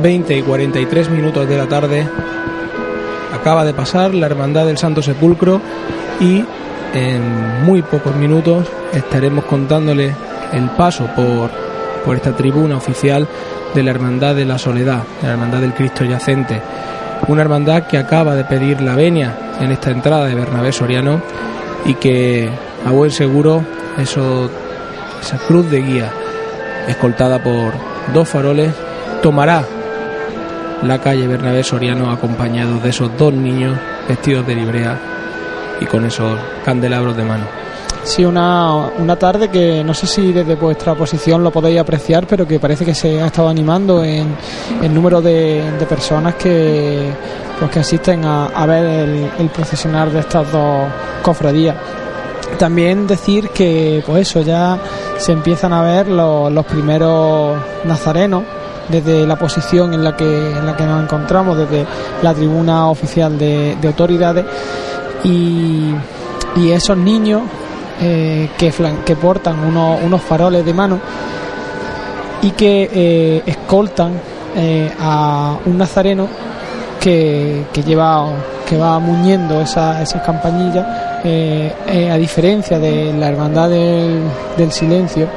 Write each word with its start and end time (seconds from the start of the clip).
20 0.00 0.36
y 0.36 0.42
43 0.42 1.10
minutos 1.10 1.48
de 1.48 1.56
la 1.56 1.66
tarde 1.66 2.06
acaba 3.34 3.64
de 3.64 3.74
pasar 3.74 4.14
la 4.14 4.26
Hermandad 4.26 4.66
del 4.66 4.78
Santo 4.78 5.02
Sepulcro 5.02 5.60
y 6.20 6.44
en 6.94 7.64
muy 7.64 7.82
pocos 7.82 8.14
minutos 8.16 8.66
estaremos 8.92 9.44
contándole 9.44 10.14
el 10.52 10.70
paso 10.70 11.06
por, 11.14 11.50
por 12.04 12.16
esta 12.16 12.36
tribuna 12.36 12.76
oficial 12.76 13.26
de 13.74 13.82
la 13.82 13.90
Hermandad 13.90 14.34
de 14.34 14.44
la 14.44 14.58
Soledad, 14.58 15.02
la 15.22 15.30
Hermandad 15.30 15.60
del 15.60 15.74
Cristo 15.74 16.04
Yacente. 16.04 16.60
Una 17.28 17.42
hermandad 17.42 17.86
que 17.86 17.98
acaba 17.98 18.34
de 18.34 18.44
pedir 18.44 18.80
la 18.80 18.94
venia 18.94 19.36
en 19.60 19.70
esta 19.70 19.90
entrada 19.90 20.26
de 20.26 20.34
Bernabé 20.34 20.72
Soriano 20.72 21.20
y 21.84 21.94
que 21.94 22.50
a 22.84 22.90
buen 22.90 23.10
seguro 23.10 23.62
esa 23.98 24.48
cruz 25.46 25.70
de 25.70 25.82
guía 25.82 26.10
escoltada 26.88 27.42
por 27.42 27.74
dos 28.12 28.28
faroles 28.28 28.72
tomará 29.22 29.64
la 30.82 30.98
calle 30.98 31.26
Bernabé 31.26 31.62
Soriano 31.62 32.10
acompañado 32.10 32.78
de 32.78 32.90
esos 32.90 33.10
dos 33.18 33.32
niños 33.32 33.76
vestidos 34.08 34.46
de 34.46 34.54
librea 34.54 34.98
y 35.80 35.86
con 35.86 36.04
esos 36.04 36.38
candelabros 36.64 37.16
de 37.16 37.24
mano. 37.24 37.44
Sí, 38.02 38.24
una, 38.24 38.88
una 38.98 39.16
tarde 39.16 39.48
que 39.48 39.84
no 39.84 39.92
sé 39.92 40.06
si 40.06 40.32
desde 40.32 40.54
vuestra 40.54 40.94
posición 40.94 41.44
lo 41.44 41.50
podéis 41.50 41.80
apreciar, 41.80 42.26
pero 42.26 42.46
que 42.46 42.58
parece 42.58 42.84
que 42.84 42.94
se 42.94 43.20
ha 43.20 43.26
estado 43.26 43.48
animando 43.48 44.02
en 44.02 44.34
el 44.82 44.94
número 44.94 45.20
de, 45.20 45.62
personas 45.86 46.34
que, 46.36 47.10
pues, 47.58 47.70
que 47.70 47.80
asisten 47.80 48.24
a, 48.24 48.66
ver 48.66 49.30
el, 49.38 49.48
procesionar 49.50 50.10
de 50.10 50.20
estas 50.20 50.50
dos 50.50 50.88
cofradías. 51.22 51.76
También 52.58 53.06
decir 53.06 53.50
que, 53.50 54.02
pues 54.06 54.28
eso, 54.28 54.40
ya 54.40 54.78
se 55.18 55.32
empiezan 55.32 55.72
a 55.74 55.82
ver 55.82 56.08
los 56.08 56.66
primeros 56.66 57.58
nazarenos 57.84 58.44
desde 58.90 59.26
la 59.26 59.36
posición 59.36 59.94
en 59.94 60.02
la 60.02 60.16
que 60.16 60.50
en 60.50 60.66
la 60.66 60.76
que 60.76 60.84
nos 60.84 61.02
encontramos 61.02 61.56
desde 61.56 61.86
la 62.22 62.34
tribuna 62.34 62.88
oficial 62.88 63.38
de, 63.38 63.76
autoridades. 63.84 64.44
Y, 65.24 65.94
esos 66.72 66.96
niños 66.96 67.42
eh, 68.00 68.50
que, 68.58 68.72
que 69.04 69.16
portan 69.16 69.58
unos, 69.60 70.02
unos, 70.02 70.20
faroles 70.20 70.64
de 70.64 70.74
mano 70.74 70.98
y 72.42 72.50
que 72.50 72.90
eh, 72.92 73.42
escoltan 73.46 74.12
eh, 74.56 74.90
a 75.00 75.56
un 75.64 75.78
nazareno 75.78 76.28
que, 76.98 77.66
que 77.72 77.82
lleva 77.82 78.26
que 78.68 78.76
va 78.76 78.98
muñendo 78.98 79.60
esas 79.60 80.02
esa 80.02 80.22
campanillas 80.22 80.86
a 81.24 82.16
diferencia 82.16 82.78
de 82.78 83.12
la 83.12 83.28
hermandad 83.28 83.68
del, 83.68 84.22
del 84.56 84.72
silencio 84.72 85.28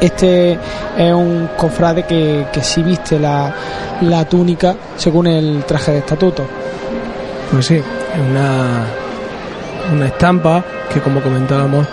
este 0.00 0.58
es 0.96 1.12
un 1.12 1.50
cofrade 1.56 2.04
que, 2.04 2.46
que 2.52 2.62
sí 2.62 2.82
viste 2.82 3.18
la, 3.18 3.54
túnica 4.28 4.76
según 4.96 5.26
el 5.26 5.64
traje 5.64 5.92
de 5.92 5.98
estatuto. 5.98 6.44
Pues 7.50 7.66
sí, 7.66 7.80
una, 8.30 8.84
una 9.92 10.06
estampa 10.06 10.64
que 10.92 11.00
como 11.00 11.20
comentábamos 11.20 11.86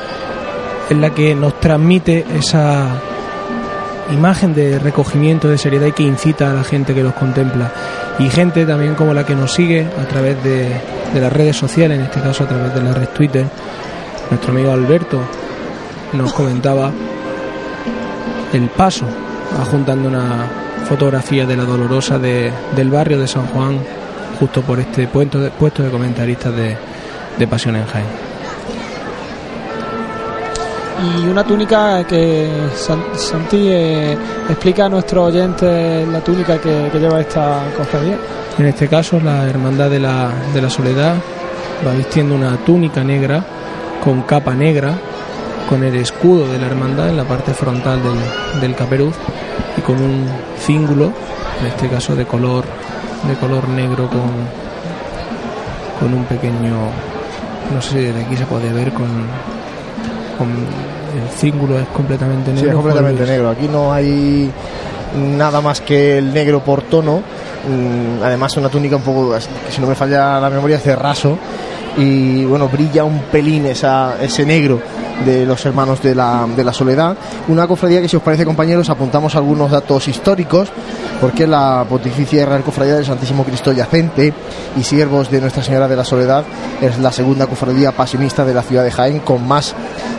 es 0.89 0.97
la 0.97 1.09
que 1.09 1.33
nos 1.33 1.59
transmite 1.59 2.25
esa 2.37 2.89
imagen 4.11 4.53
de 4.53 4.77
recogimiento, 4.77 5.47
de 5.47 5.57
seriedad 5.57 5.87
y 5.87 5.91
que 5.93 6.03
incita 6.03 6.51
a 6.51 6.53
la 6.53 6.63
gente 6.63 6.93
que 6.93 7.03
los 7.03 7.13
contempla. 7.13 7.71
Y 8.19 8.29
gente 8.29 8.65
también 8.65 8.95
como 8.95 9.13
la 9.13 9.25
que 9.25 9.35
nos 9.35 9.51
sigue 9.51 9.85
a 9.85 10.07
través 10.07 10.41
de, 10.43 10.69
de 11.13 11.21
las 11.21 11.33
redes 11.33 11.57
sociales, 11.57 11.97
en 11.97 12.05
este 12.05 12.21
caso 12.21 12.43
a 12.43 12.47
través 12.47 12.73
de 12.73 12.83
la 12.83 12.93
red 12.93 13.09
Twitter. 13.09 13.45
Nuestro 14.29 14.51
amigo 14.51 14.71
Alberto 14.71 15.19
nos 16.13 16.33
comentaba 16.33 16.91
el 18.55 18.69
paso, 18.69 19.05
juntando 19.69 20.07
una 20.07 20.47
fotografía 20.87 21.45
de 21.45 21.57
la 21.57 21.63
dolorosa 21.65 22.17
de, 22.17 22.51
del 22.75 22.89
barrio 22.89 23.19
de 23.19 23.27
San 23.27 23.47
Juan, 23.47 23.79
justo 24.39 24.61
por 24.61 24.79
este 24.79 25.07
puesto 25.07 25.39
de, 25.39 25.51
puesto 25.51 25.83
de 25.83 25.89
comentaristas 25.89 26.55
de, 26.55 26.77
de 27.37 27.47
Pasión 27.47 27.75
en 27.75 27.85
Jaén. 27.85 28.05
Y 31.03 31.27
una 31.27 31.43
túnica 31.43 32.05
que 32.07 32.49
Santi 32.73 33.67
eh, 33.67 34.17
explica 34.49 34.85
a 34.85 34.89
nuestro 34.89 35.25
oyente 35.25 36.05
la 36.05 36.21
túnica 36.21 36.57
que, 36.57 36.89
lleva 36.97 37.19
esta 37.19 37.63
cofradía. 37.75 38.17
En 38.57 38.65
este 38.67 38.87
caso, 38.87 39.19
la 39.19 39.47
Hermandad 39.49 39.89
de 39.89 39.99
la, 39.99 40.31
de 40.53 40.61
la 40.61 40.69
Soledad 40.69 41.15
va 41.85 41.91
vistiendo 41.91 42.35
una 42.35 42.55
túnica 42.57 43.03
negra 43.03 43.43
con 44.01 44.21
capa 44.21 44.55
negra 44.55 44.97
con 45.69 45.83
el 45.83 45.95
escudo 45.95 46.47
de 46.47 46.59
la 46.59 46.67
hermandad 46.67 47.09
en 47.09 47.17
la 47.17 47.23
parte 47.23 47.53
frontal 47.53 48.01
del, 48.01 48.61
del 48.61 48.75
caperuz 48.75 49.15
y 49.77 49.81
con 49.81 50.01
un 50.01 50.27
cíngulo, 50.59 51.11
en 51.61 51.67
este 51.67 51.89
caso 51.89 52.15
de 52.15 52.25
color, 52.25 52.65
de 53.27 53.35
color 53.35 53.67
negro 53.69 54.07
con, 54.09 54.21
con 55.99 56.13
un 56.13 56.25
pequeño, 56.25 56.75
no 57.73 57.81
sé 57.81 57.89
si 57.89 57.99
de 58.11 58.23
aquí 58.23 58.37
se 58.37 58.45
puede 58.45 58.71
ver 58.71 58.93
con, 58.93 59.07
con 60.37 60.49
el 61.15 61.29
cíngulo 61.29 61.79
es 61.79 61.87
completamente 61.87 62.51
negro. 62.51 62.61
Sí, 62.61 62.67
es 62.69 62.75
completamente 62.75 63.25
negro. 63.25 63.49
Aquí 63.49 63.67
no 63.67 63.93
hay 63.93 64.51
nada 65.15 65.61
más 65.61 65.81
que 65.81 66.17
el 66.17 66.33
negro 66.33 66.61
por 66.61 66.83
tono. 66.83 67.21
Mm, 67.67 68.21
además, 68.23 68.55
una 68.57 68.69
túnica 68.69 68.97
un 68.97 69.01
poco, 69.01 69.35
si 69.69 69.81
no 69.81 69.87
me 69.87 69.95
falla 69.95 70.39
la 70.39 70.49
memoria, 70.49 70.77
cerraso 70.77 71.37
y 71.97 72.45
bueno, 72.45 72.67
brilla 72.67 73.03
un 73.03 73.19
pelín 73.31 73.65
esa, 73.65 74.15
ese 74.21 74.45
negro 74.45 74.81
de 75.23 75.45
los 75.45 75.65
hermanos 75.65 76.01
de 76.01 76.13
la, 76.13 76.45
de 76.55 76.63
la 76.63 76.73
soledad. 76.73 77.15
Una 77.47 77.67
cofradía 77.67 78.01
que 78.01 78.09
si 78.09 78.17
os 78.17 78.23
parece 78.23 78.45
compañeros 78.45 78.89
apuntamos 78.89 79.35
algunos 79.35 79.71
datos 79.71 80.07
históricos 80.07 80.69
porque 81.21 81.47
la 81.47 81.85
Pontificia 81.87 82.45
Real 82.45 82.63
Cofradía 82.63 82.95
del 82.95 83.05
Santísimo 83.05 83.45
Cristo 83.45 83.71
Yacente 83.71 84.33
y 84.75 84.83
Siervos 84.83 85.31
de 85.31 85.39
Nuestra 85.39 85.63
Señora 85.63 85.87
de 85.87 85.95
la 85.95 86.03
Soledad 86.03 86.43
es 86.81 86.99
la 86.99 87.11
segunda 87.11 87.47
cofradía 87.47 87.93
pasionista 87.93 88.43
de 88.43 88.53
la 88.53 88.61
ciudad 88.61 88.83
de 88.83 88.91
Jaén 88.91 89.19
con 89.19 89.47
más 89.47 89.73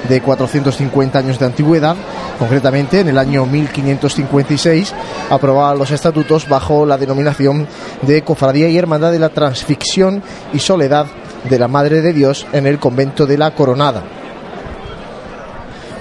de 0.09 0.23
450 0.23 1.19
años 1.19 1.39
de 1.39 1.47
antigüedad. 1.47 1.97
Concretamente, 2.39 3.01
en 3.01 3.09
el 3.09 3.19
año 3.19 3.45
1556 3.45 4.95
aprobaba 5.31 5.75
los 5.75 5.91
estatutos 5.91 6.49
bajo 6.49 6.87
la 6.87 6.97
denominación 6.97 7.67
de 8.03 8.23
Cofradía 8.23 8.69
y 8.69 8.79
Hermandad 8.79 9.13
de 9.13 9.19
la 9.19 9.29
Transfixión 9.29 10.23
y 10.53 10.59
Soledad 10.59 11.07
de 11.49 11.59
la 11.59 11.69
Madre 11.69 12.01
de 12.03 12.13
Dios 12.13 12.47
en 12.53 12.67
el 12.67 12.79
convento 12.79 13.27
de 13.27 13.39
la 13.39 13.53
Coronada. 13.53 14.03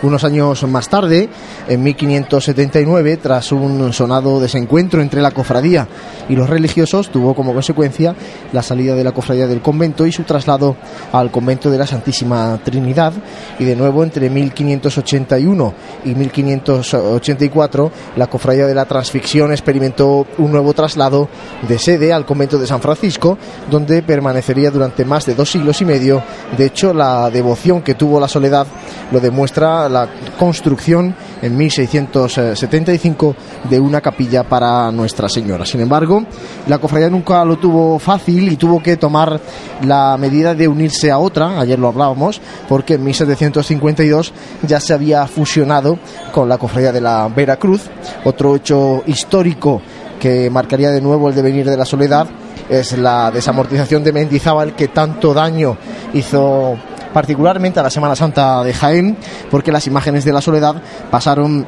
Unos 0.03 0.23
años 0.23 0.63
más 0.67 0.89
tarde, 0.89 1.29
en 1.67 1.81
1579, 1.81 3.17
tras 3.17 3.51
un 3.51 3.93
sonado 3.93 4.39
desencuentro 4.39 5.01
entre 5.01 5.21
la 5.21 5.31
cofradía 5.31 5.87
y 6.27 6.35
los 6.35 6.49
religiosos, 6.49 7.09
tuvo 7.09 7.33
como 7.33 7.53
consecuencia 7.53 8.15
la 8.51 8.61
salida 8.61 8.95
de 8.95 9.03
la 9.03 9.13
cofradía 9.13 9.47
del 9.47 9.61
convento 9.61 10.05
y 10.05 10.11
su 10.11 10.23
traslado 10.23 10.75
al 11.11 11.31
convento 11.31 11.69
de 11.69 11.77
la 11.77 11.87
Santísima 11.87 12.59
Trinidad. 12.63 13.13
Y 13.57 13.63
de 13.63 13.75
nuevo, 13.75 14.03
entre 14.03 14.29
1581 14.29 15.73
y 16.05 16.15
1584, 16.15 17.91
la 18.17 18.27
cofradía 18.27 18.67
de 18.67 18.75
la 18.75 18.85
Transfixión 18.85 19.51
experimentó 19.51 20.27
un 20.37 20.51
nuevo 20.51 20.73
traslado 20.73 21.29
de 21.67 21.79
sede 21.79 22.13
al 22.13 22.25
convento 22.25 22.57
de 22.57 22.67
San 22.67 22.81
Francisco, 22.81 23.37
donde 23.69 24.03
permanecería 24.03 24.71
durante 24.71 25.05
más 25.05 25.25
de 25.25 25.35
dos 25.35 25.49
siglos 25.49 25.81
y 25.81 25.85
medio. 25.85 26.21
De 26.57 26.65
hecho, 26.65 26.93
la 26.93 27.29
devoción 27.29 27.81
que 27.81 27.95
tuvo 27.95 28.19
la 28.19 28.27
soledad 28.27 28.67
lo 29.11 29.19
demuestra 29.19 29.84
la 29.89 30.07
construcción 30.37 31.15
en 31.41 31.57
1675 31.57 33.35
de 33.69 33.79
una 33.79 34.01
capilla 34.01 34.43
para 34.43 34.91
Nuestra 34.91 35.29
Señora. 35.29 35.65
Sin 35.65 35.81
embargo, 35.81 36.23
la 36.67 36.77
cofradía 36.77 37.09
nunca 37.09 37.43
lo 37.45 37.57
tuvo 37.57 37.99
fácil 37.99 38.51
y 38.51 38.57
tuvo 38.57 38.81
que 38.81 38.97
tomar 38.97 39.39
la 39.83 40.17
medida 40.17 40.53
de 40.53 40.67
unirse 40.67 41.11
a 41.11 41.17
otra, 41.17 41.59
ayer 41.59 41.77
lo 41.77 41.87
hablábamos, 41.87 42.41
porque 42.67 42.95
en 42.95 43.03
1752 43.03 44.33
ya 44.63 44.79
se 44.79 44.93
había 44.93 45.27
fusionado 45.27 45.99
con 46.31 46.49
la 46.49 46.57
cofradía 46.57 46.91
de 46.91 47.01
la 47.01 47.27
Veracruz, 47.27 47.89
otro 48.23 48.55
hecho 48.55 49.03
histórico 49.05 49.81
que 50.19 50.49
marcaría 50.49 50.91
de 50.91 51.01
nuevo 51.01 51.29
el 51.29 51.35
devenir 51.35 51.69
de 51.69 51.77
la 51.77 51.85
soledad 51.85 52.27
es 52.69 52.97
la 52.97 53.31
desamortización 53.31 54.03
de 54.03 54.13
Mendizábal 54.13 54.75
que 54.75 54.87
tanto 54.87 55.33
daño 55.33 55.77
hizo 56.13 56.77
particularmente 57.15 57.79
a 57.79 57.83
la 57.83 57.89
Semana 57.89 58.13
Santa 58.13 58.61
de 58.61 58.73
Jaén, 58.73 59.15
porque 59.49 59.71
las 59.71 59.87
imágenes 59.87 60.25
de 60.25 60.33
la 60.33 60.41
soledad 60.41 60.75
pasaron 61.09 61.65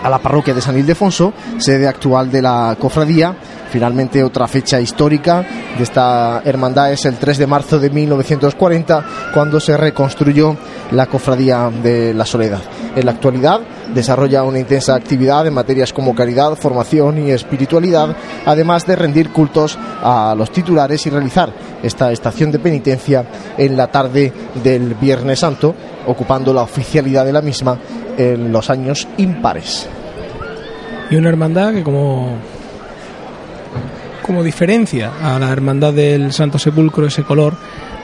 a 0.00 0.08
la 0.08 0.18
parroquia 0.20 0.54
de 0.54 0.60
San 0.60 0.78
Ildefonso, 0.78 1.32
sede 1.58 1.88
actual 1.88 2.30
de 2.30 2.40
la 2.40 2.76
cofradía. 2.78 3.34
Finalmente, 3.68 4.22
otra 4.22 4.46
fecha 4.46 4.80
histórica 4.80 5.44
de 5.76 5.82
esta 5.82 6.40
hermandad 6.44 6.92
es 6.92 7.04
el 7.04 7.16
3 7.16 7.36
de 7.36 7.46
marzo 7.48 7.80
de 7.80 7.90
1940, 7.90 9.04
cuando 9.34 9.58
se 9.58 9.76
reconstruyó 9.76 10.56
la 10.92 11.06
cofradía 11.06 11.68
de 11.82 12.14
la 12.14 12.24
Soledad. 12.24 12.60
En 12.96 13.04
la 13.04 13.12
actualidad 13.12 13.60
desarrolla 13.94 14.42
una 14.42 14.58
intensa 14.58 14.94
actividad 14.94 15.46
en 15.46 15.52
materias 15.52 15.92
como 15.92 16.14
caridad, 16.14 16.56
formación 16.56 17.26
y 17.26 17.30
espiritualidad, 17.30 18.16
además 18.46 18.86
de 18.86 18.96
rendir 18.96 19.30
cultos 19.30 19.78
a 20.02 20.34
los 20.36 20.50
titulares 20.50 21.06
y 21.06 21.10
realizar 21.10 21.52
esta 21.82 22.10
estación 22.10 22.50
de 22.50 22.58
penitencia 22.58 23.26
en 23.58 23.76
la 23.76 23.88
tarde 23.88 24.32
del 24.64 24.94
Viernes 24.94 25.40
Santo, 25.40 25.74
ocupando 26.06 26.54
la 26.54 26.62
oficialidad 26.62 27.26
de 27.26 27.34
la 27.34 27.42
misma 27.42 27.78
en 28.16 28.50
los 28.50 28.70
años 28.70 29.06
impares. 29.18 29.86
Y 31.10 31.16
una 31.16 31.28
hermandad 31.28 31.74
que 31.74 31.82
como 31.82 32.38
como 34.26 34.42
diferencia 34.42 35.12
a 35.22 35.38
la 35.38 35.52
hermandad 35.52 35.92
del 35.92 36.32
Santo 36.32 36.58
Sepulcro 36.58 37.06
ese 37.06 37.22
color 37.22 37.54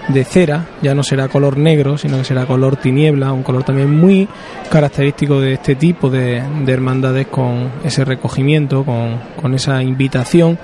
de 0.08 0.25
cera, 0.25 0.66
ya 0.82 0.94
no 0.94 1.02
será 1.02 1.28
color 1.28 1.56
negro, 1.56 1.96
sino 1.96 2.19
que 2.19 2.25
será 2.25 2.46
color 2.46 2.76
tiniebla, 2.76 3.32
un 3.32 3.43
color 3.43 3.62
también 3.62 3.94
muy 3.94 4.28
característico 4.70 5.40
de 5.40 5.54
este 5.54 5.76
tipo 5.76 6.10
de, 6.10 6.43
hermandades 6.66 7.28
con 7.28 7.70
ese 7.84 8.04
recogimiento, 8.04 8.84
con, 8.84 9.54
esa 9.54 9.82
invitación 9.82 10.58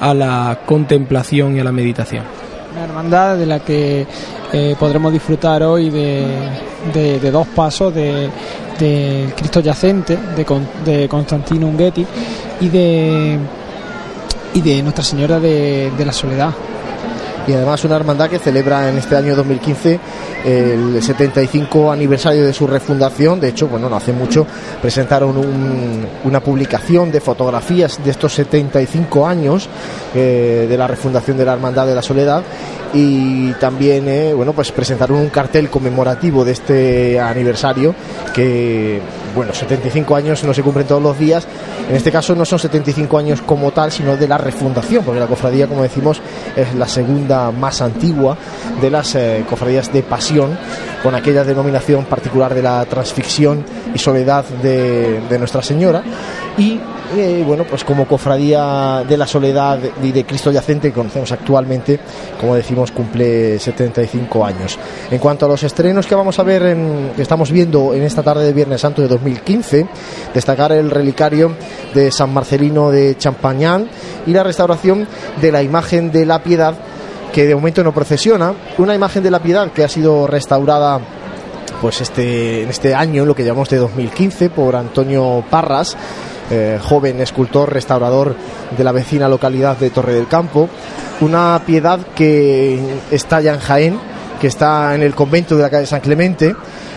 a 0.00 0.14
la 0.14 0.60
contemplación 0.66 1.56
y 1.56 1.60
a 1.60 1.64
la 1.64 1.72
meditación. 1.72 2.24
Una 2.72 2.84
hermandad 2.84 3.36
de 3.38 3.46
la 3.46 3.60
que 3.60 4.06
eh, 4.52 4.76
podremos 4.78 5.12
disfrutar 5.12 5.62
hoy 5.62 5.90
de, 5.90 7.30
dos 7.30 7.46
pasos 7.48 7.94
de, 7.94 8.28
Cristo 9.36 9.60
yacente 9.60 10.16
de, 10.36 10.46
de 10.84 11.08
Constantino 11.08 11.66
Unghetti 11.66 12.06
y 12.60 12.68
de 12.68 13.38
y 14.54 14.60
de 14.62 14.82
Nuestra 14.82 15.04
Señora 15.04 15.40
de 15.40 16.04
la 16.04 16.12
Soledad 16.12 16.54
y 17.48 17.54
además 17.54 17.82
una 17.84 17.96
hermandad 17.96 18.28
que 18.28 18.38
celebra 18.38 18.90
en 18.90 18.98
este 18.98 19.16
año 19.16 19.34
2015 19.34 19.98
el 20.44 21.02
75 21.02 21.90
aniversario 21.90 22.44
de 22.44 22.52
su 22.52 22.66
refundación. 22.66 23.40
De 23.40 23.48
hecho, 23.48 23.68
bueno, 23.68 23.88
no 23.88 23.96
hace 23.96 24.12
mucho 24.12 24.46
presentaron 24.82 25.34
una 26.24 26.40
publicación 26.40 27.10
de 27.10 27.20
fotografías 27.20 28.04
de 28.04 28.10
estos 28.10 28.34
75 28.34 29.26
años 29.26 29.68
eh, 30.14 30.66
de 30.68 30.76
la 30.76 30.86
refundación 30.86 31.38
de 31.38 31.46
la 31.46 31.54
Hermandad 31.54 31.86
de 31.86 31.94
la 31.94 32.02
Soledad 32.02 32.42
y 32.92 33.52
también 33.52 34.08
eh, 34.08 34.32
bueno 34.34 34.52
pues 34.52 34.72
presentaron 34.72 35.18
un 35.18 35.28
cartel 35.28 35.68
conmemorativo 35.68 36.44
de 36.44 36.52
este 36.52 37.20
aniversario 37.20 37.94
que 38.34 39.00
bueno 39.38 39.54
75 39.54 40.16
años 40.16 40.42
no 40.42 40.52
se 40.52 40.64
cumplen 40.64 40.84
todos 40.84 41.00
los 41.00 41.16
días. 41.16 41.46
En 41.88 41.94
este 41.94 42.10
caso 42.10 42.34
no 42.34 42.44
son 42.44 42.58
75 42.58 43.18
años 43.18 43.40
como 43.40 43.70
tal 43.70 43.92
sino 43.92 44.16
de 44.16 44.26
la 44.26 44.36
refundación 44.36 45.04
porque 45.04 45.20
la 45.20 45.28
cofradía 45.28 45.68
como 45.68 45.84
decimos 45.84 46.20
es 46.56 46.74
la 46.74 46.88
segunda 46.88 47.52
más 47.52 47.80
antigua 47.80 48.36
de 48.80 48.90
las 48.90 49.14
eh, 49.14 49.44
cofradías 49.48 49.92
de 49.92 50.02
pasión 50.02 50.58
con 51.04 51.14
aquella 51.14 51.44
denominación 51.44 52.04
particular 52.06 52.52
de 52.52 52.62
la 52.62 52.84
transfixión 52.86 53.64
y 53.94 53.98
soledad 54.00 54.44
de, 54.60 55.20
de 55.20 55.38
Nuestra 55.38 55.62
Señora. 55.62 56.02
Y 56.56 56.80
eh, 57.16 57.42
bueno, 57.46 57.64
pues 57.64 57.84
como 57.84 58.06
cofradía 58.06 59.02
de 59.08 59.16
la 59.16 59.26
soledad 59.26 59.78
y 60.02 60.12
de 60.12 60.24
Cristo 60.24 60.50
yacente 60.50 60.88
que 60.88 60.94
conocemos 60.94 61.32
actualmente, 61.32 61.98
como 62.38 62.54
decimos, 62.54 62.90
cumple 62.90 63.58
75 63.58 64.44
años. 64.44 64.78
En 65.10 65.18
cuanto 65.18 65.46
a 65.46 65.48
los 65.48 65.62
estrenos 65.62 66.06
que 66.06 66.14
vamos 66.14 66.38
a 66.38 66.42
ver, 66.42 66.62
en, 66.64 67.12
que 67.16 67.22
estamos 67.22 67.50
viendo 67.50 67.94
en 67.94 68.02
esta 68.02 68.22
tarde 68.22 68.44
de 68.44 68.52
Viernes 68.52 68.80
Santo 68.80 69.00
de 69.00 69.08
2015, 69.08 69.86
destacar 70.34 70.72
el 70.72 70.90
relicario 70.90 71.56
de 71.94 72.10
San 72.10 72.32
Marcelino 72.32 72.90
de 72.90 73.16
Champañán 73.16 73.88
y 74.26 74.32
la 74.32 74.42
restauración 74.42 75.06
de 75.40 75.52
la 75.52 75.62
imagen 75.62 76.12
de 76.12 76.26
la 76.26 76.42
piedad 76.42 76.74
que 77.32 77.46
de 77.46 77.54
momento 77.54 77.82
no 77.84 77.92
procesiona, 77.92 78.54
una 78.78 78.94
imagen 78.94 79.22
de 79.22 79.30
la 79.30 79.40
piedad 79.40 79.70
que 79.72 79.84
ha 79.84 79.88
sido 79.88 80.26
restaurada 80.26 81.00
pues 81.80 82.00
este 82.00 82.64
en 82.64 82.70
este 82.70 82.94
año, 82.94 83.24
lo 83.24 83.34
que 83.34 83.44
llamamos 83.44 83.68
de 83.68 83.76
2015 83.76 84.50
por 84.50 84.74
Antonio 84.74 85.44
Parras 85.48 85.96
eh, 86.50 86.78
joven 86.82 87.20
escultor, 87.20 87.72
restaurador 87.72 88.34
de 88.76 88.84
la 88.84 88.92
vecina 88.92 89.28
localidad 89.28 89.76
de 89.76 89.90
Torre 89.90 90.14
del 90.14 90.28
Campo. 90.28 90.68
Una 91.20 91.60
piedad 91.66 92.00
que 92.14 92.80
está 93.10 93.40
en 93.40 93.58
Jaén, 93.58 93.98
que 94.40 94.46
está 94.46 94.94
en 94.94 95.02
el 95.02 95.14
convento 95.14 95.56
de 95.56 95.62
la 95.62 95.70
calle 95.70 95.86
San 95.86 96.00
Clemente 96.00 96.54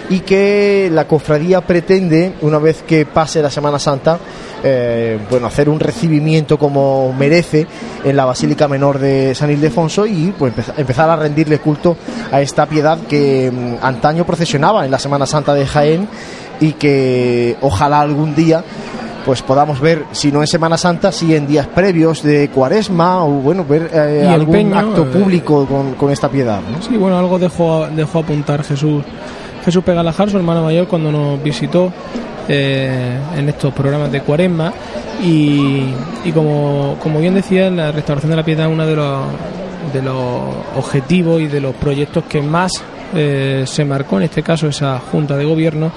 y 0.09 0.19
que 0.19 0.89
la 0.91 1.07
cofradía 1.07 1.61
pretende, 1.61 2.33
una 2.41 2.59
vez 2.59 2.83
que 2.83 3.05
pase 3.05 3.41
la 3.41 3.49
Semana 3.49 3.79
Santa, 3.79 4.19
eh, 4.63 5.17
bueno, 5.29 5.47
hacer 5.47 5.69
un 5.69 5.79
recibimiento 5.79 6.59
como 6.59 7.13
merece 7.13 7.65
en 8.03 8.15
la 8.15 8.25
Basílica 8.25 8.67
Menor 8.67 8.99
de 8.99 9.33
San 9.33 9.49
Ildefonso 9.49 10.05
y 10.05 10.33
pues, 10.37 10.53
empezar 10.77 11.09
a 11.09 11.15
rendirle 11.15 11.59
culto 11.59 11.95
a 12.31 12.41
esta 12.41 12.65
piedad 12.65 12.99
que 13.07 13.49
mm, 13.51 13.83
antaño 13.83 14.25
procesionaba 14.25 14.85
en 14.85 14.91
la 14.91 14.99
Semana 14.99 15.25
Santa 15.25 15.53
de 15.53 15.65
Jaén 15.65 16.07
y 16.59 16.73
que 16.73 17.55
ojalá 17.61 18.01
algún 18.01 18.35
día 18.35 18.63
pues 19.25 19.41
podamos 19.41 19.79
ver, 19.79 20.05
si 20.11 20.31
no 20.31 20.41
en 20.41 20.47
Semana 20.47 20.77
Santa, 20.77 21.11
si 21.11 21.35
en 21.35 21.47
días 21.47 21.67
previos 21.67 22.23
de 22.23 22.49
Cuaresma 22.49 23.23
o 23.23 23.29
bueno, 23.29 23.65
ver 23.65 23.89
eh, 23.93 24.27
algún 24.27 24.73
acto 24.73 25.03
eh, 25.03 25.09
público 25.11 25.67
con, 25.97 26.11
esta 26.11 26.29
piedad. 26.29 26.59
¿no? 26.61 26.81
Sí, 26.81 26.97
bueno, 26.97 27.17
algo 27.17 27.37
dejó, 27.37 27.87
dejó 27.87 28.19
apuntar 28.19 28.63
Jesús 28.63 29.03
Jesús 29.63 29.83
Pegalajar, 29.83 30.29
su 30.29 30.37
hermano 30.37 30.63
mayor, 30.63 30.87
cuando 30.87 31.11
nos 31.11 31.41
visitó 31.43 31.93
eh, 32.47 33.15
en 33.37 33.47
estos 33.47 33.71
programas 33.73 34.11
de 34.11 34.21
Cuaresma 34.21 34.73
y, 35.23 35.93
y 36.25 36.31
como, 36.33 36.97
como 36.99 37.19
bien 37.19 37.35
decía, 37.35 37.69
la 37.69 37.91
restauración 37.91 38.31
de 38.31 38.37
la 38.37 38.43
piedad 38.43 38.65
es 38.65 38.73
uno 38.73 38.87
de 38.87 38.95
los, 38.95 39.23
de 39.93 40.01
los 40.01 40.15
objetivos 40.75 41.41
y 41.41 41.47
de 41.47 41.61
los 41.61 41.75
proyectos 41.75 42.23
que 42.23 42.41
más 42.41 42.71
se 43.13 43.83
marcó 43.83 44.15
en 44.17 44.23
este 44.23 44.41
caso 44.41 44.69
esa 44.69 44.97
junta 44.99 45.35
de 45.35 45.43
gobierno 45.43 45.91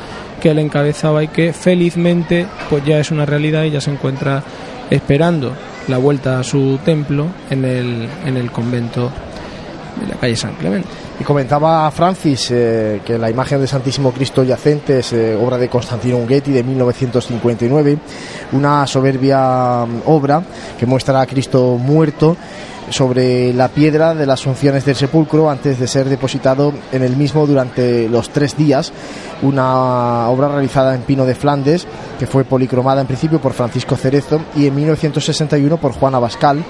que 0.44 0.50
él 0.50 0.58
encabezaba 0.58 1.24
y 1.24 1.28
que 1.28 1.54
felizmente 1.54 2.46
pues 2.68 2.84
ya 2.84 2.98
es 2.98 3.10
una 3.10 3.24
realidad 3.24 3.64
y 3.64 3.70
ya 3.70 3.80
se 3.80 3.90
encuentra 3.90 4.42
esperando 4.90 5.54
la 5.88 5.96
vuelta 5.96 6.38
a 6.38 6.44
su 6.44 6.78
templo 6.84 7.28
en 7.48 7.64
el, 7.64 8.06
en 8.26 8.36
el 8.36 8.52
convento 8.52 9.10
de 9.98 10.06
la 10.06 10.16
calle 10.16 10.36
San 10.36 10.52
Clemente. 10.56 10.86
Y 11.18 11.24
comentaba 11.24 11.90
Francis 11.92 12.50
eh, 12.50 13.00
que 13.06 13.16
la 13.16 13.30
imagen 13.30 13.58
de 13.58 13.66
Santísimo 13.66 14.12
Cristo 14.12 14.44
yacente 14.44 14.98
es 14.98 15.14
eh, 15.14 15.34
obra 15.34 15.56
de 15.56 15.70
Constantino 15.70 16.18
Unghetti 16.18 16.52
de 16.52 16.62
1959, 16.62 17.98
una 18.52 18.86
soberbia 18.86 19.86
mm, 19.86 20.02
obra 20.04 20.42
que 20.78 20.84
muestra 20.84 21.22
a 21.22 21.26
Cristo 21.26 21.78
muerto 21.78 22.36
sobre 22.90 23.52
la 23.52 23.68
piedra 23.68 24.14
de 24.14 24.26
las 24.26 24.46
unciones 24.46 24.84
del 24.84 24.96
sepulcro 24.96 25.50
antes 25.50 25.78
de 25.78 25.86
ser 25.86 26.08
depositado 26.08 26.72
en 26.92 27.02
el 27.02 27.16
mismo 27.16 27.46
durante 27.46 28.08
los 28.08 28.30
tres 28.30 28.56
días. 28.56 28.92
Una 29.42 30.28
obra 30.28 30.48
realizada 30.48 30.94
en 30.94 31.02
pino 31.02 31.24
de 31.26 31.34
Flandes 31.34 31.86
que 32.18 32.26
fue 32.26 32.44
policromada 32.44 33.00
en 33.00 33.06
principio 33.06 33.40
por 33.40 33.52
Francisco 33.52 33.96
Cerezo 33.96 34.40
y 34.56 34.66
en 34.66 34.74
1961 34.74 35.76
por 35.78 35.92
Juan 35.92 36.14
Abascal, 36.14 36.64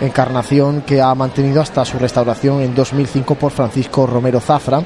encarnación 0.00 0.82
que 0.82 1.00
ha 1.00 1.14
mantenido 1.14 1.60
hasta 1.60 1.84
su 1.84 1.98
restauración 1.98 2.60
en 2.60 2.74
2005 2.74 3.34
por 3.34 3.52
Francisco 3.52 4.06
Romero 4.06 4.40
Zafra 4.40 4.82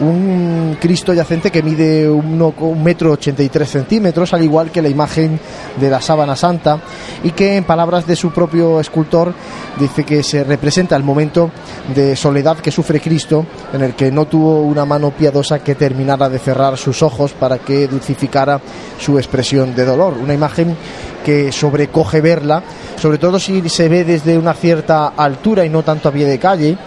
un 0.00 0.76
Cristo 0.80 1.14
yacente 1.14 1.50
que 1.50 1.62
mide 1.62 2.08
un 2.08 2.82
metro 2.82 3.12
83 3.12 3.68
centímetros, 3.68 4.34
al 4.34 4.42
igual 4.42 4.70
que 4.70 4.82
la 4.82 4.88
imagen 4.88 5.38
de 5.80 5.90
la 5.90 6.00
sábana 6.00 6.36
santa, 6.36 6.80
y 7.22 7.30
que 7.30 7.56
en 7.56 7.64
palabras 7.64 8.06
de 8.06 8.16
su 8.16 8.30
propio 8.30 8.80
escultor 8.80 9.32
dice 9.78 10.04
que 10.04 10.15
se 10.22 10.44
representa 10.44 10.96
el 10.96 11.02
momento 11.02 11.50
de 11.94 12.16
soledad 12.16 12.58
que 12.58 12.70
sufre 12.70 13.00
Cristo, 13.00 13.46
en 13.72 13.82
el 13.82 13.94
que 13.94 14.10
no 14.10 14.26
tuvo 14.26 14.62
una 14.62 14.84
mano 14.84 15.10
piadosa 15.10 15.60
que 15.60 15.74
terminara 15.74 16.28
de 16.28 16.38
cerrar 16.38 16.76
sus 16.76 17.02
ojos 17.02 17.32
para 17.32 17.58
que 17.58 17.88
dulcificara 17.88 18.60
su 18.98 19.18
expresión 19.18 19.74
de 19.74 19.84
dolor. 19.84 20.14
Una 20.20 20.34
imagen 20.34 20.76
que 21.24 21.50
sobrecoge 21.52 22.20
verla, 22.20 22.62
sobre 22.96 23.18
todo 23.18 23.38
si 23.38 23.68
se 23.68 23.88
ve 23.88 24.04
desde 24.04 24.38
una 24.38 24.54
cierta 24.54 25.08
altura 25.08 25.64
y 25.64 25.68
no 25.68 25.82
tanto 25.82 26.08
a 26.08 26.12
pie 26.12 26.26
de 26.26 26.38
calle 26.38 26.78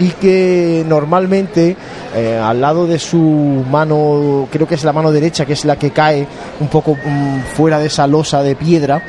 y 0.00 0.10
que 0.10 0.84
normalmente 0.86 1.76
eh, 2.14 2.38
al 2.42 2.60
lado 2.60 2.86
de 2.86 2.98
su 2.98 3.64
mano, 3.70 4.48
creo 4.50 4.66
que 4.66 4.74
es 4.74 4.84
la 4.84 4.92
mano 4.92 5.12
derecha, 5.12 5.44
que 5.44 5.54
es 5.54 5.64
la 5.64 5.76
que 5.76 5.90
cae 5.90 6.26
un 6.60 6.68
poco 6.68 6.94
mm, 6.94 7.40
fuera 7.54 7.78
de 7.78 7.86
esa 7.86 8.06
losa 8.06 8.42
de 8.42 8.56
piedra, 8.56 9.02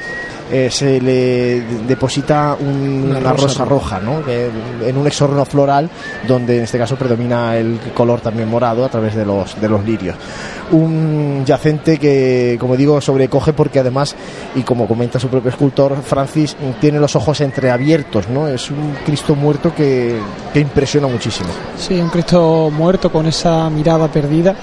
eh, 0.51 0.69
se 0.71 1.01
le 1.01 1.61
deposita 1.87 2.55
una, 2.59 3.33
rosa, 3.33 3.65
roja, 3.65 3.99
¿no? 3.99 4.21
en 4.27 4.97
un 4.97 5.07
exorno 5.07 5.43
floral 5.45 5.89
donde 6.27 6.57
en 6.57 6.63
este 6.63 6.77
caso 6.77 6.95
predomina 6.95 7.57
el 7.57 7.79
color 7.93 8.21
también 8.21 8.49
morado 8.49 8.85
a 8.85 8.89
través 8.89 9.15
de 9.15 9.25
los, 9.25 9.59
de 9.59 9.69
los 9.69 9.83
lirios. 9.83 10.15
Un 10.71 11.43
yacente 11.45 11.97
que, 11.97 12.57
como 12.59 12.75
digo, 12.75 12.99
sobrecoge 12.99 13.53
porque 13.53 13.79
además, 13.79 14.15
y 14.55 14.61
como 14.61 14.87
comenta 14.87 15.19
su 15.19 15.29
propio 15.29 15.49
escultor, 15.49 15.97
Francis 16.03 16.55
tiene 16.79 16.99
los 16.99 17.15
ojos 17.15 17.41
entreabiertos, 17.41 18.27
¿no? 18.29 18.47
Es 18.47 18.69
un 18.69 18.95
Cristo 19.05 19.35
muerto 19.35 19.73
que, 19.73 20.19
que 20.53 20.59
impresiona 20.59 21.07
muchísimo. 21.07 21.49
Sí, 21.77 21.95
un 21.99 22.09
Cristo 22.09 22.69
muerto 22.71 23.11
con 23.11 23.27
esa 23.27 23.69
mirada 23.69 24.09
perdida 24.09 24.55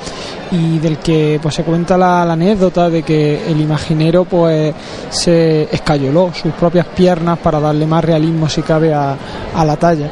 y 0.51 0.79
del 0.79 0.99
que 0.99 1.39
pues 1.43 1.55
se 1.55 1.65
cuenta 1.65 1.97
la, 1.97 2.23
anécdota 2.23 2.89
de 2.91 3.03
que 3.03 3.51
el 3.51 3.61
imaginero 3.61 4.25
pues 4.25 4.75
se 5.11 5.69
escayoló 5.75 6.33
sus 6.33 6.53
propias 6.53 6.87
piernas 6.87 7.39
para 7.39 7.61
darle 7.61 7.87
más 7.87 8.05
realismo 8.05 8.49
si 8.49 8.63
cabe 8.63 8.95
a, 8.95 9.17
la 9.65 9.77
talla. 9.77 10.09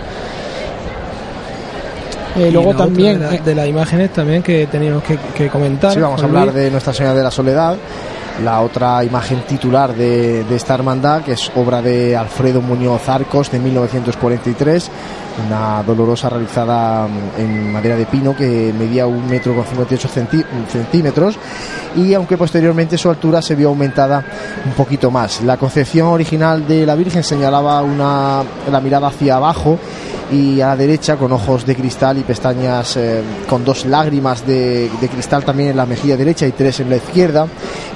Eh, 2.36 2.50
luego 2.50 2.74
también 2.74 3.22
eh, 3.22 3.40
de, 3.44 3.54
las 3.54 3.68
imágenes 3.68 4.10
también 4.12 4.42
que 4.42 4.66
teníamos 4.66 5.02
que, 5.02 5.48
comentar. 5.48 5.92
Sí, 5.92 6.00
vamos 6.00 6.22
a 6.22 6.24
hablar 6.24 6.52
de 6.52 6.70
Nuestra 6.70 6.92
Señora 6.92 7.14
de 7.14 7.22
la 7.22 7.30
Soledad 7.30 7.76
la 8.42 8.60
otra 8.60 9.04
imagen 9.04 9.42
titular 9.42 9.94
de, 9.94 10.44
esta 10.54 10.74
hermandad, 10.74 11.22
que 11.22 11.32
es 11.32 11.50
obra 11.54 11.82
de 11.82 12.16
Alfredo 12.16 12.60
Muñoz 12.60 13.08
Arcos 13.08 13.50
de 13.50 13.58
1943, 13.58 14.90
una 15.46 15.82
dolorosa 15.82 16.28
realizada 16.28 17.06
en 17.38 17.72
madera 17.72 17.96
de 17.96 18.06
pino 18.06 18.34
que 18.34 18.72
medía 18.76 19.06
un 19.06 19.26
metro 19.28 19.54
con 19.54 19.64
58 19.64 20.08
centímetros 20.68 21.38
y 21.96 22.14
aunque 22.14 22.36
posteriormente 22.36 22.98
su 22.98 23.08
altura 23.08 23.40
se 23.40 23.54
vio 23.54 23.68
aumentada 23.68 24.24
un 24.66 24.72
poquito 24.72 25.10
más. 25.10 25.42
La 25.42 25.56
concepción 25.56 26.08
original 26.08 26.66
de 26.66 26.86
la 26.86 26.94
Virgen 26.94 27.22
señalaba 27.22 27.82
una, 27.82 28.42
la 28.70 28.80
mirada 28.80 29.08
hacia 29.08 29.36
abajo 29.36 29.78
y 30.32 30.60
a 30.60 30.68
la 30.68 30.76
derecha 30.76 31.16
con 31.16 31.30
ojos 31.32 31.66
de 31.66 31.76
cristal 31.76 32.16
y 32.18 32.22
pestañas 32.22 32.96
eh, 32.96 33.22
con 33.48 33.64
dos 33.64 33.84
lágrimas 33.84 34.46
de, 34.46 34.90
de, 35.00 35.08
cristal 35.08 35.44
también 35.44 35.70
en 35.70 35.76
la 35.76 35.84
mejilla 35.84 36.16
derecha 36.16 36.46
y 36.46 36.52
tres 36.52 36.80
en 36.80 36.88
la 36.88 36.96
izquierda 36.96 37.46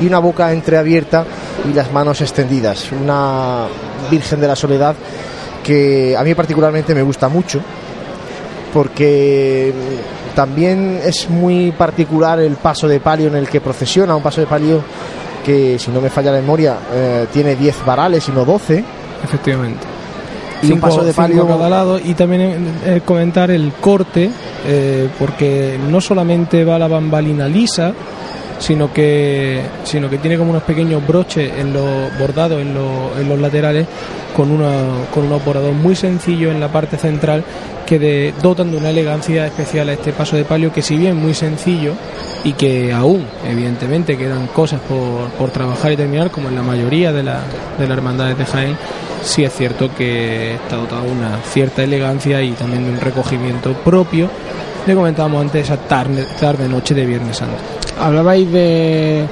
y 0.01 0.07
una 0.07 0.19
boca 0.27 0.53
entreabierta 0.53 1.25
y 1.69 1.73
las 1.73 1.93
manos 1.93 2.21
extendidas. 2.21 2.91
Una 2.91 3.67
Virgen 4.11 4.41
de 4.41 4.49
la 4.49 4.57
Soledad 4.57 4.97
que 5.63 6.17
a 6.17 6.23
mí 6.25 6.35
particularmente 6.35 6.95
me 6.95 7.03
gusta 7.03 7.29
mucho 7.29 7.61
porque 8.73 9.73
también 10.35 11.01
es 11.05 11.31
muy 11.31 11.71
particular 11.73 12.41
el 12.41 12.57
paso 12.57 12.89
de 12.89 12.99
palio 12.99 13.29
en 13.29 13.37
el 13.37 13.49
que 13.49 13.61
procesiona, 13.61 14.17
un 14.17 14.23
paso 14.23 14.41
de 14.41 14.49
palio 14.49 14.83
que 15.45 15.79
si 15.79 15.93
no 15.93 16.01
me 16.01 16.11
falla 16.11 16.33
la 16.33 16.41
memoria 16.41 16.77
eh, 16.93 17.27
tiene 17.33 17.55
10 17.55 17.87
varales 17.87 18.29
y 18.29 18.33
no 18.33 18.45
12. 18.45 18.85
Efectivamente. 19.23 19.87
Y 20.63 20.73
un 20.73 20.81
paso 20.81 21.05
de 21.05 21.13
palio 21.13 21.47
cada 21.47 21.69
lado 21.69 22.01
y 22.03 22.15
también 22.15 22.75
eh, 22.85 23.01
comentar 23.05 23.51
el 23.51 23.73
corte 23.81 24.29
eh, 24.67 25.09
porque 25.19 25.79
no 25.89 26.01
solamente 26.01 26.65
va 26.65 26.79
la 26.79 26.89
bambalina 26.89 27.47
lisa 27.47 27.93
sino 28.59 28.93
que 28.93 29.61
sino 29.85 30.09
que 30.09 30.19
tiene 30.19 30.39
como 30.39 30.51
unos 30.51 30.63
pequeños 30.63 31.07
broches 31.07 31.53
en 31.59 31.73
los 31.73 32.19
bordados 32.19 32.61
en, 32.61 32.75
los, 32.75 33.19
en 33.19 33.29
los 33.29 33.39
laterales 33.39 33.87
con 34.35 34.51
una 34.51 34.71
con 35.13 35.25
unos 35.27 35.45
bordados 35.45 35.75
muy 35.75 35.95
sencillos 35.95 36.53
en 36.53 36.61
la 36.61 36.69
parte 36.69 36.97
central 36.97 37.45
que 37.87 37.99
de, 37.99 38.35
dotan 38.43 38.71
de 38.71 38.77
una 38.77 38.91
elegancia 38.91 39.47
especial 39.47 39.89
a 39.89 39.93
este 39.93 40.13
paso 40.13 40.37
de 40.37 40.45
palio 40.45 40.73
que 40.73 40.83
si 40.83 40.97
bien 40.97 41.17
muy 41.17 41.35
sencillo 41.35 41.95
y 42.45 42.53
que 42.53 42.93
aún 42.93 43.25
evidentemente 43.49 44.17
quedan 44.17 44.49
cosas 44.49 44.81
por, 44.81 45.29
por 45.39 45.51
trabajar 45.51 45.93
y 45.93 45.97
terminar 45.97 46.31
como 46.31 46.49
en 46.49 46.57
la 46.57 46.63
mayoría 46.63 47.13
de, 47.13 47.23
la, 47.23 47.41
de 47.79 47.87
las 47.87 47.97
hermandades 47.97 48.37
de 48.37 48.45
Jaén 48.45 48.77
sí 49.23 49.45
es 49.45 49.55
cierto 49.55 49.95
que 49.95 50.55
está 50.55 50.77
dotado 50.77 51.05
de 51.05 51.13
una 51.13 51.39
cierta 51.45 51.85
elegancia 51.85 52.43
y 52.43 52.53
también 52.53 52.85
de 52.85 52.91
un 52.91 53.01
recogimiento 53.01 53.73
propio 53.73 54.29
le 54.87 54.95
comentábamos 54.95 55.41
antes 55.41 55.65
esa 55.65 55.77
tarde, 55.77 56.27
tarde 56.39 56.69
noche 56.69 56.95
de 56.95 57.07
Viernes 57.07 57.37
Santo 57.37 57.86
hablabais 57.99 58.51
de, 58.51 59.27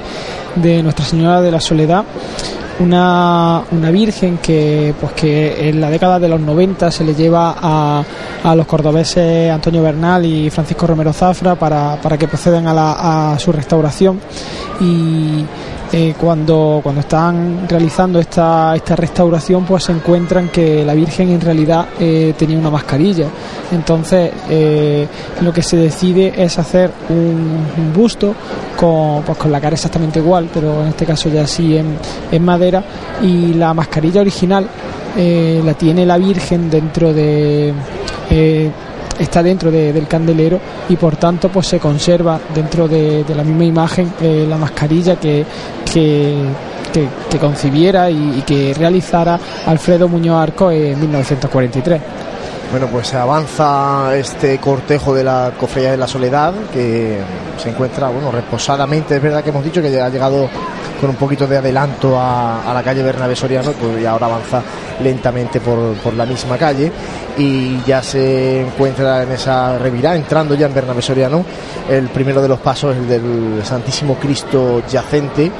de 0.55 0.83
Nuestra 0.83 1.05
Señora 1.05 1.41
de 1.41 1.51
la 1.51 1.59
Soledad 1.59 2.05
una, 2.79 3.63
una 3.71 3.91
virgen 3.91 4.37
que 4.39 4.93
pues 4.99 5.13
que 5.13 5.69
en 5.69 5.79
la 5.79 5.89
década 5.89 6.19
de 6.19 6.27
los 6.27 6.39
90 6.39 6.91
se 6.91 7.03
le 7.03 7.15
lleva 7.15 7.55
a, 7.57 8.03
a 8.43 8.55
los 8.55 8.67
cordobeses 8.67 9.49
Antonio 9.51 9.81
Bernal 9.81 10.25
y 10.25 10.49
Francisco 10.49 10.87
Romero 10.87 11.13
Zafra 11.13 11.55
para, 11.55 11.99
para 12.01 12.17
que 12.17 12.27
procedan 12.27 12.67
a, 12.67 12.73
la, 12.73 13.33
a 13.33 13.39
su 13.39 13.51
restauración. 13.51 14.19
Y 14.81 15.45
eh, 15.93 16.15
cuando, 16.19 16.79
cuando 16.81 17.01
están 17.01 17.67
realizando 17.69 18.19
esta, 18.19 18.75
esta 18.75 18.95
restauración 18.95 19.65
pues 19.65 19.83
se 19.83 19.91
encuentran 19.91 20.49
que 20.49 20.83
la 20.83 20.93
Virgen 20.93 21.29
en 21.29 21.39
realidad 21.41 21.87
eh, 21.99 22.33
tenía 22.37 22.57
una 22.57 22.71
mascarilla. 22.71 23.27
Entonces 23.71 24.31
eh, 24.49 25.07
lo 25.41 25.53
que 25.53 25.61
se 25.61 25.77
decide 25.77 26.33
es 26.35 26.57
hacer 26.57 26.91
un, 27.09 27.93
busto 27.95 28.33
con, 28.77 29.23
pues, 29.23 29.37
con 29.37 29.51
la 29.51 29.61
cara 29.61 29.75
exactamente 29.75 30.19
igual 30.19 30.49
pero 30.53 30.81
en 30.81 30.89
este 30.89 31.05
caso 31.05 31.29
ya 31.29 31.43
así 31.43 31.77
en, 31.77 31.97
en 32.31 32.43
madera 32.43 32.83
y 33.21 33.53
la 33.53 33.73
mascarilla 33.73 34.21
original 34.21 34.67
la 35.15 35.73
tiene 35.75 36.05
la 36.05 36.17
Virgen 36.17 36.69
dentro 36.69 37.13
de 37.13 37.73
está 39.19 39.41
dentro 39.41 39.71
de, 39.71 39.93
del 39.93 40.07
candelero 40.07 40.59
y 40.89 40.95
por 40.95 41.15
tanto 41.15 41.49
pues 41.49 41.67
se 41.67 41.79
conserva 41.79 42.39
dentro 42.53 42.87
de, 42.87 43.25
la 43.35 43.43
misma 43.43 43.65
imagen 43.65 44.13
eh, 44.21 44.45
la 44.47 44.57
mascarilla 44.57 45.17
que, 45.17 45.45
que, 45.91 46.35
que, 46.91 47.07
que 47.29 47.37
concibiera 47.37 48.09
y, 48.09 48.39
y, 48.39 48.41
que 48.41 48.73
realizara 48.73 49.39
Alfredo 49.65 50.07
Muñoz 50.07 50.41
Arco 50.41 50.71
en 50.71 50.99
1943. 50.99 52.01
Bueno, 52.71 52.87
pues 52.87 53.13
avanza 53.13 54.15
este 54.15 54.57
cortejo 54.57 55.13
de 55.13 55.23
la 55.23 55.53
Cofradía 55.57 55.91
de 55.91 55.97
la 55.97 56.07
Soledad 56.07 56.53
que 56.73 57.19
se 57.57 57.69
encuentra, 57.69 58.09
bueno, 58.09 58.31
reposadamente. 58.31 59.15
Es 59.15 59.21
verdad 59.21 59.43
que 59.43 59.49
hemos 59.49 59.63
dicho 59.63 59.81
que 59.81 60.01
ha 60.01 60.09
llegado 60.09 60.49
con 60.99 61.09
un 61.09 61.15
poquito 61.15 61.47
de 61.47 61.57
adelanto 61.57 62.19
a, 62.19 62.71
la 62.73 62.83
calle 62.83 63.03
Bernabé 63.03 63.35
Soriano 63.35 63.71
pues, 63.71 64.01
y 64.01 64.05
ahora 64.05 64.25
avanza 64.25 64.61
lentamente 65.01 65.59
por, 65.59 65.93
por, 65.95 66.13
la 66.13 66.25
misma 66.25 66.57
calle 66.57 66.91
y 67.37 67.81
ya 67.85 68.01
se 68.01 68.61
encuentra 68.61 69.23
en 69.23 69.31
esa 69.31 69.77
revirada, 69.77 70.15
entrando 70.15 70.55
ya 70.55 70.67
en 70.67 70.73
Bernabé 70.73 71.01
Soriano. 71.01 71.45
El 71.89 72.09
primero 72.09 72.41
de 72.41 72.47
los 72.47 72.59
pasos, 72.59 72.95
el 72.95 73.07
del 73.07 73.61
Santísimo 73.63 74.15
Cristo 74.15 74.83
yacente, 74.89 75.51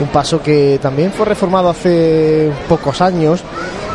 un 0.00 0.08
paso 0.08 0.42
que 0.42 0.78
también 0.80 1.12
fue 1.12 1.26
reformado 1.26 1.70
hace 1.70 2.50
pocos 2.68 3.00
años. 3.00 3.42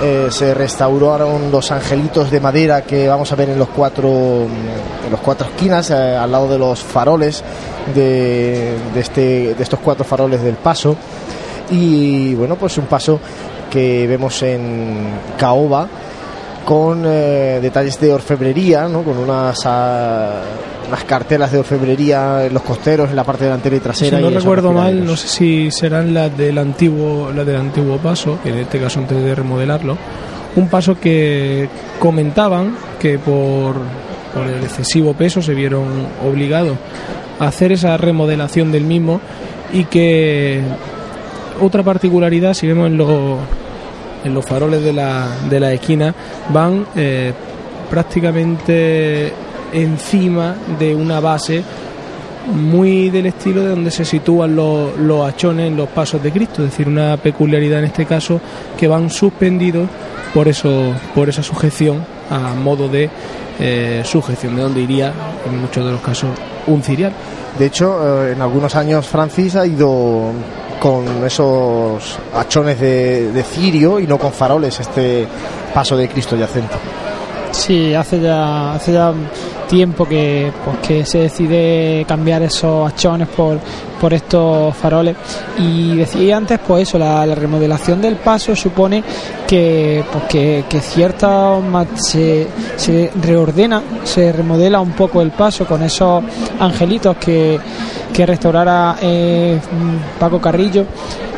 Eh, 0.02 0.28
se 0.30 0.54
restauraron 0.54 1.50
los 1.52 1.72
angelitos 1.72 2.30
de 2.30 2.42
madera 2.42 2.82
que 2.82 3.08
vamos 3.08 3.32
a 3.32 3.36
ver 3.36 3.50
en 3.50 3.58
los 3.58 3.70
cuatro 3.70 4.10
en 4.44 5.10
los 5.10 5.22
cuatro 5.22 5.48
esquinas 5.48 5.90
eh, 5.90 6.18
al 6.18 6.30
lado 6.30 6.50
de 6.50 6.60
los 6.60 6.84
faroles 6.84 7.42
de, 7.94 8.74
de, 8.94 9.00
este, 9.00 9.56
de 9.56 9.64
estos 9.64 9.80
cuatro 9.80 10.04
faroles 10.04 10.42
del 10.42 10.56
paso 10.56 10.98
y 11.72 12.36
bueno 12.36 12.58
pues 12.58 12.78
un 12.78 12.88
paso 12.88 13.22
que 13.72 14.06
vemos 14.06 14.44
en 14.44 15.08
caoba 15.38 15.88
con 16.66 17.04
eh, 17.06 17.60
detalles 17.62 17.98
de 18.00 18.12
orfebrería 18.12 18.90
¿no? 18.90 19.02
con 19.02 19.18
unas 19.18 19.66
uh, 19.66 20.75
unas 20.88 21.04
cartelas 21.04 21.52
de 21.52 21.60
orfebrería 21.60 22.48
los 22.52 22.64
costeros 22.64 23.10
en 23.10 23.16
la 23.16 23.24
parte 23.24 23.46
delantera 23.46 23.76
y 23.76 23.80
trasera 23.80 24.18
si 24.18 24.24
no 24.24 24.30
y 24.30 24.34
recuerdo 24.34 24.72
mal 24.72 25.06
no 25.06 25.16
sé 25.16 25.28
si 25.28 25.72
serán 25.72 26.14
las 26.14 26.36
del 26.38 26.58
antiguo 26.58 27.32
las 27.36 27.46
del 27.46 27.58
antiguo 27.58 27.98
paso 27.98 28.40
en 28.44 28.58
este 28.58 28.80
caso 28.80 29.00
antes 29.00 29.24
de 29.24 29.36
remodelarlo 29.36 29.98
un 30.56 30.70
paso 30.70 31.00
que 31.00 31.68
comentaban 32.00 32.76
que 33.00 33.20
por, 33.20 33.76
por 34.34 34.48
el 34.48 34.64
excesivo 34.64 35.14
peso 35.14 35.42
se 35.42 35.54
vieron 35.54 35.86
obligados 36.26 36.78
a 37.40 37.48
hacer 37.48 37.72
esa 37.72 37.98
remodelación 37.98 38.72
del 38.72 38.84
mismo 38.84 39.20
y 39.74 39.86
que 39.86 40.62
otra 41.62 41.84
particularidad 41.84 42.54
si 42.54 42.68
vemos 42.68 42.88
en 42.88 42.98
los 42.98 43.40
en 44.24 44.34
los 44.34 44.46
faroles 44.46 44.84
de 44.84 44.92
la, 44.92 45.28
de 45.50 45.60
la 45.60 45.72
esquina 45.72 46.14
van 46.50 46.86
eh, 46.96 47.32
prácticamente 47.90 49.32
encima 49.76 50.56
de 50.80 50.96
una 50.96 51.20
base 51.20 51.64
muy 52.48 53.10
del 53.10 53.26
estilo 53.28 53.62
de 53.62 53.70
donde 53.70 53.92
se 53.92 54.06
sitúan 54.06 54.56
los, 54.56 54.98
los 54.98 55.28
hachones 55.28 55.68
en 55.68 55.78
los 55.78 55.90
pasos 55.90 56.22
de 56.22 56.32
Cristo, 56.32 56.64
es 56.64 56.72
decir, 56.72 56.88
una 56.88 57.18
peculiaridad 57.18 57.80
en 57.80 57.86
este 57.86 58.06
caso 58.06 58.40
que 58.78 58.88
van 58.88 59.10
suspendidos 59.10 59.90
por 60.34 60.48
eso, 60.48 60.94
por 61.14 61.30
esa 61.30 61.42
sujeción 61.42 62.06
a 62.30 62.54
modo 62.54 62.88
de 62.88 63.10
eh, 63.60 64.02
sujeción, 64.06 64.56
de 64.56 64.62
donde 64.62 64.82
iría 64.82 65.14
en 65.46 65.60
muchos 65.60 65.86
de 65.86 65.92
los 65.92 66.02
casos 66.02 66.30
un 66.68 66.84
cirial. 66.84 67.14
De 67.58 67.68
hecho, 67.68 68.26
eh, 68.26 68.34
en 68.34 68.42
algunos 68.42 68.76
años 68.76 69.08
Francis 69.08 69.56
ha 69.56 69.66
ido 69.66 70.32
con 70.80 71.06
esos 71.26 72.20
hachones 72.34 72.80
de, 72.80 73.32
de, 73.32 73.44
cirio 73.44 74.00
y 74.00 74.08
no 74.08 74.18
con 74.18 74.32
faroles 74.32 74.80
este 74.80 75.26
paso 75.74 75.96
de 75.96 76.08
Cristo 76.10 76.36
yacente. 76.36 76.76
Sí, 77.52 77.94
hace 77.94 78.20
ya, 78.20 78.74
hace 78.74 78.92
ya 78.92 79.14
tiempo 79.68 80.06
que, 80.06 80.52
pues, 80.64 80.78
que 80.80 81.06
se 81.06 81.20
decide 81.20 82.06
cambiar 82.08 82.44
esos 82.44 82.88
hachones 82.88 83.28
por, 83.28 83.60
por 84.00 84.14
estos 84.14 84.76
faroles. 84.76 85.16
Y 85.58 85.96
decía 85.96 86.38
antes 86.38 86.60
pues 86.60 86.88
eso 86.88 86.98
la, 86.98 87.26
la 87.26 87.36
remodelación 87.36 88.02
del 88.02 88.18
paso 88.18 88.56
supone 88.56 89.04
que 89.48 90.04
pues 90.12 90.24
que, 90.26 90.66
que 90.70 90.80
cierta 90.80 91.60
se, 91.96 92.48
se 92.76 93.12
reordena 93.22 93.82
se 94.04 94.32
remodela 94.32 94.80
un 94.80 94.92
poco 94.92 95.22
el 95.22 95.32
paso 95.32 95.66
con 95.66 95.84
esos 95.84 96.24
angelitos 96.60 97.18
que, 97.18 97.60
que 98.14 98.26
restaurara 98.26 98.98
eh, 99.02 99.60
Paco 100.20 100.42
Carrillo 100.42 100.86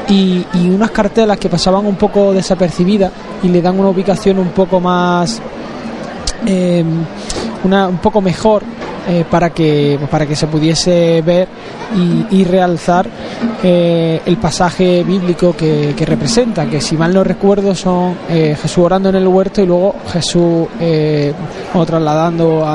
y, 0.10 0.46
y, 0.54 0.70
unas 0.70 0.92
cartelas 0.92 1.38
que 1.38 1.50
pasaban 1.50 1.86
un 1.86 1.96
poco 1.96 2.34
desapercibidas 2.34 3.12
y 3.44 3.50
le 3.50 3.62
dan 3.62 3.78
una 3.78 3.90
ubicación 3.90 4.40
un 4.40 4.50
poco 4.50 4.80
más 4.80 5.42
eh, 6.46 6.84
una, 7.68 7.88
un 7.88 7.98
poco 7.98 8.22
mejor 8.22 8.64
eh, 9.08 9.24
para 9.30 9.52
que 9.52 10.00
para 10.10 10.26
que 10.26 10.36
se 10.36 10.48
pudiese 10.48 11.22
ver 11.22 11.48
y, 12.30 12.44
realzar 12.44 13.08
eh, 13.64 14.22
el 14.26 14.38
pasaje 14.38 15.04
bíblico 15.04 15.56
que, 15.56 15.94
representa 16.06 16.66
que 16.66 16.82
si 16.82 16.98
mal 16.98 17.14
no 17.14 17.24
recuerdo 17.24 17.74
son 17.74 18.16
Jesús 18.28 18.80
orando 18.80 19.10
en 19.10 19.16
el 19.16 19.28
huerto 19.28 19.62
y 19.62 19.66
luego 19.66 19.96
Jesús 20.12 20.68
trasladando 21.86 22.66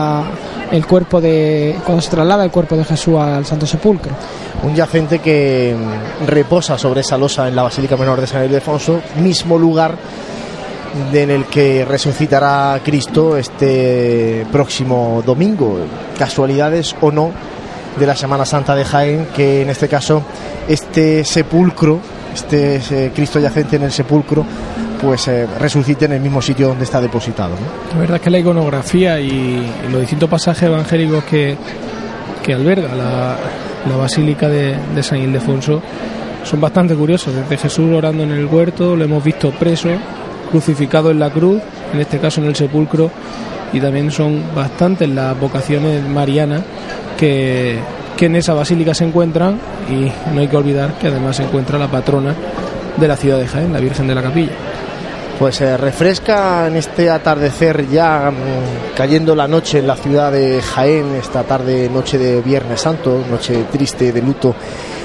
el 0.73 0.87
cuerpo 0.87 1.21
de 1.21 1.77
cuando 1.85 2.01
se 2.01 2.11
traslada 2.11 2.45
el 2.45 2.51
cuerpo 2.51 2.77
de 2.77 2.85
Jesús 2.85 3.19
al 3.19 3.45
Santo 3.45 3.67
Sepulcro. 3.67 4.13
Un 4.63 4.75
yacente 4.75 5.19
que 5.19 5.77
mm, 5.77 6.27
reposa 6.27 6.79
sobre 6.79 7.03
esa 7.03 7.19
losa 7.19 7.47
en 7.47 7.55
la 7.55 7.63
Basílica 7.63 7.97
Menor 7.97 8.21
de 8.21 8.27
San 8.27 8.45
Ildefonso, 8.45 9.01
mismo 9.17 9.59
lugar 9.59 9.97
en 11.13 11.31
el 11.31 11.45
que 11.47 11.85
resucitará 11.85 12.81
Cristo 12.85 13.37
este 13.37 14.47
próximo 14.51 15.23
domingo. 15.25 15.79
Casualidades 16.19 16.95
o 17.01 17.11
no 17.11 17.31
de 17.99 18.07
la 18.07 18.17
Semana 18.17 18.45
Santa 18.45 18.75
de 18.75 18.85
Jaén, 18.85 19.29
que 19.35 19.63
en 19.63 19.71
este 19.71 19.89
caso 19.89 20.23
este 20.69 21.25
sepulcro, 21.25 21.99
este 22.35 23.11
Cristo 23.15 23.39
yacente 23.39 23.77
en 23.77 23.83
el 23.83 23.93
sepulcro, 23.93 24.45
pues 25.01 25.29
eh, 25.29 25.47
resucite 25.59 26.05
en 26.05 26.13
el 26.13 26.21
mismo 26.21 26.41
sitio 26.41 26.69
donde 26.69 26.85
está 26.85 27.01
depositado. 27.01 27.55
La 27.93 27.99
verdad 27.99 28.17
es 28.17 28.23
que 28.23 28.31
la 28.31 28.39
iconografía 28.39 29.21
y 29.21 29.67
los 29.91 30.01
distintos 30.01 30.31
pasajes 30.31 30.63
evangélicos 30.63 31.25
que, 31.25 31.57
que 32.43 32.55
alberga 32.55 32.95
la, 32.95 33.37
la 33.89 33.97
Basílica 33.97 34.49
de, 34.49 34.77
de 34.95 35.03
San 35.03 35.19
Ildefonso 35.19 35.83
son 36.45 36.61
bastante 36.61 36.95
curiosos. 36.95 37.35
Desde 37.35 37.57
Jesús 37.57 37.93
orando 37.93 38.23
en 38.23 38.31
el 38.31 38.47
huerto, 38.47 38.97
lo 38.97 39.05
hemos 39.05 39.23
visto 39.23 39.51
preso, 39.51 39.89
crucificado 40.53 41.11
en 41.11 41.19
la 41.19 41.31
cruz, 41.31 41.61
en 41.93 42.01
este 42.01 42.19
caso 42.19 42.41
en 42.41 42.47
el 42.47 42.55
sepulcro, 42.55 43.11
y 43.73 43.81
también 43.81 44.13
son 44.13 44.45
bastantes 44.55 45.09
las 45.09 45.39
vocaciones 45.41 46.07
marianas 46.07 46.63
que, 47.19 47.79
que 48.17 48.27
en 48.27 48.37
esa 48.37 48.53
basílica 48.53 48.95
se 48.95 49.05
encuentran, 49.05 49.59
y 49.91 50.13
no 50.33 50.41
hay 50.41 50.47
que 50.47 50.57
olvidar 50.57 50.93
que 50.99 51.09
además 51.09 51.37
se 51.37 51.45
encuentra 51.45 51.79
la 51.79 51.89
patrona 51.89 52.35
de 52.97 53.09
la 53.09 53.17
ciudad 53.17 53.39
de 53.39 53.49
Jaén, 53.49 53.73
la 53.73 53.81
Virgen 53.81 54.07
de 54.07 54.15
la 54.15 54.23
Capilla. 54.23 54.53
Pues 55.39 55.57
se 55.57 55.77
refresca 55.77 56.69
en 56.69 56.77
este 56.77 57.11
atardecer 57.11 57.89
ya 57.89 58.31
mm, 58.31 58.95
cayendo 58.95 59.35
la 59.35 59.49
noche 59.49 59.79
en 59.79 59.87
la 59.87 59.97
ciudad 59.97 60.31
de 60.31 60.61
Jaén, 60.61 61.15
esta 61.15 61.43
tarde, 61.43 61.89
noche 61.89 62.19
de 62.19 62.43
Viernes 62.43 62.81
Santo, 62.81 63.25
noche 63.29 63.65
triste 63.73 64.13
de 64.13 64.21
luto 64.23 64.55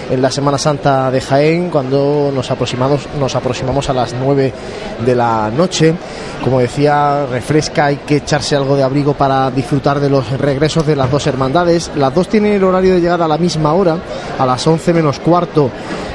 en 0.09 0.21
la 0.21 0.31
Semana 0.31 0.57
Santa 0.57 1.11
de 1.11 1.21
Jaén, 1.21 1.69
cuando 1.69 2.31
nos 2.33 2.49
aproximamos, 2.49 3.07
nos 3.19 3.35
aproximamos 3.35 3.89
a 3.89 3.93
las 3.93 4.13
9 4.13 4.53
de 5.05 5.15
la 5.15 5.51
noche. 5.55 5.93
Como 6.43 6.59
decía, 6.59 7.25
refresca, 7.25 7.85
hay 7.85 7.97
que 7.97 8.17
echarse 8.17 8.55
algo 8.55 8.75
de 8.75 8.83
abrigo 8.83 9.13
para 9.13 9.51
disfrutar 9.51 9.99
de 9.99 10.09
los 10.09 10.29
regresos 10.31 10.85
de 10.85 10.95
las 10.95 11.11
dos 11.11 11.27
hermandades. 11.27 11.91
Las 11.95 12.13
dos 12.13 12.29
tienen 12.29 12.53
el 12.53 12.63
horario 12.63 12.93
de 12.93 13.01
llegada 13.01 13.25
a 13.25 13.27
la 13.27 13.37
misma 13.37 13.73
hora, 13.73 13.97
a 14.37 14.45
las 14.45 14.65
11 14.65 14.93
menos 14.93 15.19
cuarto. 15.19 15.69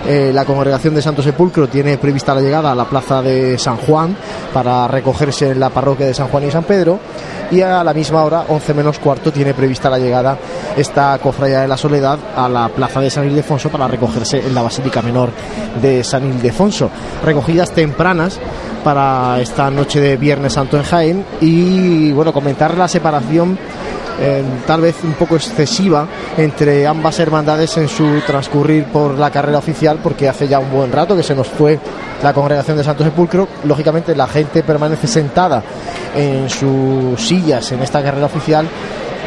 Eh, 0.06 0.32
la 0.34 0.44
congregación 0.44 0.94
de 0.94 1.02
Santo 1.02 1.22
Sepulcro 1.22 1.68
tiene 1.68 1.96
prevista 1.98 2.34
la 2.34 2.40
llegada 2.40 2.72
a 2.72 2.74
la 2.74 2.86
plaza 2.86 3.22
de 3.22 3.56
San 3.58 3.76
Juan 3.76 4.16
para 4.52 4.88
recogerse 4.88 5.50
en 5.50 5.60
la 5.60 5.70
parroquia 5.70 6.06
de 6.06 6.14
San 6.14 6.28
Juan 6.28 6.44
y 6.44 6.50
San 6.50 6.64
Pedro 6.64 6.98
y 7.52 7.60
a 7.60 7.84
la 7.84 7.92
misma 7.92 8.24
hora, 8.24 8.46
11 8.48 8.72
menos 8.72 8.98
cuarto, 8.98 9.30
tiene 9.30 9.52
prevista 9.52 9.90
la 9.90 9.98
llegada 9.98 10.38
esta 10.74 11.18
cofradía 11.18 11.60
de 11.60 11.68
la 11.68 11.76
Soledad 11.76 12.18
a 12.34 12.48
la 12.48 12.68
plaza 12.70 13.00
de 13.00 13.10
San 13.10 13.26
Ildefonso 13.26 13.68
para 13.68 13.81
recogerse 13.88 14.38
en 14.38 14.54
la 14.54 14.62
Basílica 14.62 15.02
Menor 15.02 15.30
de 15.80 16.02
San 16.04 16.26
Ildefonso. 16.26 16.90
Recogidas 17.24 17.72
tempranas 17.72 18.38
para 18.82 19.40
esta 19.40 19.70
noche 19.70 20.00
de 20.00 20.16
Viernes 20.16 20.54
Santo 20.54 20.76
en 20.76 20.82
Jaén 20.82 21.24
y 21.40 22.12
bueno, 22.12 22.32
comentar 22.32 22.76
la 22.76 22.88
separación 22.88 23.58
eh, 24.20 24.44
tal 24.66 24.82
vez 24.82 24.96
un 25.04 25.14
poco 25.14 25.36
excesiva 25.36 26.06
entre 26.36 26.86
ambas 26.86 27.18
hermandades 27.18 27.76
en 27.78 27.88
su 27.88 28.20
transcurrir 28.26 28.84
por 28.84 29.18
la 29.18 29.30
carrera 29.30 29.58
oficial 29.58 29.98
porque 30.02 30.28
hace 30.28 30.46
ya 30.46 30.58
un 30.58 30.70
buen 30.70 30.92
rato 30.92 31.16
que 31.16 31.22
se 31.22 31.34
nos 31.34 31.48
fue 31.48 31.78
la 32.22 32.32
congregación 32.32 32.76
de 32.76 32.84
Santo 32.84 33.04
Sepulcro 33.04 33.48
lógicamente 33.64 34.14
la 34.14 34.26
gente 34.26 34.62
permanece 34.62 35.06
sentada 35.06 35.62
en 36.14 36.48
sus 36.50 37.20
sillas 37.20 37.72
en 37.72 37.82
esta 37.82 38.02
carrera 38.02 38.26
oficial 38.26 38.68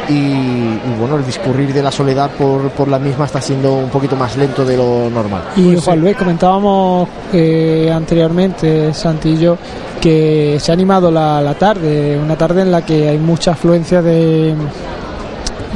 y, 0.08 0.78
bueno, 0.98 1.16
el 1.16 1.26
discurrir 1.26 1.72
de 1.72 1.82
la 1.82 1.90
soledad 1.90 2.30
por, 2.30 2.70
por, 2.70 2.88
la 2.88 2.98
misma 2.98 3.24
está 3.24 3.40
siendo 3.40 3.74
un 3.74 3.88
poquito 3.88 4.16
más 4.16 4.36
lento 4.36 4.64
de 4.64 4.76
lo 4.76 5.10
normal. 5.10 5.42
Y 5.56 5.76
Juan 5.76 6.00
Luis, 6.00 6.16
comentábamos 6.16 7.08
eh, 7.32 7.90
anteriormente, 7.92 8.92
Santillo, 8.94 9.58
que 10.00 10.58
se 10.60 10.70
ha 10.70 10.74
animado 10.74 11.10
la, 11.10 11.40
la 11.40 11.54
tarde, 11.54 12.18
una 12.18 12.36
tarde 12.36 12.62
en 12.62 12.70
la 12.70 12.84
que 12.84 13.08
hay 13.08 13.18
mucha 13.18 13.52
afluencia 13.52 14.02
de 14.02 14.54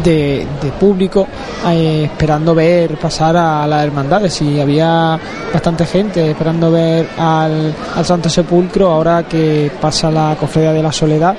de, 0.03 0.47
público 0.79 1.27
eh, 1.67 2.05
esperando 2.05 2.55
ver 2.55 2.97
pasar 2.97 3.37
a 3.37 3.67
las 3.67 3.85
hermandades. 3.85 4.41
Y 4.43 4.61
había 4.61 5.19
bastante 5.53 5.87
gente 5.87 6.31
esperando 6.31 6.71
ver 6.71 7.09
al, 7.19 7.75
Santo 8.05 8.29
Sepulcro, 8.29 8.91
ahora 8.91 9.25
que 9.25 9.71
pasa 9.81 10.11
la 10.11 10.37
cofradía 10.39 10.73
de 10.73 10.83
la 10.83 10.93
Soledad, 10.93 11.37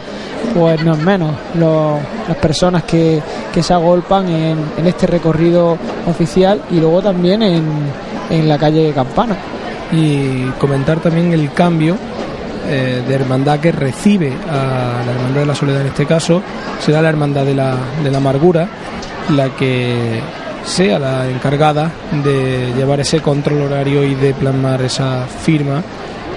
pues 0.54 0.84
no 0.84 0.94
es 0.94 1.00
menos 1.00 1.32
las 1.56 2.38
personas 2.38 2.84
que, 2.84 3.22
que 3.54 3.64
se 3.64 3.74
agolpan 3.74 4.28
en, 4.28 4.58
en, 4.78 4.88
este 4.88 5.08
recorrido 5.08 5.78
oficial 6.08 6.62
y 6.72 6.80
luego 6.80 7.02
también 7.02 7.42
en, 7.44 7.64
en 8.30 8.48
la 8.48 8.58
calle 8.58 8.92
Campana. 8.94 9.36
Y 9.92 10.46
comentar 10.58 11.00
también 11.00 11.34
el 11.34 11.52
cambio 11.52 11.98
eh, 12.68 13.04
de 13.08 13.14
hermandad 13.14 13.60
que 13.60 13.72
recibe 13.72 14.34
a 14.50 15.04
la 15.06 15.12
hermandad 15.12 15.42
de 15.42 15.46
la 15.46 15.56
soledad 15.56 15.82
en 15.82 15.88
este 15.88 16.06
caso, 16.06 16.42
será 16.80 17.02
la 17.02 17.10
hermandad 17.10 17.46
de 17.46 17.56
la, 17.56 17.76
de 18.04 18.12
la 18.12 18.18
amargura 18.18 18.68
la 19.36 19.50
que 19.56 20.20
sea 20.66 21.00
la 21.00 21.30
encargada 21.30 21.92
de 22.24 22.74
llevar 22.76 23.00
ese 23.00 23.20
control 23.20 23.62
horario 23.62 24.04
y 24.04 24.16
de 24.16 24.34
plasmar 24.34 24.82
esa 24.82 25.26
firma 25.26 25.82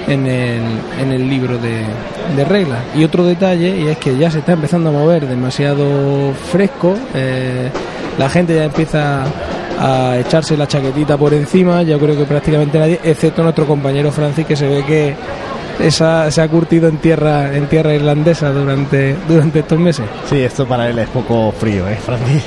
en 0.06 0.26
el, 0.26 0.62
en 1.00 1.12
el 1.12 1.28
libro 1.28 1.58
de, 1.58 2.44
reglas. 2.44 2.80
Y 2.94 3.04
otro 3.04 3.24
detalle, 3.24 3.76
y 3.76 3.88
es 3.88 3.98
que 3.98 4.16
ya 4.16 4.30
se 4.30 4.40
está 4.40 4.52
empezando 4.52 4.90
a 4.90 4.92
mover 4.92 5.26
demasiado 5.26 6.32
fresco, 6.50 6.94
eh, 7.14 7.70
la 8.18 8.28
gente 8.28 8.54
ya 8.54 8.64
empieza 8.64 9.24
a 9.78 10.18
echarse 10.18 10.56
la 10.56 10.68
chaquetita 10.68 11.16
por 11.16 11.34
encima, 11.34 11.82
yo 11.82 11.98
creo 11.98 12.16
que 12.16 12.24
prácticamente 12.24 12.78
nadie, 12.78 13.00
excepto 13.02 13.42
nuestro 13.42 13.66
compañero 13.66 14.12
Francis, 14.12 14.46
que 14.46 14.56
se 14.56 14.68
ve 14.68 14.84
que 14.84 15.14
esa, 15.78 16.30
se 16.30 16.40
ha 16.40 16.48
curtido 16.48 16.88
en 16.88 16.98
tierra 16.98 17.54
en 17.54 17.68
tierra 17.68 17.94
irlandesa 17.94 18.50
durante, 18.50 19.16
durante 19.28 19.60
estos 19.60 19.78
meses. 19.78 20.06
Sí, 20.28 20.40
esto 20.40 20.66
para 20.66 20.88
él 20.88 20.98
es 20.98 21.08
poco 21.08 21.52
frío, 21.52 21.88
¿eh, 21.88 21.98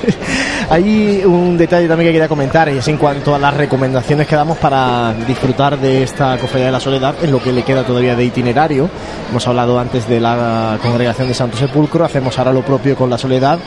Hay 0.69 1.23
un 1.25 1.57
detalle 1.57 1.87
también 1.87 2.09
que 2.09 2.13
quería 2.13 2.27
comentar 2.27 2.69
y 2.69 2.77
es 2.77 2.87
en 2.87 2.97
cuanto 2.97 3.33
a 3.33 3.39
las 3.39 3.53
recomendaciones 3.53 4.27
que 4.27 4.35
damos 4.35 4.57
para 4.57 5.13
disfrutar 5.25 5.77
de 5.77 6.03
esta 6.03 6.37
Cofradía 6.37 6.67
de 6.67 6.71
la 6.73 6.79
Soledad 6.79 7.15
en 7.21 7.31
lo 7.31 7.41
que 7.41 7.53
le 7.53 7.63
queda 7.63 7.83
todavía 7.83 8.15
de 8.15 8.25
itinerario. 8.25 8.89
Hemos 9.29 9.47
hablado 9.47 9.79
antes 9.79 10.07
de 10.07 10.19
la 10.19 10.77
congregación 10.81 11.27
de 11.27 11.33
Santo 11.33 11.57
Sepulcro, 11.57 12.03
hacemos 12.03 12.37
ahora 12.37 12.51
lo 12.51 12.63
propio 12.63 12.95
con 12.95 13.09
la 13.09 13.17
Soledad. 13.17 13.59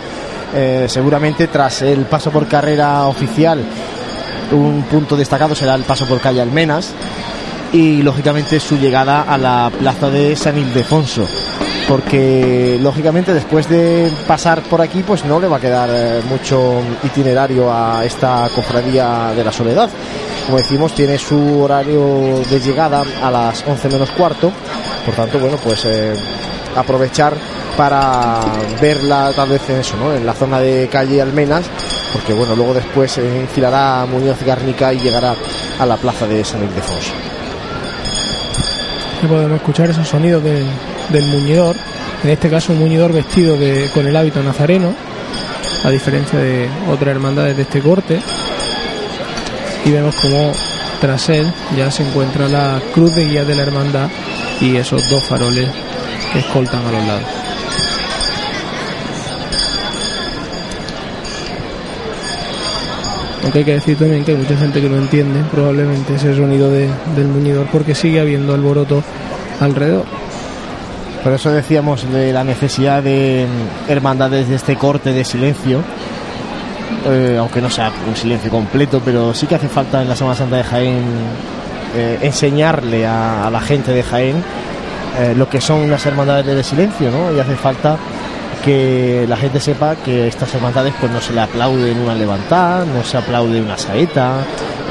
Eh, 0.55 0.87
seguramente 0.88 1.46
tras 1.46 1.83
el 1.83 2.07
paso 2.07 2.31
por 2.31 2.49
carrera 2.49 3.07
oficial 3.07 3.64
un 4.53 4.83
punto 4.90 5.16
destacado 5.16 5.55
será 5.55 5.77
el 5.77 5.85
paso 5.85 6.07
por 6.07 6.20
calle 6.20 6.40
Almenas 6.40 6.92
y 7.73 8.03
lógicamente 8.03 8.59
su 8.61 8.77
llegada 8.77 9.23
a 9.23 9.39
la 9.39 9.71
plaza 9.79 10.11
de 10.11 10.35
San 10.37 10.59
Ildefonso 10.59 11.27
porque 11.91 12.79
lógicamente 12.81 13.35
después 13.35 13.69
de 13.69 14.13
pasar 14.29 14.63
por 14.63 14.81
aquí 14.81 15.03
pues 15.03 15.25
no 15.25 15.41
le 15.41 15.49
va 15.49 15.57
a 15.57 15.61
quedar 15.61 15.89
eh, 15.93 16.21
mucho 16.29 16.81
itinerario 17.03 17.69
a 17.73 18.05
esta 18.05 18.49
cofradía 18.55 19.33
de 19.35 19.43
la 19.43 19.51
soledad. 19.51 19.91
Como 20.47 20.59
decimos 20.59 20.95
tiene 20.95 21.19
su 21.19 21.61
horario 21.63 22.43
de 22.49 22.61
llegada 22.61 23.03
a 23.21 23.29
las 23.33 23.65
11 23.67 23.89
menos 23.89 24.11
cuarto. 24.11 24.53
Por 25.05 25.15
tanto 25.15 25.41
bueno 25.41 25.57
pues 25.57 25.85
eh, 25.85 26.15
aprovechar 26.77 27.35
para 27.77 28.41
verla 28.81 29.33
tal 29.35 29.49
vez 29.49 29.69
en 29.71 29.81
eso 29.81 29.97
¿no? 29.97 30.15
en 30.15 30.25
la 30.25 30.35
zona 30.35 30.61
de 30.61 30.89
calle 30.89 31.21
Almenas 31.21 31.65
porque 32.13 32.35
bueno 32.35 32.55
luego 32.55 32.75
después 32.75 33.19
enfilará 33.19 34.07
Muñoz 34.07 34.41
Garnica 34.45 34.93
y 34.93 35.01
llegará 35.01 35.35
a 35.79 35.87
la 35.87 35.97
plaza 35.97 36.27
de 36.27 36.45
San 36.45 36.63
Ildefonso 36.63 37.30
podemos 39.27 39.57
escuchar 39.57 39.91
esos 39.91 40.09
sonidos 40.09 40.43
del 40.43 41.27
muñidor, 41.27 41.77
en 42.23 42.31
este 42.31 42.49
caso 42.49 42.73
un 42.73 42.79
muñidor 42.79 43.13
vestido 43.13 43.57
de, 43.57 43.91
con 43.93 44.07
el 44.07 44.17
hábito 44.17 44.43
nazareno, 44.43 44.95
a 45.85 45.91
diferencia 45.91 46.39
de 46.39 46.69
otras 46.91 47.09
hermandades 47.09 47.57
de 47.57 47.63
este 47.63 47.81
corte. 47.81 48.21
Y 49.85 49.91
vemos 49.91 50.15
como 50.17 50.53
tras 51.01 51.31
él 51.31 51.51
ya 51.77 51.91
se 51.91 52.07
encuentra 52.07 52.47
la 52.47 52.81
cruz 52.93 53.15
de 53.15 53.25
guía 53.25 53.45
de 53.45 53.55
la 53.55 53.63
hermandad 53.63 54.09
y 54.61 54.77
esos 54.77 55.09
dos 55.09 55.25
faroles 55.25 55.71
que 56.33 56.41
escoltan 56.41 56.87
a 56.87 56.93
los 56.93 57.07
lados. 57.07 57.39
Aunque 63.42 63.61
hay 63.61 63.64
que 63.64 63.74
decir 63.74 63.96
también 63.96 64.24
que 64.24 64.33
hay 64.33 64.38
mucha 64.38 64.57
gente 64.57 64.81
que 64.81 64.88
no 64.88 64.96
entiende 64.96 65.40
probablemente 65.50 66.14
ese 66.14 66.37
sonido 66.37 66.70
del 66.70 67.29
muñidor 67.29 67.66
porque 67.72 67.94
sigue 67.94 68.20
habiendo 68.20 68.55
alboroto 68.55 69.03
alrededor. 69.61 70.05
Por 71.22 71.33
eso 71.33 71.50
decíamos 71.50 72.11
de 72.11 72.33
la 72.33 72.44
necesidad 72.44 73.03
de 73.03 73.46
hermandades 73.88 74.48
de 74.48 74.57
este 74.57 74.76
corte 74.76 75.12
de 75.12 75.22
silencio, 75.24 75.83
eh, 77.07 77.37
aunque 77.38 77.61
no 77.61 77.68
sea 77.68 77.92
un 78.09 78.16
silencio 78.16 78.50
completo, 78.50 79.03
pero 79.05 79.35
sí 79.35 79.46
que 79.46 79.55
hace 79.55 79.68
falta 79.68 80.00
en 80.00 80.09
la 80.09 80.16
Semana 80.16 80.35
Santa 80.35 80.57
de 80.57 80.64
Jaén 80.64 81.05
eh, 81.94 82.18
enseñarle 82.22 83.07
a, 83.07 83.50
la 83.53 83.61
gente 83.61 83.92
de 83.92 84.03
Jaén 84.03 84.37
eh, 85.18 85.35
lo 85.37 85.48
que 85.48 85.61
son 85.61 85.81
unas 85.81 86.05
hermandades 86.07 86.46
de 86.46 86.64
silencio, 86.64 87.11
¿no? 87.11 87.35
Y 87.35 87.38
hace 87.38 87.55
falta 87.55 87.98
que 88.64 89.25
la 89.29 89.37
gente 89.37 89.61
sepa 89.61 89.96
que 89.96 90.29
estas 90.29 90.53
hermandades 90.55 90.92
pues 91.01 91.11
no 91.12 91.20
se 91.20 91.33
le 91.33 91.40
aplaude 91.40 91.92
en 91.92 91.99
una 92.01 92.14
levantada, 92.14 92.85
no 92.85 93.03
se 93.05 93.16
aplaude 93.16 93.61
una 93.61 93.77
saeta. 93.79 94.35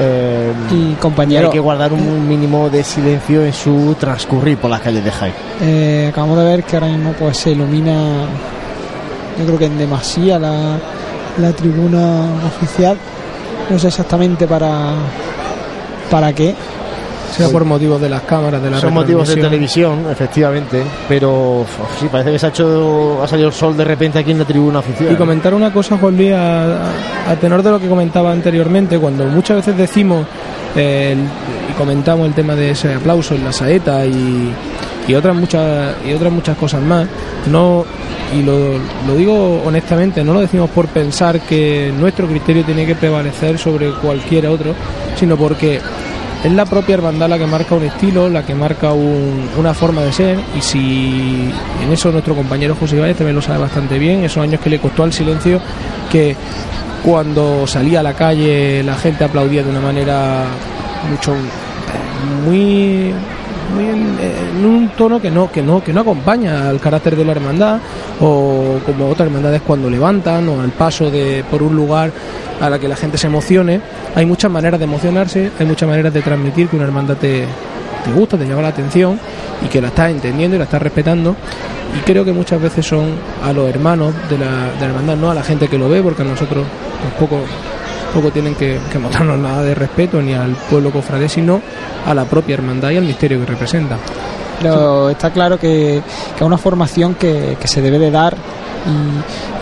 eh, 0.00 0.52
Y 0.70 0.94
compañero, 0.94 1.46
hay 1.48 1.52
que 1.52 1.60
guardar 1.60 1.92
un 1.92 2.28
mínimo 2.28 2.68
de 2.70 2.82
silencio 2.84 3.44
en 3.44 3.52
su 3.52 3.94
transcurrir 3.98 4.58
por 4.58 4.70
las 4.70 4.80
calles 4.80 5.04
de 5.04 5.10
Jaén. 5.10 5.34
eh, 5.60 6.06
acabamos 6.10 6.38
de 6.38 6.44
ver 6.44 6.64
que 6.64 6.76
ahora 6.76 6.88
mismo 6.88 7.12
pues 7.18 7.36
se 7.38 7.50
ilumina, 7.52 7.92
yo 9.38 9.46
creo 9.46 9.58
que 9.58 9.66
en 9.66 9.78
demasía 9.78 10.38
la, 10.38 10.76
la 11.38 11.52
tribuna 11.52 12.22
oficial. 12.46 12.96
No 13.70 13.78
sé 13.78 13.88
exactamente 13.88 14.46
para 14.46 14.94
para 16.10 16.32
qué. 16.32 16.54
Sea 17.30 17.48
por 17.48 17.64
motivos 17.64 18.00
de 18.00 18.08
las 18.08 18.22
cámaras, 18.22 18.62
de 18.62 18.70
la 18.70 18.80
Son 18.80 18.92
motivos 18.94 19.28
de 19.28 19.34
televisión, 19.36 20.06
efectivamente, 20.10 20.82
pero 21.08 21.64
sí, 21.98 22.06
parece 22.10 22.32
que 22.32 22.38
se 22.38 22.46
ha 22.46 22.48
hecho 22.48 23.20
ha 23.22 23.28
salido 23.28 23.48
el 23.48 23.54
sol 23.54 23.76
de 23.76 23.84
repente 23.84 24.18
aquí 24.18 24.30
en 24.32 24.38
la 24.38 24.44
tribuna 24.44 24.80
oficial. 24.80 25.12
Y 25.12 25.16
comentar 25.16 25.54
una 25.54 25.72
cosa, 25.72 25.96
Juan 25.98 26.16
Luis, 26.16 26.32
a, 26.32 26.64
a- 26.86 27.30
a 27.30 27.36
tenor 27.36 27.62
de 27.62 27.70
lo 27.70 27.80
que 27.80 27.88
comentaba 27.88 28.32
anteriormente, 28.32 28.98
cuando 28.98 29.24
muchas 29.26 29.56
veces 29.58 29.76
decimos 29.76 30.26
eh, 30.76 31.12
el- 31.12 31.18
y 31.70 31.72
comentamos 31.78 32.26
el 32.26 32.34
tema 32.34 32.54
de 32.54 32.70
ese 32.72 32.94
aplauso 32.94 33.34
en 33.34 33.44
la 33.44 33.52
saeta 33.52 34.04
y, 34.06 34.52
y 35.08 35.14
otras 35.14 35.34
muchas 35.36 35.94
y 36.08 36.12
otras 36.12 36.32
muchas 36.32 36.56
cosas 36.56 36.82
más, 36.82 37.06
no 37.50 37.84
y 38.32 38.42
lo, 38.44 38.74
lo 39.08 39.14
digo 39.16 39.60
honestamente, 39.64 40.22
no 40.22 40.32
lo 40.34 40.40
decimos 40.40 40.70
por 40.70 40.86
pensar 40.86 41.40
que 41.40 41.92
nuestro 41.98 42.28
criterio 42.28 42.64
tiene 42.64 42.86
que 42.86 42.94
prevalecer 42.94 43.58
sobre 43.58 43.90
cualquier 43.90 44.46
otro, 44.46 44.72
sino 45.18 45.36
porque 45.36 45.80
es 46.44 46.52
la 46.52 46.64
propia 46.64 46.94
hermandad 46.94 47.28
la 47.28 47.38
que 47.38 47.46
marca 47.46 47.74
un 47.74 47.84
estilo, 47.84 48.28
la 48.28 48.44
que 48.44 48.54
marca 48.54 48.92
un- 48.92 49.48
una 49.58 49.74
forma 49.74 50.02
de 50.02 50.12
ser 50.12 50.38
y 50.56 50.60
si 50.62 51.50
en 51.84 51.92
eso 51.92 52.10
nuestro 52.10 52.34
compañero 52.34 52.74
José 52.78 52.96
Ibáñez 52.96 53.16
también 53.18 53.36
lo 53.36 53.42
sabe 53.42 53.58
bastante 53.58 53.98
bien, 53.98 54.24
esos 54.24 54.42
años 54.42 54.60
que 54.60 54.70
le 54.70 54.78
costó 54.78 55.02
al 55.04 55.12
silencio 55.12 55.60
que 56.10 56.34
cuando 57.04 57.66
salía 57.66 58.00
a 58.00 58.02
la 58.02 58.14
calle 58.14 58.82
la 58.82 58.94
gente 58.94 59.24
aplaudía 59.24 59.62
de 59.62 59.70
una 59.70 59.80
manera 59.80 60.44
mucho 61.10 61.34
muy 62.46 63.12
muy 63.70 63.86
en, 63.86 64.64
un 64.64 64.90
tono 64.96 65.20
que 65.20 65.30
no 65.30 65.50
que 65.50 65.62
no 65.62 65.82
que 65.82 65.92
no 65.92 66.00
acompaña 66.00 66.68
al 66.68 66.80
carácter 66.80 67.16
de 67.16 67.24
la 67.24 67.32
hermandad 67.32 67.78
o 68.20 68.78
como 68.84 69.08
otras 69.08 69.26
hermandades 69.26 69.62
cuando 69.62 69.88
levantan 69.88 70.48
o 70.48 70.60
al 70.60 70.70
paso 70.70 71.10
de 71.10 71.44
por 71.50 71.62
un 71.62 71.74
lugar 71.74 72.12
a 72.60 72.68
la 72.68 72.78
que 72.78 72.88
la 72.88 72.96
gente 72.96 73.16
se 73.16 73.26
emocione. 73.26 73.80
Hay 74.14 74.26
muchas 74.26 74.50
maneras 74.50 74.78
de 74.78 74.84
emocionarse 74.84 75.50
hay 75.58 75.66
muchas 75.66 75.88
maneras 75.88 76.12
de 76.12 76.22
transmitir 76.22 76.68
que 76.68 76.76
una 76.76 76.84
hermandad 76.84 77.16
te, 77.16 77.44
te 78.04 78.12
gusta 78.12 78.36
te 78.36 78.46
llama 78.46 78.62
la 78.62 78.68
atención 78.68 79.18
y 79.64 79.68
que 79.68 79.80
la 79.80 79.88
estás 79.88 80.10
entendiendo 80.10 80.56
y 80.56 80.58
la 80.58 80.64
estás 80.64 80.82
respetando. 80.82 81.36
Y 81.96 82.00
creo 82.02 82.24
que 82.24 82.32
muchas 82.32 82.60
veces 82.60 82.86
son 82.86 83.06
a 83.42 83.52
los 83.52 83.68
hermanos 83.68 84.14
de 84.28 84.38
la, 84.38 84.72
de 84.74 84.80
la 84.80 84.86
hermandad 84.86 85.16
no 85.16 85.30
a 85.30 85.34
la 85.34 85.42
gente 85.42 85.68
que 85.68 85.78
lo 85.78 85.88
ve 85.88 86.02
porque 86.02 86.22
a 86.22 86.24
nosotros 86.24 86.64
pues, 87.18 87.42
poco 88.10 88.30
tienen 88.30 88.54
que, 88.54 88.78
que 88.90 88.98
mostrarnos 88.98 89.38
nada 89.38 89.62
de 89.62 89.74
respeto 89.74 90.20
ni 90.20 90.34
al 90.34 90.52
pueblo 90.68 90.90
cofrade, 90.90 91.28
sino 91.28 91.60
a 92.06 92.14
la 92.14 92.24
propia 92.24 92.54
hermandad 92.54 92.90
y 92.90 92.96
al 92.96 93.04
misterio 93.04 93.40
que 93.40 93.46
representa. 93.46 93.98
Pero 94.60 95.10
está 95.10 95.30
claro 95.30 95.58
que, 95.58 95.98
es 95.98 96.42
una 96.42 96.58
formación 96.58 97.14
que, 97.14 97.56
que 97.60 97.66
se 97.68 97.80
debe 97.80 97.98
de 97.98 98.10
dar 98.10 98.36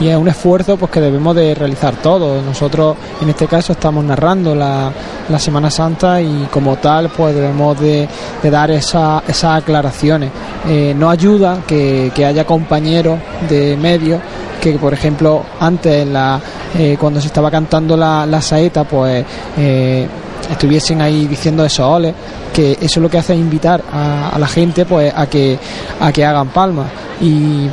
y, 0.01 0.07
es 0.09 0.17
un 0.17 0.29
esfuerzo 0.29 0.77
pues 0.77 0.93
que 0.93 1.01
debemos 1.01 1.35
de 1.35 1.55
realizar 1.55 1.95
todos. 1.97 2.43
Nosotros 2.45 2.97
en 3.21 3.29
este 3.31 3.47
caso 3.49 3.73
estamos 3.73 4.05
narrando 4.05 4.55
la, 4.55 4.91
la 5.29 5.39
Semana 5.39 5.71
Santa 5.71 6.21
y 6.21 6.47
como 6.53 6.77
tal 6.77 7.09
pues 7.11 7.35
debemos 7.35 7.79
de, 7.81 8.09
de 8.43 8.51
dar 8.51 8.71
esa- 8.71 9.23
esas 9.27 9.63
aclaraciones. 9.63 10.31
Eh, 10.69 10.95
no 10.97 11.11
ayuda 11.11 11.59
que, 11.67 12.13
que 12.15 12.25
haya 12.25 12.45
compañeros 12.47 13.19
de 13.49 13.77
medios 13.77 14.21
que 14.61 14.73
por 14.79 14.93
ejemplo 14.93 15.45
antes 15.61 16.07
la, 16.07 16.41
eh, 16.77 16.97
cuando 16.99 17.21
se 17.21 17.27
estaba 17.29 17.51
cantando 17.51 17.97
la, 17.97 18.25
la 18.27 18.41
saeta 18.41 18.85
pues 18.85 19.25
eh, 19.57 20.07
estuviesen 20.51 21.01
ahí 21.01 21.27
diciendo 21.27 21.65
esos 21.65 21.87
oles 21.87 22.15
que 22.53 22.79
eso 22.81 23.01
lo 23.01 23.11
que 23.11 23.19
hace 23.19 23.35
es 23.35 23.39
invitar 23.39 23.83
a, 23.93 24.37
la 24.39 24.47
gente 24.47 24.85
pues 24.85 25.13
a 25.15 25.27
que 25.27 25.59
a 26.01 26.13
que 26.13 26.25
hagan 26.25 26.49
palmas 26.49 26.87
y, 27.21 27.67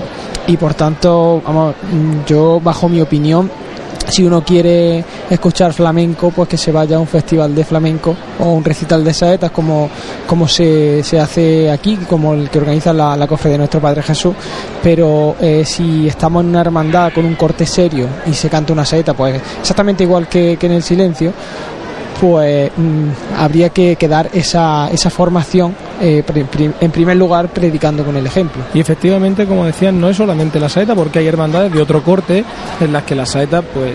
y 0.48 0.58
por 0.58 0.74
tanto 0.74 1.42
vamos 1.46 1.76
mm, 1.92 2.26
yo 2.26 2.60
bajo 2.62 2.90
mi 2.90 3.02
opinión 3.02 3.50
si 4.08 4.24
uno 4.24 4.44
quiere 4.44 5.04
escuchar 5.30 5.74
flamenco, 5.74 6.32
pues 6.32 6.50
que 6.50 6.58
se 6.58 6.72
vaya 6.72 6.98
a 6.98 7.00
un 7.00 7.08
festival 7.08 7.56
de 7.56 7.64
flamenco 7.64 8.16
o 8.40 8.52
un 8.52 8.64
recital 8.64 9.04
de 9.04 9.14
saetas 9.14 9.52
como, 9.52 9.90
como 10.28 10.48
se, 10.48 11.04
se 11.04 11.20
hace 11.20 11.72
aquí, 11.72 11.98
como 12.08 12.34
el 12.34 12.50
que 12.50 12.60
organiza 12.60 12.94
la, 12.94 13.16
la 13.16 13.28
cofre 13.28 13.52
de 13.52 13.58
nuestro 13.58 13.82
Padre 13.82 14.04
Jesús. 14.04 14.36
Pero 14.84 15.36
eh, 15.40 15.64
si 15.66 16.08
estamos 16.08 16.44
en 16.44 16.50
una 16.50 16.62
hermandad 16.62 17.14
con 17.14 17.26
un 17.26 17.36
corte 17.36 17.66
serio 17.66 18.08
y 18.26 18.34
se 18.34 18.50
canta 18.50 18.74
una 18.74 18.86
saeta, 18.86 19.14
pues 19.14 19.42
exactamente 19.60 20.04
igual 20.04 20.28
que, 20.28 20.58
que 20.58 20.66
en 20.68 20.74
el 20.74 20.84
silencio, 20.84 21.34
pues 22.26 22.72
mm, 22.76 23.38
habría 23.38 23.70
que, 23.70 23.98
que 23.98 24.08
dar 24.08 24.32
esa, 24.34 24.90
esa 24.92 25.12
formación 25.12 25.76
eh, 26.02 26.24
en 26.82 26.92
primer 26.92 27.18
lugar 27.18 27.50
predicando 27.50 28.04
con 28.04 28.18
el 28.18 28.26
ejemplo. 28.26 28.64
Y 28.74 28.80
efectivamente, 28.80 29.46
como 29.46 29.64
decían, 29.64 30.02
no 30.02 30.10
es 30.10 30.18
solamente 30.18 30.60
la 30.60 30.68
saeta, 30.68 30.96
porque 30.96 31.20
hay 31.20 31.28
hermandades 31.28 31.72
de 31.72 31.80
otro 31.80 32.02
corte 32.02 32.44
en 32.80 32.92
las 32.92 33.04
que 33.04 33.14
la 33.14 33.28
saeta, 33.28 33.62
pues, 33.62 33.92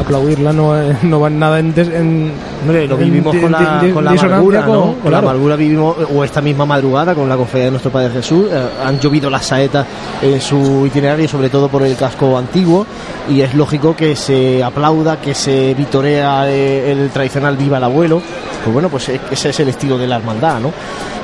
aplaudirla 0.00 0.52
no, 0.52 0.76
es- 0.80 1.02
no 1.04 1.20
va 1.20 1.28
en 1.28 1.38
nada 1.38 1.58
en... 1.58 1.74
des- 1.74 1.88
en 1.88 2.32
Hombre, 2.62 2.86
lo 2.88 2.96
vivimos 2.96 3.36
con 3.36 3.52
la, 3.52 3.80
di- 3.82 3.92
con 3.92 4.04
la 4.04 4.12
disonancia 4.12 4.26
amargura, 4.26 4.60
¿no? 4.66 4.94
con- 5.02 5.12
la 5.12 5.18
amargura 5.18 5.56
vivimos, 5.56 5.96
o 6.14 6.24
esta 6.24 6.40
misma 6.40 6.66
madrugada 6.66 7.14
con 7.14 7.28
la 7.28 7.36
cofradía 7.36 7.66
de 7.66 7.70
nuestro 7.72 7.90
Padre 7.92 8.10
Jesús, 8.10 8.46
eh, 8.50 8.60
han 8.84 8.98
llovido 8.98 9.30
las 9.30 9.46
saetas 9.46 9.86
en 10.22 10.40
su 10.40 10.84
itinerario, 10.86 11.28
sobre 11.28 11.48
todo 11.50 11.68
por 11.68 11.82
el 11.82 11.94
casco 11.96 12.36
antiguo, 12.36 12.84
y 13.30 13.40
es 13.42 13.54
lógico 13.54 13.94
que 13.94 14.16
se 14.16 14.62
aplauda, 14.64 15.20
que 15.20 15.34
se 15.34 15.74
vitorea 15.74 16.48
eh, 16.50 16.90
el 16.92 17.10
tradicional 17.10 17.56
Viva 17.56 17.78
el 17.78 17.84
Abuelo, 17.84 18.20
pues 18.68 18.74
bueno, 18.74 18.90
pues 18.90 19.08
ese 19.08 19.48
es 19.48 19.60
el 19.60 19.68
estilo 19.68 19.96
de 19.96 20.06
la 20.06 20.16
hermandad, 20.16 20.60
¿no? 20.60 20.70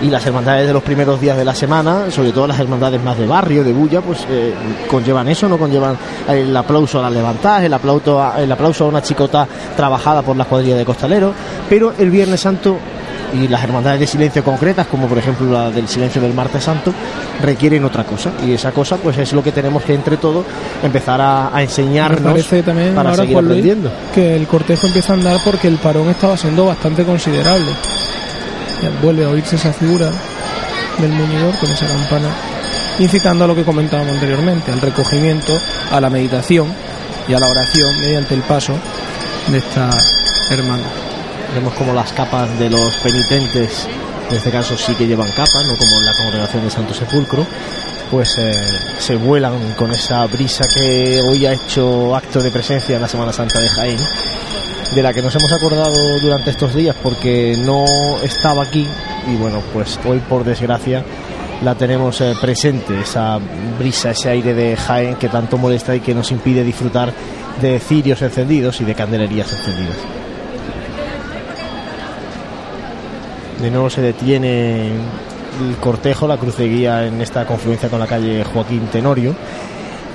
Y 0.00 0.08
las 0.08 0.24
hermandades 0.24 0.66
de 0.66 0.72
los 0.72 0.82
primeros 0.82 1.20
días 1.20 1.36
de 1.36 1.44
la 1.44 1.54
semana, 1.54 2.10
sobre 2.10 2.32
todo 2.32 2.46
las 2.46 2.58
hermandades 2.58 3.02
más 3.02 3.18
de 3.18 3.26
barrio, 3.26 3.62
de 3.62 3.70
bulla, 3.70 4.00
pues 4.00 4.26
eh, 4.30 4.54
conllevan 4.88 5.28
eso, 5.28 5.46
¿no? 5.46 5.58
Conllevan 5.58 5.94
el 6.26 6.56
aplauso 6.56 7.00
a 7.00 7.02
las 7.02 7.12
levantadas, 7.12 7.64
el 7.64 7.74
aplauso 7.74 8.22
a, 8.22 8.42
el 8.42 8.50
aplauso 8.50 8.86
a 8.86 8.88
una 8.88 9.02
chicota 9.02 9.46
trabajada 9.76 10.22
por 10.22 10.36
la 10.36 10.46
cuadrilla 10.46 10.76
de 10.76 10.86
costaleros, 10.86 11.34
pero 11.68 11.92
el 11.98 12.10
Viernes 12.10 12.40
Santo 12.40 12.78
y 13.34 13.48
las 13.48 13.62
hermandades 13.64 14.00
de 14.00 14.06
silencio 14.06 14.44
concretas, 14.44 14.86
como 14.86 15.06
por 15.08 15.18
ejemplo 15.18 15.50
la 15.50 15.70
del 15.70 15.88
silencio 15.88 16.22
del 16.22 16.34
Martes 16.34 16.64
Santo, 16.64 16.92
requieren 17.42 17.84
otra 17.84 18.04
cosa. 18.04 18.30
Y 18.46 18.52
esa 18.52 18.72
cosa, 18.72 18.96
pues 18.96 19.18
es 19.18 19.32
lo 19.32 19.42
que 19.42 19.52
tenemos 19.52 19.82
que 19.82 19.94
entre 19.94 20.16
todos 20.16 20.44
empezar 20.82 21.20
a, 21.20 21.48
a 21.48 21.56
Me 21.56 21.62
enseñarnos 21.62 22.32
parece 22.32 22.62
también 22.62 22.94
para 22.94 23.10
ahora, 23.10 23.22
seguir 23.22 23.34
Juan 23.34 23.44
Luis, 23.46 23.58
aprendiendo. 23.58 23.92
que 24.14 24.36
el 24.36 24.46
cortejo 24.46 24.86
empieza 24.86 25.12
a 25.12 25.16
andar 25.16 25.40
porque 25.44 25.68
el 25.68 25.78
parón 25.78 26.08
estaba 26.08 26.36
siendo 26.36 26.66
bastante 26.66 27.04
considerable. 27.04 27.70
Ya 28.82 28.90
vuelve 29.02 29.24
a 29.24 29.28
oírse 29.28 29.56
esa 29.56 29.72
figura 29.72 30.10
del 30.98 31.10
muñidor 31.10 31.58
con 31.58 31.70
esa 31.70 31.86
campana, 31.86 32.28
incitando 32.98 33.44
a 33.44 33.46
lo 33.46 33.54
que 33.54 33.64
comentábamos 33.64 34.12
anteriormente, 34.12 34.70
al 34.70 34.80
recogimiento, 34.80 35.58
a 35.90 36.00
la 36.00 36.10
meditación 36.10 36.72
y 37.26 37.34
a 37.34 37.38
la 37.38 37.48
oración 37.48 38.00
mediante 38.00 38.34
el 38.34 38.42
paso 38.42 38.74
de 39.48 39.58
esta 39.58 39.90
hermana. 40.50 41.03
Vemos 41.52 41.74
como 41.74 41.92
las 41.92 42.12
capas 42.12 42.58
de 42.58 42.70
los 42.70 42.94
penitentes, 42.96 43.88
en 44.30 44.36
este 44.36 44.50
caso 44.50 44.76
sí 44.76 44.94
que 44.94 45.06
llevan 45.06 45.30
capas, 45.30 45.64
no 45.66 45.76
como 45.76 45.98
en 45.98 46.04
la 46.06 46.12
congregación 46.12 46.64
de 46.64 46.70
Santo 46.70 46.94
Sepulcro, 46.94 47.46
pues 48.10 48.36
eh, 48.38 48.52
se 48.98 49.16
vuelan 49.16 49.72
con 49.72 49.92
esa 49.92 50.26
brisa 50.26 50.64
que 50.72 51.20
hoy 51.28 51.46
ha 51.46 51.52
hecho 51.52 52.14
acto 52.14 52.40
de 52.40 52.50
presencia 52.50 52.96
en 52.96 53.02
la 53.02 53.08
Semana 53.08 53.32
Santa 53.32 53.60
de 53.60 53.68
Jaén, 53.68 53.98
de 54.94 55.02
la 55.02 55.12
que 55.12 55.22
nos 55.22 55.34
hemos 55.34 55.52
acordado 55.52 56.18
durante 56.20 56.50
estos 56.50 56.74
días 56.74 56.96
porque 57.02 57.56
no 57.58 57.84
estaba 58.22 58.64
aquí 58.64 58.86
y 59.26 59.36
bueno, 59.36 59.62
pues 59.72 59.98
hoy 60.04 60.20
por 60.20 60.44
desgracia 60.44 61.04
la 61.62 61.74
tenemos 61.74 62.20
eh, 62.20 62.34
presente, 62.40 63.00
esa 63.00 63.38
brisa, 63.78 64.10
ese 64.10 64.30
aire 64.30 64.54
de 64.54 64.76
Jaén 64.76 65.16
que 65.16 65.28
tanto 65.28 65.56
molesta 65.58 65.94
y 65.94 66.00
que 66.00 66.14
nos 66.14 66.30
impide 66.30 66.62
disfrutar 66.62 67.12
de 67.60 67.78
cirios 67.80 68.22
encendidos 68.22 68.80
y 68.80 68.84
de 68.84 68.94
candelerías 68.94 69.50
encendidas. 69.52 70.13
De 73.60 73.70
nuevo 73.70 73.88
se 73.88 74.02
detiene 74.02 74.88
el 74.88 75.76
cortejo, 75.80 76.26
la 76.26 76.36
cruceguía 76.36 77.06
en 77.06 77.20
esta 77.20 77.46
confluencia 77.46 77.88
con 77.88 78.00
la 78.00 78.06
calle 78.06 78.44
Joaquín 78.44 78.88
Tenorio. 78.90 79.34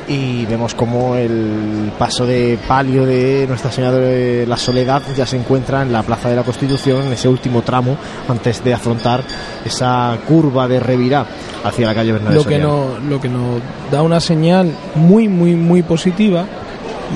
y 0.08 0.44
vemos 0.48 0.74
como 0.74 1.16
el 1.16 1.92
paso 2.00 2.26
de 2.26 2.58
palio 2.68 3.06
de 3.06 3.46
Nuestra 3.48 3.72
Señora 3.72 3.98
de 3.98 4.46
la 4.48 4.58
Soledad 4.58 5.04
ya 5.16 5.28
se 5.28 5.38
encuentra 5.38 5.84
en 5.84 5.94
la 5.94 6.02
Plaza 6.02 6.30
de 6.30 6.36
la 6.36 6.42
Constitución, 6.42 7.06
en 7.06 7.14
ese 7.14 7.28
último 7.28 7.62
tramo, 7.62 7.96
antes 8.28 8.64
de 8.64 8.74
afrontar 8.74 9.22
esa 9.64 10.18
curva 10.28 10.68
de 10.68 10.80
revirá 10.80 11.28
hacia 11.64 11.86
la 11.86 11.94
calle 11.94 12.14
Bernabé 12.14 12.36
lo 12.36 12.44
que, 12.44 12.58
no, 12.58 12.98
lo 13.08 13.22
que 13.22 13.30
nos 13.30 13.62
da 13.92 14.02
una 14.02 14.20
señal 14.20 14.74
muy, 14.96 15.28
muy, 15.28 15.56
muy 15.56 15.84
positiva 15.84 16.44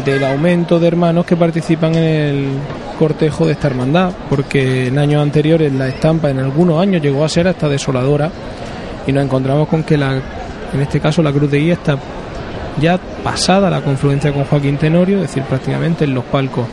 del 0.06 0.24
aumento 0.24 0.80
de 0.80 0.88
hermanos 0.88 1.26
que 1.26 1.36
participan 1.36 1.96
en 1.96 2.04
el 2.04 2.48
cortejo 2.94 3.46
de 3.46 3.54
esta 3.54 3.68
hermandad, 3.68 4.12
porque 4.30 4.88
en 4.88 4.98
años 4.98 5.22
anteriores 5.22 5.72
la 5.74 5.88
estampa 5.88 6.30
en 6.30 6.40
algunos 6.40 6.82
años 6.82 7.02
llegó 7.02 7.24
a 7.24 7.30
ser 7.30 7.48
hasta 7.48 7.68
desoladora 7.70 8.32
y 9.06 9.12
nos 9.12 9.24
encontramos 9.26 9.68
con 9.68 9.84
que 9.84 9.98
la, 9.98 10.14
en 10.74 10.82
este 10.82 11.00
caso 11.00 11.22
la 11.22 11.32
cruz 11.32 11.52
de 11.52 11.60
guía 11.60 11.78
ya 12.80 13.00
pasada 13.24 13.70
la 13.70 13.82
confluencia 13.82 14.32
con 14.34 14.44
Joaquín 14.44 14.78
Tenorio, 14.78 15.18
es 15.18 15.24
decir, 15.24 15.44
prácticamente 15.44 16.04
en 16.04 16.14
los 16.14 16.24
palcos 16.26 16.68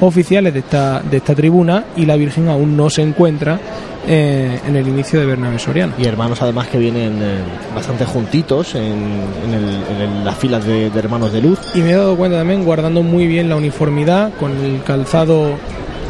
oficiales 0.00 0.52
de 0.52 0.60
esta, 0.60 1.00
de 1.00 1.16
esta 1.16 1.34
tribuna 1.34 1.84
y 1.96 2.06
la 2.06 2.16
Virgen 2.16 2.48
aún 2.48 2.76
no 2.76 2.88
se 2.90 3.02
encuentra 3.02 3.58
eh, 4.06 4.60
en 4.66 4.76
el 4.76 4.86
inicio 4.86 5.18
de 5.18 5.26
Bernabé 5.26 5.58
Soriano. 5.58 5.94
Y 5.98 6.06
hermanos 6.06 6.40
además 6.42 6.68
que 6.68 6.78
vienen 6.78 7.18
eh, 7.20 7.38
bastante 7.74 8.04
juntitos 8.04 8.74
en, 8.74 8.82
en, 8.82 10.24
las 10.24 10.36
filas 10.36 10.64
de, 10.64 10.90
de, 10.90 10.98
hermanos 10.98 11.32
de 11.32 11.42
luz. 11.42 11.58
Y 11.74 11.80
me 11.80 11.90
he 11.90 11.94
dado 11.94 12.16
cuenta 12.16 12.38
también 12.38 12.64
guardando 12.64 13.02
muy 13.02 13.26
bien 13.26 13.48
la 13.48 13.56
uniformidad 13.56 14.32
con 14.38 14.52
el 14.52 14.82
calzado 14.82 15.54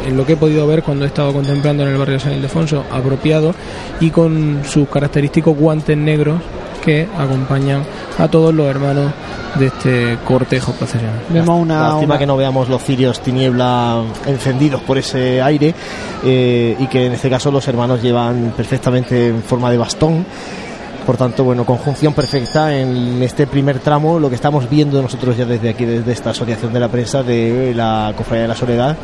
en 0.05 0.15
lo 0.15 0.25
que 0.25 0.33
he 0.33 0.37
podido 0.37 0.67
ver 0.67 0.83
cuando 0.83 1.05
he 1.05 1.07
estado 1.07 1.33
contemplando 1.33 1.83
en 1.83 1.89
el 1.89 1.97
barrio 1.97 2.15
de 2.15 2.19
San 2.19 2.33
Ildefonso 2.33 2.85
apropiado 2.91 3.53
y 3.99 4.09
con 4.11 4.61
sus 4.63 4.87
característicos 4.89 5.57
guantes 5.57 5.97
negros 5.97 6.39
que 6.87 7.05
acompañan 7.17 7.83
a 8.17 8.29
todos 8.29 8.53
los 8.53 8.65
hermanos 8.65 9.11
de 9.59 9.65
este 9.65 10.17
cortejo 10.23 10.71
procesional. 10.71 11.19
Vemos 11.27 11.61
una 11.61 11.89
lástima 11.89 12.17
que 12.17 12.25
no 12.25 12.37
veamos 12.37 12.69
los 12.69 12.81
cirios 12.81 13.19
tiniebla 13.19 14.03
encendidos 14.25 14.81
por 14.83 14.97
ese 14.97 15.41
aire 15.41 15.75
eh, 16.23 16.77
y 16.79 16.87
que 16.87 17.07
en 17.07 17.11
este 17.11 17.29
caso 17.29 17.51
los 17.51 17.67
hermanos 17.67 18.01
llevan 18.01 18.53
perfectamente 18.55 19.27
en 19.27 19.43
forma 19.43 19.69
de 19.69 19.77
bastón. 19.77 20.25
Por 21.07 21.15
tanto, 21.15 21.45
bueno, 21.45 21.63
conjunción 21.65 22.13
perfecta 22.13 22.77
en 22.77 23.23
este 23.23 23.47
primer 23.47 23.79
tramo, 23.79 24.19
lo 24.19 24.27
que 24.27 24.35
estamos 24.35 24.69
viendo 24.69 25.01
nosotros 25.01 25.37
ya 25.37 25.45
desde 25.45 25.69
aquí, 25.69 25.85
desde 25.85 26.11
esta 26.11 26.31
asociación 26.31 26.73
de 26.73 26.81
la 26.81 26.89
prensa 26.89 27.23
de 27.23 27.73
la 27.73 28.11
Cofradía 28.13 28.41
de 28.41 28.47
la 28.49 28.55
Soledad, 28.55 28.97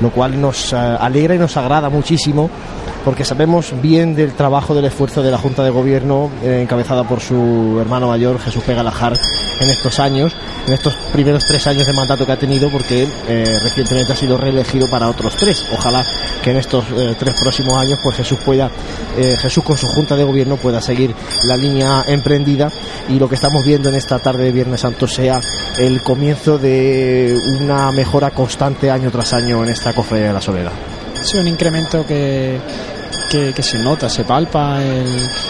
lo 0.00 0.10
cual 0.10 0.40
nos 0.40 0.72
eh, 0.72 0.76
alegra 0.76 1.34
y 1.34 1.38
nos 1.38 1.54
agrada 1.58 1.90
muchísimo 1.90 2.48
porque 3.04 3.24
sabemos 3.24 3.72
bien 3.80 4.14
del 4.14 4.32
trabajo, 4.32 4.74
del 4.74 4.84
esfuerzo 4.84 5.22
de 5.22 5.30
la 5.30 5.38
Junta 5.38 5.64
de 5.64 5.70
Gobierno 5.70 6.30
eh, 6.42 6.60
encabezada 6.62 7.04
por 7.04 7.20
su 7.20 7.78
hermano 7.80 8.08
mayor 8.08 8.38
Jesús 8.38 8.62
Pegalajar 8.64 9.18
en 9.60 9.70
estos 9.70 9.98
años, 9.98 10.34
en 10.66 10.72
estos 10.72 10.94
primeros 11.12 11.44
tres 11.44 11.66
años 11.66 11.86
de 11.86 11.92
mandato 11.92 12.26
que 12.26 12.32
ha 12.32 12.38
tenido, 12.38 12.70
porque 12.70 13.06
eh, 13.28 13.44
recientemente 13.62 14.12
ha 14.12 14.16
sido 14.16 14.36
reelegido 14.36 14.88
para 14.88 15.08
otros 15.08 15.36
tres. 15.36 15.64
Ojalá 15.72 16.04
que 16.42 16.50
en 16.50 16.56
estos 16.58 16.84
eh, 16.96 17.14
tres 17.18 17.34
próximos 17.40 17.74
años, 17.74 17.98
pues 18.02 18.16
Jesús 18.16 18.38
pueda, 18.44 18.70
Jesús 19.40 19.64
con 19.64 19.76
su 19.76 19.86
Junta 19.88 20.16
de 20.16 20.24
Gobierno 20.24 20.56
pueda 20.56 20.80
seguir 20.80 21.14
la 21.44 21.56
línea 21.56 22.02
emprendida 22.06 22.70
y 23.08 23.18
lo 23.18 23.28
que 23.28 23.34
estamos 23.34 23.64
viendo 23.64 23.88
en 23.88 23.94
esta 23.94 24.18
tarde 24.18 24.44
de 24.44 24.52
Viernes 24.52 24.80
Santo 24.80 25.06
sea 25.06 25.40
el 25.78 26.02
comienzo 26.02 26.58
de 26.58 27.36
una 27.60 27.90
mejora 27.92 28.30
constante 28.30 28.90
año 28.90 29.10
tras 29.10 29.32
año 29.32 29.62
en 29.62 29.70
esta 29.70 29.92
cofradía 29.92 30.28
de 30.28 30.32
la 30.32 30.40
Soledad. 30.40 30.72
Sí, 31.22 31.38
un 31.38 31.46
incremento 31.46 32.04
que, 32.04 32.58
que, 33.30 33.62
se 33.62 33.78
nota, 33.78 34.08
se 34.08 34.24
palpa. 34.24 34.78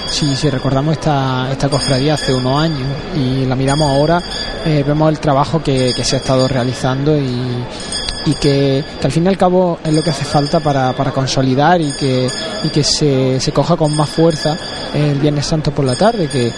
si, 0.07 0.37
si, 0.37 0.51
recordamos 0.51 0.93
esta, 0.93 1.51
esta 1.51 1.69
cofradía 1.69 2.15
hace 2.15 2.33
unos 2.33 2.61
años 2.61 2.87
y 3.17 3.45
la 3.45 3.57
miramos 3.57 3.91
ahora, 3.91 4.23
eh, 4.65 4.85
vemos 4.87 5.11
el 5.11 5.19
trabajo 5.19 5.63
que, 5.63 5.93
se 6.05 6.17
ha 6.17 6.19
estado 6.19 6.47
realizando 6.47 7.17
y, 7.19 7.65
y 8.25 8.35
que, 8.35 8.85
al 9.03 9.11
fin 9.11 9.25
y 9.25 9.29
al 9.29 9.37
cabo 9.37 9.79
es 9.85 9.93
lo 9.93 10.03
que 10.03 10.11
hace 10.11 10.25
falta 10.25 10.61
para, 10.61 10.93
para 10.93 11.11
consolidar 11.11 11.81
y 11.81 11.93
que, 11.93 12.29
y 12.63 12.69
que 12.69 12.85
se, 12.85 13.41
se, 13.41 13.53
coja 13.53 13.77
con 13.77 13.95
más 13.97 14.09
fuerza 14.09 14.57
el 14.95 15.19
Viernes 15.19 15.47
Santo 15.47 15.71
por 15.73 15.85
la 15.85 15.97
tarde, 15.97 16.29
que 16.29 16.53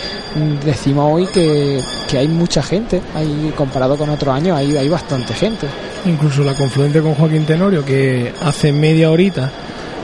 decimos 0.65 1.11
hoy 1.13 1.27
que, 1.27 1.81
que 2.09 2.19
hay 2.19 2.29
mucha 2.29 2.63
gente, 2.63 3.01
hay, 3.15 3.53
comparado 3.57 3.97
con 3.97 4.11
otros 4.11 4.35
años 4.35 4.57
hay, 4.57 4.77
hay 4.77 4.89
bastante 4.89 5.35
gente. 5.35 5.67
Incluso 6.07 6.45
la 6.45 6.55
confluente 6.55 7.01
con 7.01 7.15
Joaquín 7.15 7.47
Tenorio, 7.47 7.85
que 7.85 8.33
hace 8.43 8.73
media 8.73 9.11
horita 9.11 9.51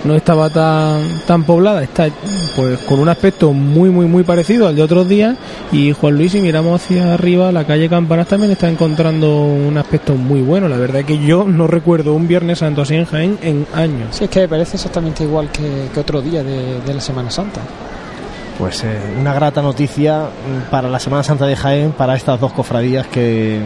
no 0.04 0.14
estaba 0.14 0.48
tan, 0.50 1.20
tan 1.26 1.44
poblada, 1.44 1.82
está 1.82 2.08
pues 2.56 2.78
con 2.80 3.00
un 3.00 3.08
aspecto 3.08 3.52
muy 3.52 3.90
muy 3.90 4.06
muy 4.06 4.22
parecido 4.22 4.66
al 4.66 4.76
de 4.76 4.82
otros 4.82 5.08
días 5.08 5.36
y 5.72 5.92
Juan 5.92 6.16
Luis 6.16 6.32
si 6.32 6.40
miramos 6.40 6.82
hacia 6.82 7.14
arriba 7.14 7.52
la 7.52 7.64
calle 7.64 7.88
Campanas 7.88 8.28
también 8.28 8.52
está 8.52 8.68
encontrando 8.68 9.44
un 9.44 9.76
aspecto 9.76 10.14
muy 10.14 10.40
bueno, 10.40 10.68
la 10.68 10.76
verdad 10.76 11.00
es 11.00 11.06
que 11.06 11.18
yo 11.18 11.44
no 11.44 11.66
recuerdo 11.66 12.14
un 12.14 12.26
Viernes 12.26 12.58
Santo 12.58 12.82
así 12.82 12.94
en 12.94 13.04
Jaén 13.04 13.38
en 13.42 13.66
años. 13.74 14.08
Sí, 14.12 14.24
es 14.24 14.30
que 14.30 14.48
parece 14.48 14.76
exactamente 14.76 15.24
igual 15.24 15.50
que, 15.50 15.88
otro 15.98 16.22
día 16.22 16.42
de, 16.42 16.94
la 16.94 17.00
Semana 17.00 17.30
Santa. 17.30 17.60
Pues 18.58 18.84
eh, 18.84 18.98
una 19.18 19.32
grata 19.32 19.62
noticia 19.62 20.26
para 20.70 20.88
la 20.88 20.98
Semana 20.98 21.22
Santa 21.22 21.46
de 21.46 21.56
Jaén, 21.56 21.92
para 21.92 22.14
estas 22.14 22.38
dos 22.40 22.52
cofradías 22.52 23.06
que 23.06 23.60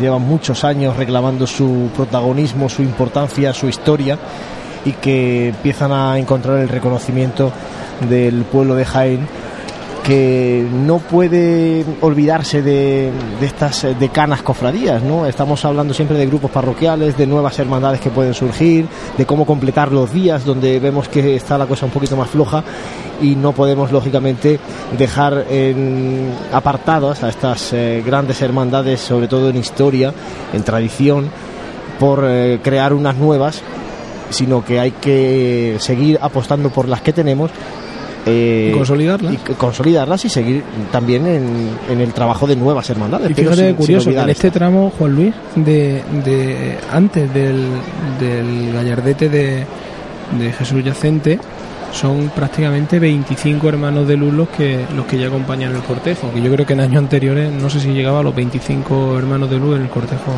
llevan 0.00 0.22
muchos 0.22 0.64
años 0.64 0.96
reclamando 0.96 1.46
su 1.46 1.90
protagonismo, 1.94 2.68
su 2.68 2.82
importancia, 2.82 3.52
su 3.52 3.68
historia 3.68 4.18
y 4.84 4.92
que 4.92 5.48
empiezan 5.48 5.92
a 5.92 6.18
encontrar 6.18 6.58
el 6.58 6.68
reconocimiento 6.68 7.52
del 8.08 8.44
pueblo 8.44 8.74
de 8.74 8.84
Jaén 8.84 9.28
que 10.02 10.66
no 10.72 10.98
puede 10.98 11.84
olvidarse 12.00 12.60
de, 12.60 13.10
estas 13.40 13.86
decanas 13.98 14.42
cofradías, 14.42 15.02
¿no? 15.02 15.26
Estamos 15.26 15.64
hablando 15.64 15.94
siempre 15.94 16.18
de 16.18 16.26
grupos 16.26 16.50
parroquiales, 16.50 17.16
de 17.16 17.26
nuevas 17.26 17.58
hermandades 17.58 18.00
que 18.00 18.10
pueden 18.10 18.34
surgir, 18.34 18.86
de 19.16 19.26
cómo 19.26 19.46
completar 19.46 19.92
los 19.92 20.12
días 20.12 20.44
donde 20.44 20.80
vemos 20.80 21.08
que 21.08 21.36
está 21.36 21.56
la 21.56 21.66
cosa 21.66 21.86
un 21.86 21.92
poquito 21.92 22.16
más 22.16 22.28
floja 22.28 22.64
y 23.20 23.36
no 23.36 23.52
podemos 23.52 23.92
lógicamente 23.92 24.58
dejar 24.98 25.46
en 25.48 26.32
apartadas 26.52 27.22
a 27.22 27.28
estas 27.28 27.72
eh, 27.72 28.02
grandes 28.04 28.42
hermandades, 28.42 29.00
sobre 29.00 29.28
todo 29.28 29.50
en 29.50 29.56
historia, 29.56 30.12
en 30.52 30.64
tradición, 30.64 31.30
por 32.00 32.24
eh, 32.26 32.58
crear 32.62 32.92
unas 32.92 33.16
nuevas 33.16 33.62
sino 34.32 34.64
que 34.64 34.80
hay 34.80 34.92
que 34.92 35.76
seguir 35.78 36.18
apostando 36.20 36.70
por 36.70 36.88
las 36.88 37.02
que 37.02 37.12
tenemos 37.12 37.50
eh, 38.26 38.72
consolidarlas. 38.74 39.34
Y 39.34 39.36
consolidarlas 39.54 40.24
y 40.24 40.28
seguir 40.28 40.62
también 40.90 41.26
en, 41.26 42.00
el 42.00 42.12
trabajo 42.12 42.46
de 42.46 42.56
nuevas 42.56 42.88
hermandades. 42.90 43.30
Y 43.30 43.34
fíjate 43.34 43.74
curioso 43.74 44.10
en 44.10 44.28
este 44.28 44.50
tramo, 44.50 44.92
Juan 44.96 45.14
Luis, 45.14 45.34
de, 45.56 46.02
de 46.24 46.78
antes 46.90 47.32
del, 47.32 47.66
del 48.20 48.72
gallardete 48.72 49.28
de, 49.28 49.66
de 50.38 50.52
Jesús 50.52 50.84
Yacente, 50.84 51.38
son 51.92 52.30
prácticamente 52.34 52.98
25 52.98 53.68
hermanos 53.68 54.06
de 54.08 54.16
luz 54.16 54.32
los 54.32 54.48
que, 54.48 54.86
los 54.94 55.04
que 55.06 55.18
ya 55.18 55.26
acompañan 55.26 55.74
el 55.74 55.82
cortejo, 55.82 56.32
que 56.32 56.40
yo 56.40 56.50
creo 56.52 56.64
que 56.64 56.72
en 56.72 56.80
años 56.80 56.98
anteriores 56.98 57.52
no 57.52 57.68
sé 57.68 57.80
si 57.80 57.88
llegaba 57.92 58.20
a 58.20 58.22
los 58.22 58.34
25 58.34 59.18
hermanos 59.18 59.50
de 59.50 59.58
luz 59.58 59.76
en 59.76 59.82
el 59.82 59.88
cortejo 59.90 60.32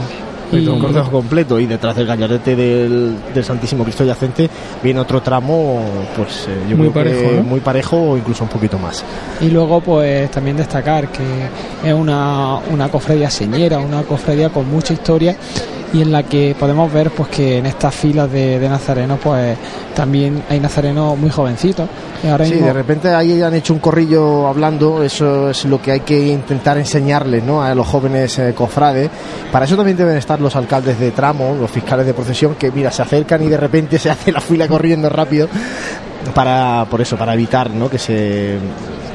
un 0.53 0.79
cortejo 0.79 1.11
completo. 1.11 1.59
Y 1.59 1.67
detrás 1.67 1.97
del 1.97 2.07
gallardete 2.07 2.57
del, 2.57 3.45
Santísimo 3.45 3.85
Cristo 3.85 4.05
yacente 4.05 4.49
viene 4.83 5.01
otro 5.01 5.21
tramo 5.21 5.85
pues 6.17 6.49
eh, 6.49 6.75
muy 6.75 6.89
parejo 6.89 7.43
muy 7.43 7.61
parejo 7.61 7.97
o 7.97 8.17
incluso 8.17 8.45
un 8.45 8.51
poquito 8.51 8.79
más. 8.79 9.05
Y 9.41 9.51
luego 9.51 9.81
pues 9.81 10.31
también 10.31 10.57
destacar 10.57 11.09
que 11.09 11.23
es 11.85 11.93
una, 11.93 12.59
una 12.71 12.89
cofradía 12.89 13.29
señera 13.29 13.79
una 13.79 14.03
cofradía 14.03 14.49
con 14.49 14.71
mucha 14.71 14.95
historia 14.95 15.37
y 15.95 16.03
en 16.03 16.13
la 16.13 16.25
que 16.25 16.55
podemos 16.59 16.93
ver 16.93 17.11
pues 17.11 17.31
que 17.31 17.59
en 17.59 17.67
estas 17.67 17.95
filas 17.95 18.31
de, 18.31 18.59
de 18.59 18.69
nazarenos 18.69 19.19
pues 19.23 19.57
también 19.95 20.43
hay 20.51 20.61
nazarenos 20.61 21.17
muy 21.17 21.31
jovencitos 21.31 21.89
sí, 22.45 22.55
de 22.55 22.73
repente 22.73 23.09
ahí 23.09 23.43
han 23.43 23.55
hecho 23.55 23.75
un 23.75 23.81
corrillo 23.81 24.47
hablando, 24.47 25.03
eso 25.03 25.51
es 25.51 25.65
lo 25.67 25.81
que 25.81 25.93
hay 25.93 26.01
que 26.01 26.29
intentar 26.29 26.79
enseñarles 26.79 27.43
¿no? 27.45 27.63
a 27.63 27.75
los 27.75 27.87
jóvenes 27.87 28.39
eh, 28.39 28.55
cofrades. 28.55 29.11
Para 29.53 29.67
eso 29.67 29.77
también 29.77 29.97
deben 29.97 30.17
estar 30.17 30.41
los 30.41 30.57
alcaldes 30.57 30.99
de 30.99 31.11
tramo, 31.11 31.55
los 31.59 31.71
fiscales 31.71 32.07
de 32.07 32.15
procesión, 32.15 32.55
que 32.55 32.71
mira, 32.71 32.91
se 32.91 33.03
acercan 33.03 33.43
y 33.43 33.49
de 33.49 33.57
repente 33.57 33.99
se 33.99 34.11
hace 34.11 34.33
la 34.33 34.41
fila 34.41 34.67
corriendo 34.69 35.09
rápido 35.09 35.49
para 36.35 36.87
por 36.91 37.03
eso 37.03 37.17
para 37.19 37.35
evitar 37.35 37.71
¿no? 37.71 37.91
que 37.91 37.99
se 37.99 38.59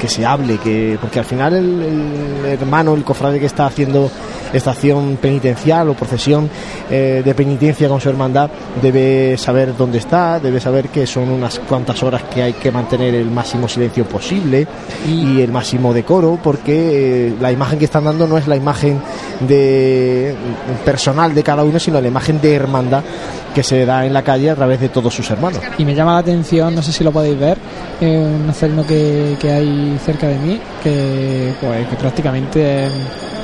que 0.00 0.08
se 0.08 0.24
hable 0.24 0.58
que 0.58 0.98
porque 1.00 1.18
al 1.18 1.24
final 1.24 1.54
el, 1.54 2.44
hermano 2.46 2.94
el 2.94 3.04
cofrade 3.04 3.38
que 3.38 3.46
está 3.46 3.66
haciendo 3.66 4.10
estación 4.52 5.18
penitencial 5.20 5.90
o 5.90 5.94
procesión 5.94 6.50
eh, 6.90 7.22
de 7.24 7.34
penitencia 7.34 7.88
con 7.88 8.00
su 8.00 8.08
hermandad 8.08 8.50
debe 8.82 9.36
saber 9.36 9.76
dónde 9.76 9.98
está, 9.98 10.40
debe 10.40 10.58
saber 10.58 10.88
que 10.88 11.06
son 11.06 11.28
unas 11.30 11.58
cuantas 11.60 12.02
horas 12.02 12.22
que 12.24 12.42
hay 12.42 12.52
que 12.54 12.72
mantener 12.72 13.14
el 13.14 13.30
máximo 13.30 13.68
silencio 13.68 14.04
posible 14.06 14.66
y 15.06 15.40
el 15.40 15.52
máximo 15.52 15.92
decoro, 15.92 16.38
porque 16.42 17.28
eh, 17.28 17.34
la 17.40 17.52
imagen 17.52 17.78
que 17.78 17.84
están 17.84 18.04
dando 18.04 18.26
no 18.26 18.38
es 18.38 18.48
la 18.48 18.56
imagen 18.56 19.00
de 19.40 20.34
personal 20.84 21.34
de 21.34 21.42
cada 21.42 21.62
uno, 21.62 21.78
sino 21.78 22.00
la 22.00 22.08
imagen 22.08 22.40
de 22.40 22.54
hermandad 22.54 23.02
que 23.54 23.62
se 23.62 23.84
da 23.84 24.06
en 24.06 24.12
la 24.12 24.22
calle 24.22 24.50
a 24.50 24.54
través 24.54 24.80
de 24.80 24.88
todos 24.88 25.12
sus 25.12 25.28
hermanos. 25.30 25.60
Y 25.78 25.84
me 25.84 25.94
llama 25.94 26.12
la 26.14 26.18
atención, 26.18 26.74
no 26.74 26.82
sé 26.82 26.92
si 26.92 27.04
lo 27.04 27.12
podéis 27.12 27.38
ver, 27.38 27.58
eh, 28.00 28.18
un 28.18 28.46
nazareno 28.46 28.86
que, 28.86 29.36
que 29.38 29.50
hay 29.50 29.98
cerca 30.04 30.28
de 30.28 30.38
mí, 30.38 30.60
que, 30.82 31.52
pues, 31.60 31.86
que 31.88 31.96
prácticamente 31.96 32.88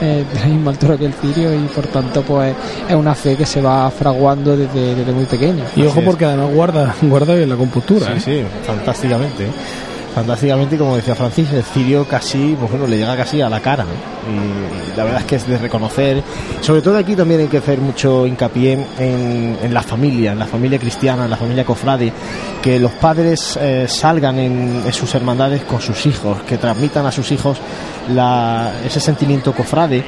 eh, 0.01 0.25
de 0.33 0.41
la 0.41 0.47
misma 0.47 0.71
altura 0.73 0.97
que 0.97 1.07
el 1.07 1.15
cirio 1.15 1.55
y 1.55 1.67
por 1.69 1.87
tanto 1.87 2.23
pues 2.23 2.55
es 2.89 2.95
una 2.95 3.15
fe 3.15 3.37
que 3.37 3.47
se 3.47 3.63
va 3.63 3.91
fraguando 3.91 4.57
desde, 4.57 4.95
desde 4.95 5.13
muy 5.13 5.25
pequeño. 5.25 5.65
Y 5.75 5.83
ojo 5.85 6.03
porque 6.03 6.25
además 6.27 6.53
guarda, 6.53 6.95
guarda 7.03 7.35
bien 7.35 7.49
la 7.49 7.57
compostura. 7.57 8.07
Sí, 8.19 8.31
¿eh? 8.31 8.45
sí, 8.45 8.67
fantásticamente 8.67 9.47
fantásticamente, 10.17 10.79
como 10.79 10.97
decía 10.97 11.15
Francis, 11.15 11.53
el 11.53 11.63
cirio 11.63 12.09
casi, 12.09 12.57
pues 12.59 12.71
bueno, 12.71 12.87
le 12.87 12.97
llega 12.97 13.15
casi 13.15 13.43
a 13.43 13.51
la 13.51 13.61
cara. 13.61 13.85
Y, 13.85 14.97
la 14.97 15.05
verdad 15.05 15.21
es 15.21 15.27
que 15.27 15.37
es 15.37 15.47
de 15.47 15.59
reconocer. 15.59 16.23
Sobre 16.63 16.81
todo 16.81 16.97
aquí 16.97 17.15
también 17.15 17.41
hay 17.41 17.49
que 17.49 17.59
hacer 17.59 17.79
mucho 17.83 18.27
hincapié 18.27 18.79
en, 18.99 19.75
la 19.75 19.83
familia, 19.83 20.33
en 20.33 20.39
la 20.39 20.47
familia 20.47 20.79
cristiana, 20.79 21.25
en 21.25 21.31
la 21.31 21.37
familia 21.37 21.67
cofrade, 21.67 22.15
que 22.63 22.81
los 22.81 22.93
padres 22.93 23.59
eh, 23.61 23.85
salgan 23.89 24.39
en, 24.39 24.91
sus 24.91 25.15
hermandades 25.15 25.65
con 25.65 25.83
sus 25.83 26.07
hijos, 26.07 26.41
que 26.45 26.57
transmitan 26.57 27.05
a 27.05 27.13
sus 27.13 27.31
hijos 27.31 27.59
ese 28.87 29.01
sentimiento 29.01 29.53
cofrade 29.53 30.03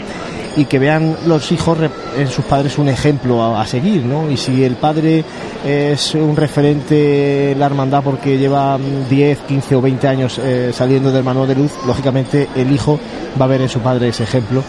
y 0.58 0.64
que 0.64 0.80
vean 0.80 1.16
los 1.24 1.52
hijos 1.52 1.78
en 2.16 2.26
sus 2.26 2.44
padres 2.44 2.78
un 2.78 2.88
ejemplo 2.88 3.56
a, 3.56 3.64
seguir, 3.64 4.04
¿no? 4.04 4.28
Y 4.28 4.36
si 4.36 4.64
el 4.64 4.74
padre 4.74 5.24
es 5.64 6.16
un 6.16 6.34
referente 6.34 7.52
en 7.52 7.60
la 7.60 7.66
hermandad 7.66 8.02
porque 8.02 8.36
lleva 8.36 8.76
10, 9.08 9.38
15 9.38 9.76
o 9.76 9.80
20 9.80 10.08
años 10.08 10.40
eh, 10.42 10.72
saliendo 10.74 11.12
del 11.12 11.22
manual 11.22 11.46
de 11.46 11.54
luz, 11.54 11.70
lógicamente 11.86 12.48
el 12.56 12.72
hijo 12.72 12.98
va 13.40 13.44
a 13.44 13.48
ver 13.48 13.60
en 13.60 13.68
su 13.68 13.78
padre 13.78 14.08
ese 14.08 14.24
ejemplo 14.24 14.64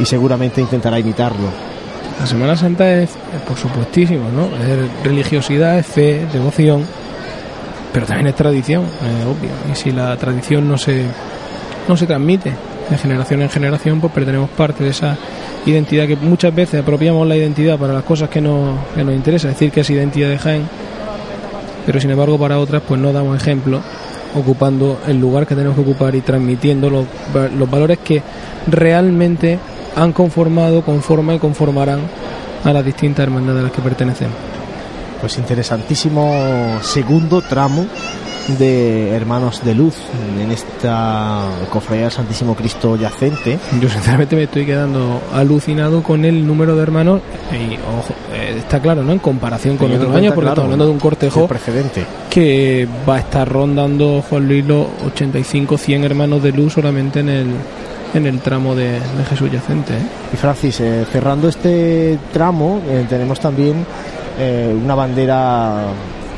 y 0.00 0.06
seguramente 0.06 0.62
intentará 0.62 0.98
imitarlo. 0.98 1.48
La 2.18 2.26
Semana 2.26 2.56
Santa 2.56 2.90
es, 3.02 3.10
por 3.46 3.58
supuestísimo, 3.58 4.30
¿no? 4.30 4.46
Es 4.46 5.04
religiosidad, 5.04 5.84
fe, 5.84 6.26
devoción, 6.32 6.86
pero 7.92 8.06
también 8.06 8.28
es 8.28 8.34
tradición, 8.34 8.84
es 8.84 9.26
obvio. 9.26 9.50
Y 9.70 9.76
si 9.76 9.92
la 9.92 10.16
tradición 10.16 10.66
no 10.66 10.78
se, 10.78 11.04
no 11.86 11.98
se 11.98 12.06
transmite 12.06 12.54
de 12.90 12.98
generación 12.98 13.42
en 13.42 13.50
generación, 13.50 14.00
pues 14.00 14.12
pertenecemos 14.12 14.50
parte 14.50 14.84
de 14.84 14.90
esa 14.90 15.16
identidad 15.66 16.06
que 16.06 16.16
muchas 16.16 16.54
veces 16.54 16.80
apropiamos 16.80 17.26
la 17.26 17.36
identidad 17.36 17.78
para 17.78 17.92
las 17.92 18.04
cosas 18.04 18.28
que 18.28 18.40
nos, 18.40 18.78
que 18.94 19.04
nos 19.04 19.14
interesa, 19.14 19.48
decir 19.48 19.70
que 19.70 19.80
es 19.80 19.90
identidad 19.90 20.28
de 20.28 20.38
Jaén, 20.38 20.68
pero 21.86 22.00
sin 22.00 22.10
embargo 22.10 22.38
para 22.38 22.58
otras 22.58 22.82
pues 22.86 23.00
no 23.00 23.12
damos 23.12 23.36
ejemplo 23.36 23.80
ocupando 24.34 24.98
el 25.06 25.20
lugar 25.20 25.46
que 25.46 25.54
tenemos 25.54 25.76
que 25.76 25.82
ocupar 25.82 26.14
y 26.14 26.20
transmitiendo 26.20 26.90
los, 26.90 27.06
los 27.56 27.70
valores 27.70 27.98
que 27.98 28.20
realmente 28.66 29.58
han 29.96 30.12
conformado, 30.12 30.82
conforman 30.82 31.36
y 31.36 31.38
conformarán 31.38 32.00
a 32.64 32.72
las 32.72 32.84
distintas 32.84 33.22
hermandades 33.22 33.60
a 33.60 33.62
las 33.64 33.72
que 33.72 33.82
pertenecemos. 33.82 34.34
Pues 35.20 35.38
interesantísimo 35.38 36.78
segundo 36.82 37.40
tramo 37.42 37.86
de 38.48 39.10
Hermanos 39.10 39.64
de 39.64 39.74
Luz 39.74 39.94
en 40.40 40.50
esta 40.50 41.44
cofradía 41.70 42.04
del 42.04 42.12
Santísimo 42.12 42.54
Cristo 42.54 42.96
yacente. 42.96 43.58
Yo 43.80 43.88
sinceramente 43.88 44.36
me 44.36 44.44
estoy 44.44 44.66
quedando 44.66 45.20
alucinado 45.32 46.02
con 46.02 46.24
el 46.24 46.46
número 46.46 46.76
de 46.76 46.82
hermanos 46.82 47.20
y 47.52 47.74
ojo, 47.74 48.14
eh, 48.32 48.56
está 48.58 48.80
claro, 48.80 49.02
¿no? 49.02 49.12
En 49.12 49.18
comparación 49.18 49.76
con 49.76 49.92
otros 49.92 50.14
años, 50.14 50.34
porque 50.34 50.48
estamos 50.48 50.64
hablando 50.64 50.86
de 50.86 50.92
un 50.92 51.00
cortejo 51.00 51.46
precedente 51.46 52.04
que 52.30 52.86
va 53.08 53.16
a 53.16 53.18
estar 53.20 53.48
rondando 53.48 54.22
Juan 54.28 54.46
Luis 54.46 54.64
los 54.64 54.86
85, 55.06 55.78
100 55.78 56.04
hermanos 56.04 56.42
de 56.42 56.52
luz 56.52 56.74
solamente 56.74 57.20
en 57.20 57.28
el 57.28 57.46
en 58.12 58.26
el 58.26 58.38
tramo 58.38 58.76
de, 58.76 59.00
Jesús 59.28 59.50
yacente. 59.50 59.92
¿eh? 59.92 60.06
Y 60.32 60.36
Francis, 60.36 60.78
eh, 60.80 61.04
cerrando 61.10 61.48
este 61.48 62.16
tramo, 62.32 62.80
tenemos 63.08 63.40
también 63.40 63.84
una 64.84 64.94
bandera 64.94 65.86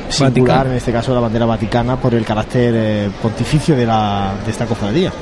singular, 0.08 0.66
en 0.66 0.74
este 0.74 0.92
caso 0.92 1.14
la 1.14 1.20
bandera 1.20 1.46
vaticana, 1.46 1.96
por 1.96 2.14
el 2.14 2.24
carácter 2.24 2.74
eh, 2.76 3.10
pontificio 3.20 3.76
de, 3.76 3.86
la, 3.86 4.32
de 4.44 4.50
esta 4.50 4.66
cofradía. 4.66 5.12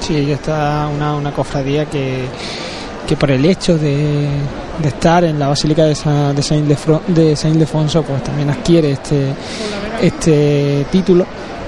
Sí, 0.00 0.30
está 0.30 0.88
una, 0.94 1.14
una 1.14 1.32
cofradía 1.32 1.86
que, 1.86 2.26
que 3.06 3.16
por 3.16 3.30
el 3.30 3.44
hecho 3.44 3.76
de, 3.76 4.28
de 4.82 4.88
estar 4.88 5.24
en 5.24 5.38
la 5.38 5.48
Basílica 5.48 5.82
de, 5.82 5.90
de 5.90 6.42
Saint, 6.42 6.68
de 6.68 7.36
Saint 7.36 7.56
Ildefonso, 7.56 8.02
pues 8.02 8.22
también 8.22 8.50
adquiere 8.50 8.92
este, 8.92 9.34
este 10.00 10.86
título, 10.90 11.26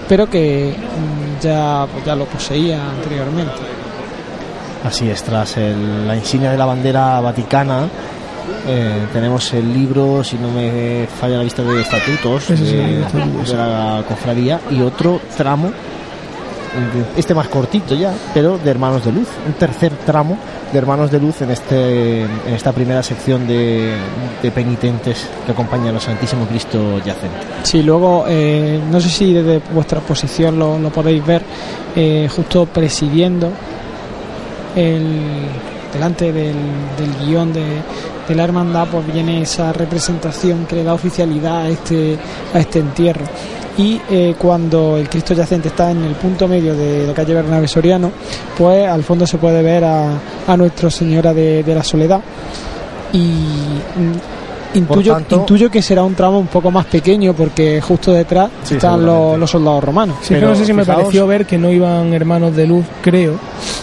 pero 0.09 0.29
que 0.29 0.75
mm, 0.77 1.43
ya, 1.43 1.87
pues 1.93 2.05
ya 2.05 2.15
lo 2.15 2.25
poseía 2.27 2.91
anteriormente. 2.91 3.53
Así 4.85 5.11
es, 5.11 5.23
tras 5.23 5.57
la 5.59 6.17
insignia 6.17 6.51
de 6.53 6.57
la 6.57 6.65
bandera 6.65 7.21
vaticana, 7.21 7.87
eh, 8.67 9.07
tenemos 9.13 9.53
el 9.53 9.73
libro, 9.73 10.23
si 10.25 10.37
no 10.37 10.51
me 10.51 11.07
falla 11.21 11.39
la 11.39 11.45
vista 11.45 11.63
de 11.63 11.81
estatutos 11.81 12.49
de, 12.49 13.05
la 13.55 14.05
cofradía 14.07 14.61
y 14.71 14.81
otro 14.81 15.21
tramo, 15.37 15.71
este 17.17 17.35
más 17.35 17.49
cortito 17.49 17.95
ya, 17.95 18.13
pero 18.33 18.59
de 18.59 18.71
Hermanos 18.71 19.05
de 19.05 19.13
Luz, 19.13 19.29
un 19.47 19.55
tercer 19.55 19.93
tramo 20.07 20.39
de 20.73 20.79
Hermanos 20.79 21.11
de 21.11 21.19
Luz 21.19 21.43
en, 21.43 21.51
este, 21.51 22.23
en 22.23 22.55
esta 22.55 22.73
primera 22.73 23.03
sección 23.03 23.47
de, 23.47 23.93
penitentes 24.55 25.29
que 25.45 25.53
acompañan 25.53 25.95
al 25.95 26.01
Santísimo 26.01 26.47
Cristo 26.47 26.99
yacente. 26.99 27.39
Sí, 27.65 27.83
luego, 27.83 28.25
eh, 28.29 28.81
no 28.91 29.01
sé 29.01 29.09
si 29.09 29.33
desde 29.33 29.61
vuestra 29.73 30.01
posición 30.01 30.59
lo, 30.59 30.79
podéis 30.91 31.25
ver, 31.27 31.43
eh, 31.97 32.29
justo 32.35 32.67
presidiendo 32.67 33.51
el 34.77 35.49
delante 35.93 36.33
del, 36.33 36.57
del 36.97 37.27
guion 37.27 37.53
de, 37.53 37.65
de 38.29 38.35
la 38.35 38.45
hermandad 38.45 38.87
pues 38.91 39.13
viene 39.13 39.43
esa 39.43 39.73
representación 39.73 40.67
que 40.67 40.77
le 40.77 40.85
da 40.85 40.95
oficialidad 40.95 41.63
a 41.63 41.69
este, 41.69 42.17
a 42.55 42.61
este 42.61 42.79
entierro. 42.79 43.25
Y 43.77 44.01
eh, 44.11 44.35
cuando 44.39 44.97
el 44.97 45.09
Cristo 45.09 45.33
yacente 45.33 45.69
está 45.69 45.91
en 45.91 46.05
el 46.05 46.15
punto 46.15 46.47
medio 46.47 46.77
de 46.77 47.07
la 47.07 47.15
calle 47.15 47.35
Bernabé 47.35 47.67
Soriano, 47.67 48.11
pues 48.57 48.87
al 48.87 49.03
fondo 49.03 49.27
se 49.27 49.39
puede 49.39 49.63
ver 49.63 49.85
a, 49.85 50.19
a 50.47 50.57
Nuestra 50.57 50.91
Señora 50.91 51.33
de, 51.33 51.65
la 51.67 51.83
Soledad. 51.83 52.21
Y 53.13 53.23
intuyo, 54.75 55.19
intuyo 55.31 55.71
que 55.71 55.83
será 55.83 56.03
un 56.03 56.15
tramo 56.15 56.39
un 56.39 56.47
poco 56.47 56.71
más 56.71 56.87
pequeño 56.87 57.35
porque 57.35 57.81
justo 57.81 58.13
detrás 58.13 58.51
están 58.71 59.05
los, 59.05 59.51
soldados 59.51 59.83
romanos. 59.83 60.17
Sí, 60.23 60.35
pero 60.35 60.49
no 60.49 60.55
sé 60.55 60.65
si 60.65 60.73
me 60.73 60.85
pareció 60.85 61.27
ver 61.27 61.47
que 61.47 61.59
no 61.59 61.71
iban 61.71 62.13
hermanos 62.13 62.55
de 62.55 62.67
luz, 62.67 62.85
creo, 63.03 63.37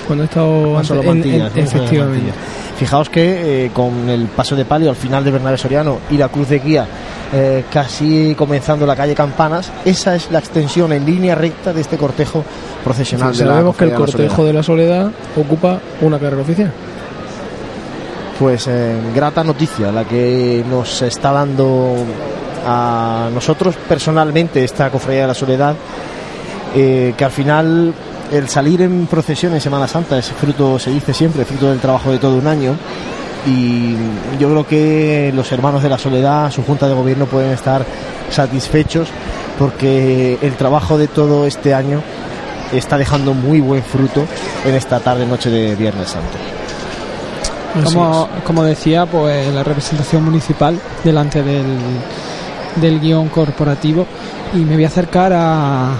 cuando 0.05 0.23
he 0.23 0.27
estado 0.27 0.79
efectivamente. 0.79 2.31
Fijaos 2.77 3.09
que 3.09 3.65
eh, 3.65 3.71
con 3.73 4.07
el 4.07 4.27
paso 4.27 4.55
de 4.55 4.63
palio 4.63 4.91
al 4.91 4.95
final 4.95 5.23
de 5.23 5.31
Bernabé 5.31 5.57
Soriano 5.57 5.97
y 6.11 6.17
la 6.17 6.29
cruz 6.29 6.49
de 6.49 6.59
guía 6.59 6.87
eh, 7.33 7.65
casi 7.71 8.35
comenzando 8.35 8.85
la 8.85 8.95
calle 8.95 9.13
Campanas, 9.13 9.71
esa 9.83 10.15
es 10.15 10.31
la 10.31 10.39
extensión 10.39 10.93
en 10.93 11.05
línea 11.05 11.35
recta 11.35 11.73
de 11.73 11.81
este 11.81 11.97
cortejo 11.97 12.43
procesional. 12.83 13.35
sabemos 13.35 13.75
que 13.75 13.85
el 13.85 13.93
cortejo 13.93 14.45
de 14.45 14.53
la 14.53 14.63
Soledad 14.63 15.11
ocupa 15.35 15.79
una 16.01 16.19
carrera 16.19 16.41
oficial. 16.41 16.71
Pues 18.39 18.67
eh, 18.67 18.95
grata 19.15 19.43
noticia 19.43 19.91
la 19.91 20.05
que 20.05 20.63
nos 20.69 21.01
está 21.01 21.31
dando 21.31 21.95
a 22.65 23.29
nosotros 23.33 23.75
personalmente 23.87 24.63
esta 24.63 24.89
cofradía 24.89 25.21
de 25.21 25.27
la 25.27 25.33
Soledad, 25.33 25.75
que 26.73 27.15
al 27.19 27.31
final 27.31 27.93
el 28.31 28.49
salir 28.49 28.81
en 28.81 29.07
procesión 29.07 29.53
en 29.53 29.61
Semana 29.61 29.87
Santa 29.87 30.17
es 30.17 30.27
fruto, 30.31 30.77
se 30.79 30.91
dice 30.91 31.13
siempre, 31.13 31.45
fruto 31.45 31.69
del 31.69 31.79
trabajo 31.79 32.11
de 32.11 32.19
todo 32.19 32.37
un 32.37 32.47
año. 32.47 32.75
Y 33.45 33.95
yo 34.39 34.49
creo 34.49 34.67
que 34.67 35.31
los 35.33 35.51
hermanos 35.51 35.81
de 35.81 35.89
la 35.89 35.97
Soledad, 35.97 36.51
su 36.51 36.63
junta 36.63 36.87
de 36.87 36.93
gobierno, 36.93 37.25
pueden 37.25 37.51
estar 37.51 37.85
satisfechos 38.29 39.07
porque 39.57 40.37
el 40.41 40.55
trabajo 40.55 40.97
de 40.97 41.07
todo 41.07 41.47
este 41.47 41.73
año 41.73 42.01
está 42.73 42.97
dejando 42.97 43.33
muy 43.33 43.61
buen 43.61 43.83
fruto 43.83 44.25
en 44.65 44.75
esta 44.75 44.99
tarde 44.99 45.25
noche 45.25 45.49
de 45.49 45.75
Viernes 45.75 46.09
Santo. 46.09 46.66
Como, 47.83 48.27
como 48.43 48.63
decía, 48.63 49.05
pues 49.05 49.53
la 49.53 49.63
representación 49.63 50.23
municipal 50.23 50.79
delante 51.03 51.43
del, 51.43 51.65
del 52.81 52.99
guion 52.99 53.29
corporativo 53.29 54.05
y 54.53 54.57
me 54.57 54.75
voy 54.75 54.85
a 54.85 54.87
acercar 54.87 55.33
a, 55.33 55.91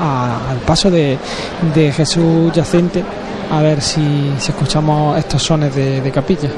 al 0.00 0.58
paso 0.66 0.90
de, 0.90 1.18
de, 1.74 1.92
Jesús 1.92 2.52
yacente 2.52 3.02
a 3.50 3.62
ver 3.62 3.80
si, 3.80 4.32
escuchamos 4.36 5.18
estos 5.18 5.42
sones 5.42 5.74
de, 5.74 6.10
capilla. 6.12 6.50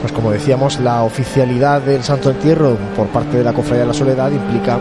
Pues 0.00 0.12
como 0.12 0.30
decíamos, 0.30 0.78
la 0.80 1.02
oficialidad 1.02 1.80
del 1.80 2.02
Santo 2.02 2.30
Entierro 2.30 2.76
por 2.94 3.06
parte 3.08 3.38
de 3.38 3.44
la 3.44 3.52
Cofradía 3.52 3.80
de 3.80 3.88
la 3.88 3.94
Soledad 3.94 4.30
implica 4.30 4.78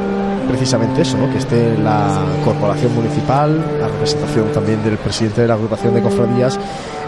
precisamente 0.49 1.01
eso, 1.01 1.17
¿no? 1.17 1.31
que 1.31 1.37
esté 1.37 1.77
la 1.77 2.21
corporación 2.43 2.93
municipal, 2.93 3.57
la 3.79 3.87
representación 3.87 4.51
también 4.51 4.83
del 4.83 4.97
presidente 4.97 5.41
de 5.41 5.47
la 5.47 5.53
agrupación 5.53 5.93
de 5.93 6.01
cofradías 6.01 6.59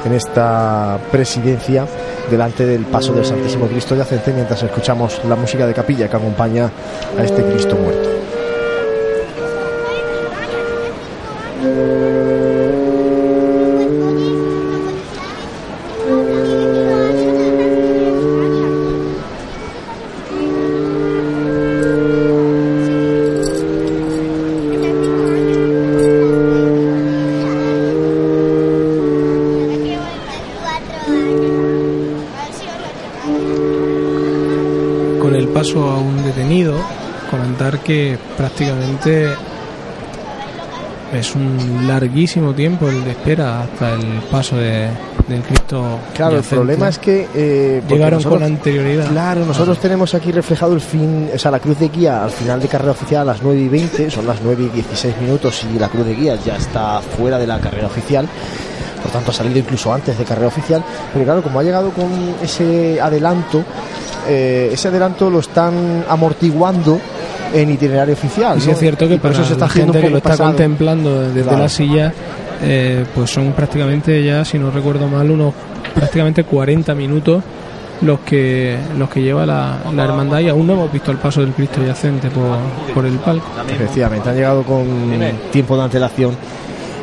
en 0.06 0.14
esta 0.14 0.98
presidencia 1.12 1.86
delante 2.30 2.66
del 2.66 2.86
paso 2.86 3.14
del 3.14 3.26
Santísimo 3.26 3.68
Cristo 3.68 3.96
yacente 3.96 4.34
mientras 4.34 4.62
escuchamos 4.64 5.22
la 5.28 5.36
música 5.36 5.68
de 5.68 5.74
capilla 5.74 6.08
que 6.08 6.16
acompaña 6.16 6.70
a 7.18 7.24
este 7.24 7.44
Cristo 7.44 7.76
muerto. 7.76 8.25
Que 37.86 38.18
prácticamente 38.36 39.30
es 41.14 41.36
un 41.36 41.88
larguísimo 41.88 42.54
tiempo 42.54 42.90
el 42.90 43.04
de 43.06 43.12
espera 43.12 43.62
hasta 43.62 43.94
el 43.94 44.22
paso 44.32 44.58
de, 44.58 44.90
del 45.28 45.42
Cristo. 45.44 46.00
Claro, 46.14 46.38
el 46.38 46.44
problema 46.44 46.90
es 46.90 46.98
que 46.98 47.28
eh, 47.34 47.84
llegaron 47.88 48.24
con 48.24 48.42
anterioridad. 48.42 49.08
Claro, 49.08 49.46
nosotros 49.46 49.78
tenemos 49.80 50.16
aquí 50.16 50.32
reflejado 50.32 50.74
el 50.74 50.82
fin, 50.82 51.30
o 51.34 51.38
sea, 51.38 51.52
la 51.52 51.60
cruz 51.60 51.80
de 51.80 51.90
guía 51.90 52.24
al 52.24 52.32
final 52.32 52.60
de 52.60 52.68
carrera 52.68 52.92
oficial 52.92 53.22
a 53.22 53.34
las 53.34 53.44
9 53.44 53.62
y 53.62 53.68
20, 53.70 54.12
son 54.12 54.26
las 54.26 54.42
9 54.44 54.64
y 54.64 54.70
16 54.70 55.22
minutos 55.22 55.66
y 55.74 55.80
la 55.80 55.88
cruz 55.88 56.06
de 56.06 56.16
guía 56.16 56.38
ya 56.44 56.58
está 56.58 57.00
fuera 57.02 57.38
de 57.38 57.48
la 57.48 57.60
carrera 57.60 57.88
oficial 57.88 58.28
por 59.06 59.12
tanto 59.12 59.30
ha 59.30 59.34
salido 59.36 59.60
incluso 59.60 59.94
antes 59.94 60.18
de 60.18 60.24
carrera 60.24 60.48
oficial, 60.48 60.84
pero 61.14 61.26
claro, 61.26 61.44
como 61.44 61.60
ha 61.60 61.64
llegado 61.64 61.92
con 61.92 62.10
ese 62.42 63.00
adelanto, 63.00 63.64
eh, 64.28 64.72
ese 64.74 64.88
adelanto 64.88 65.30
lo 65.30 65.42
están 65.42 66.04
amortiguando 66.10 67.00
en 67.56 67.72
itinerario 67.72 68.14
oficial. 68.14 68.62
Sí, 68.62 68.70
es 68.70 68.78
cierto 68.78 69.08
que 69.08 69.18
por 69.18 69.32
eso 69.32 69.46
se 69.46 69.54
está 69.54 69.70
gente 69.70 70.02
que 70.02 70.10
lo 70.10 70.18
está 70.18 70.38
contemplando 70.38 71.22
desde 71.22 71.58
la 71.58 71.70
silla, 71.70 72.14
eh, 72.62 73.06
pues 73.14 73.32
son 73.32 73.54
prácticamente 73.54 74.24
ya, 74.24 74.44
si 74.46 74.60
no 74.60 74.72
recuerdo 74.72 75.08
mal, 75.08 75.30
unos 75.32 75.54
prácticamente 75.94 76.44
40 76.44 76.94
minutos 76.96 77.44
los 78.02 78.20
que 78.20 78.78
los 78.98 79.10
que 79.10 79.22
lleva 79.22 79.46
la, 79.46 79.78
hermandad 79.98 80.40
y 80.40 80.50
aún 80.50 80.68
no 80.68 80.74
hemos 80.74 80.92
visto 80.92 81.12
el 81.12 81.18
paso 81.18 81.40
del 81.40 81.54
Cristo 81.54 81.82
yacente 81.86 82.30
por, 82.30 82.58
por 82.94 83.06
el 83.06 83.18
palco. 83.20 83.48
Efectivamente, 83.70 84.30
han 84.30 84.36
llegado 84.36 84.64
con 84.64 84.86
tiempo 85.52 85.78
de 85.78 85.84
antelación 85.84 86.36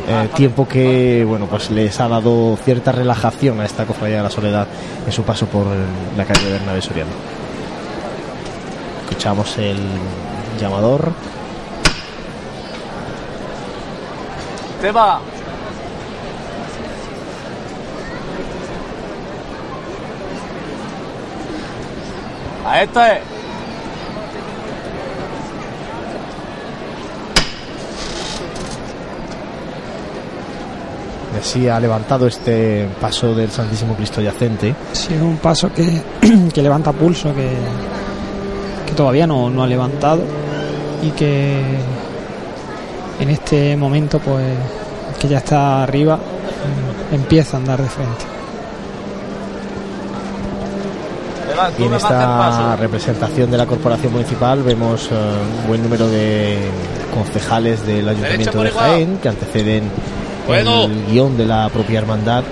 eh, 0.09 0.29
tiempo 0.35 0.67
que 0.67 1.25
bueno 1.27 1.47
pues 1.47 1.71
les 1.71 2.01
ha 2.01 2.09
dado 2.09 2.59
cierta 2.65 2.91
relajación 2.91 3.61
a 3.61 3.65
esta 3.65 3.87
cofradía 3.87 4.17
de 4.17 4.23
la 4.25 4.31
soledad 4.31 4.67
en 5.07 5.13
su 5.13 5.23
paso 5.23 5.47
por 5.47 5.65
la 6.17 6.25
calle 6.25 6.45
de 6.45 6.53
Bernabé 6.53 6.83
Soriano. 6.83 7.11
Escuchamos 9.05 9.57
el 9.59 9.79
llamador. 10.59 11.13
Te 14.81 14.91
va. 14.91 15.21
A 22.65 22.83
esta 22.83 23.17
es. 23.17 23.33
así 31.43 31.69
ha 31.69 31.81
levantado 31.81 32.27
este 32.29 32.89
paso 33.01 33.35
del 33.35 33.51
Santísimo 33.51 33.95
Cristo 33.95 34.21
yacente. 34.21 34.75
Sí, 34.93 35.15
un 35.15 35.37
paso 35.39 35.73
que, 35.73 36.03
que 36.55 36.63
levanta 36.63 36.93
pulso, 36.93 37.35
que, 37.35 37.51
que 38.87 38.93
todavía 38.93 39.27
no, 39.27 39.51
no, 39.51 39.63
ha 39.63 39.67
levantado 39.67 40.23
y 41.03 41.11
que 41.11 41.61
en 43.21 43.29
este 43.29 43.77
momento, 43.77 44.19
pues, 44.19 44.55
que 45.21 45.29
ya 45.29 45.39
está 45.39 45.83
arriba, 45.83 46.19
empieza 47.13 47.57
a 47.57 47.61
andar 47.61 47.83
de 47.83 47.89
frente. 47.89 48.25
Y 51.79 51.85
en 51.85 51.95
esta 51.95 52.77
representación 52.77 53.51
de 53.51 53.59
la 53.59 53.67
corporación 53.67 54.13
municipal 54.13 54.63
vemos 54.63 55.09
eh, 55.11 55.15
un 55.61 55.69
buen 55.69 55.83
número 55.83 56.09
de 56.09 56.59
concejales 57.15 57.87
del 57.87 58.09
Ayuntamiento 58.09 58.63
de 58.63 58.71
Jaén 58.71 59.19
que 59.19 59.29
anteceden 59.29 59.85
el 60.49 61.07
guion 61.07 61.37
de 61.37 61.47
la 61.47 61.69
propia 61.69 61.99
hermandad 61.99 62.43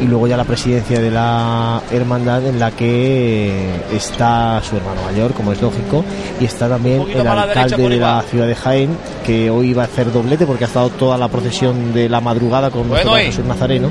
y 0.00 0.04
luego 0.06 0.26
ya 0.26 0.36
la 0.36 0.44
presidencia 0.44 1.00
de 1.00 1.10
la 1.10 1.82
hermandad 1.90 2.46
en 2.46 2.58
la 2.58 2.70
que 2.70 3.80
está 3.92 4.60
su 4.62 4.76
hermano 4.76 5.02
mayor, 5.02 5.32
como 5.32 5.52
es 5.52 5.60
lógico, 5.60 6.04
y 6.40 6.44
está 6.44 6.68
también 6.68 7.02
el 7.10 7.26
alcalde 7.26 7.88
de 7.88 7.96
la 7.96 8.22
ciudad 8.22 8.46
de 8.46 8.54
Jaén, 8.54 8.96
que 9.24 9.50
hoy 9.50 9.72
va 9.74 9.82
a 9.82 9.86
hacer 9.86 10.12
doblete 10.12 10.46
porque 10.46 10.64
ha 10.64 10.66
estado 10.66 10.90
toda 10.90 11.18
la 11.18 11.28
procesión 11.28 11.92
de 11.92 12.08
la 12.08 12.20
madrugada 12.20 12.70
con 12.70 12.88
nuestro 12.88 13.14
Jesús 13.16 13.44
Nazareno, 13.44 13.90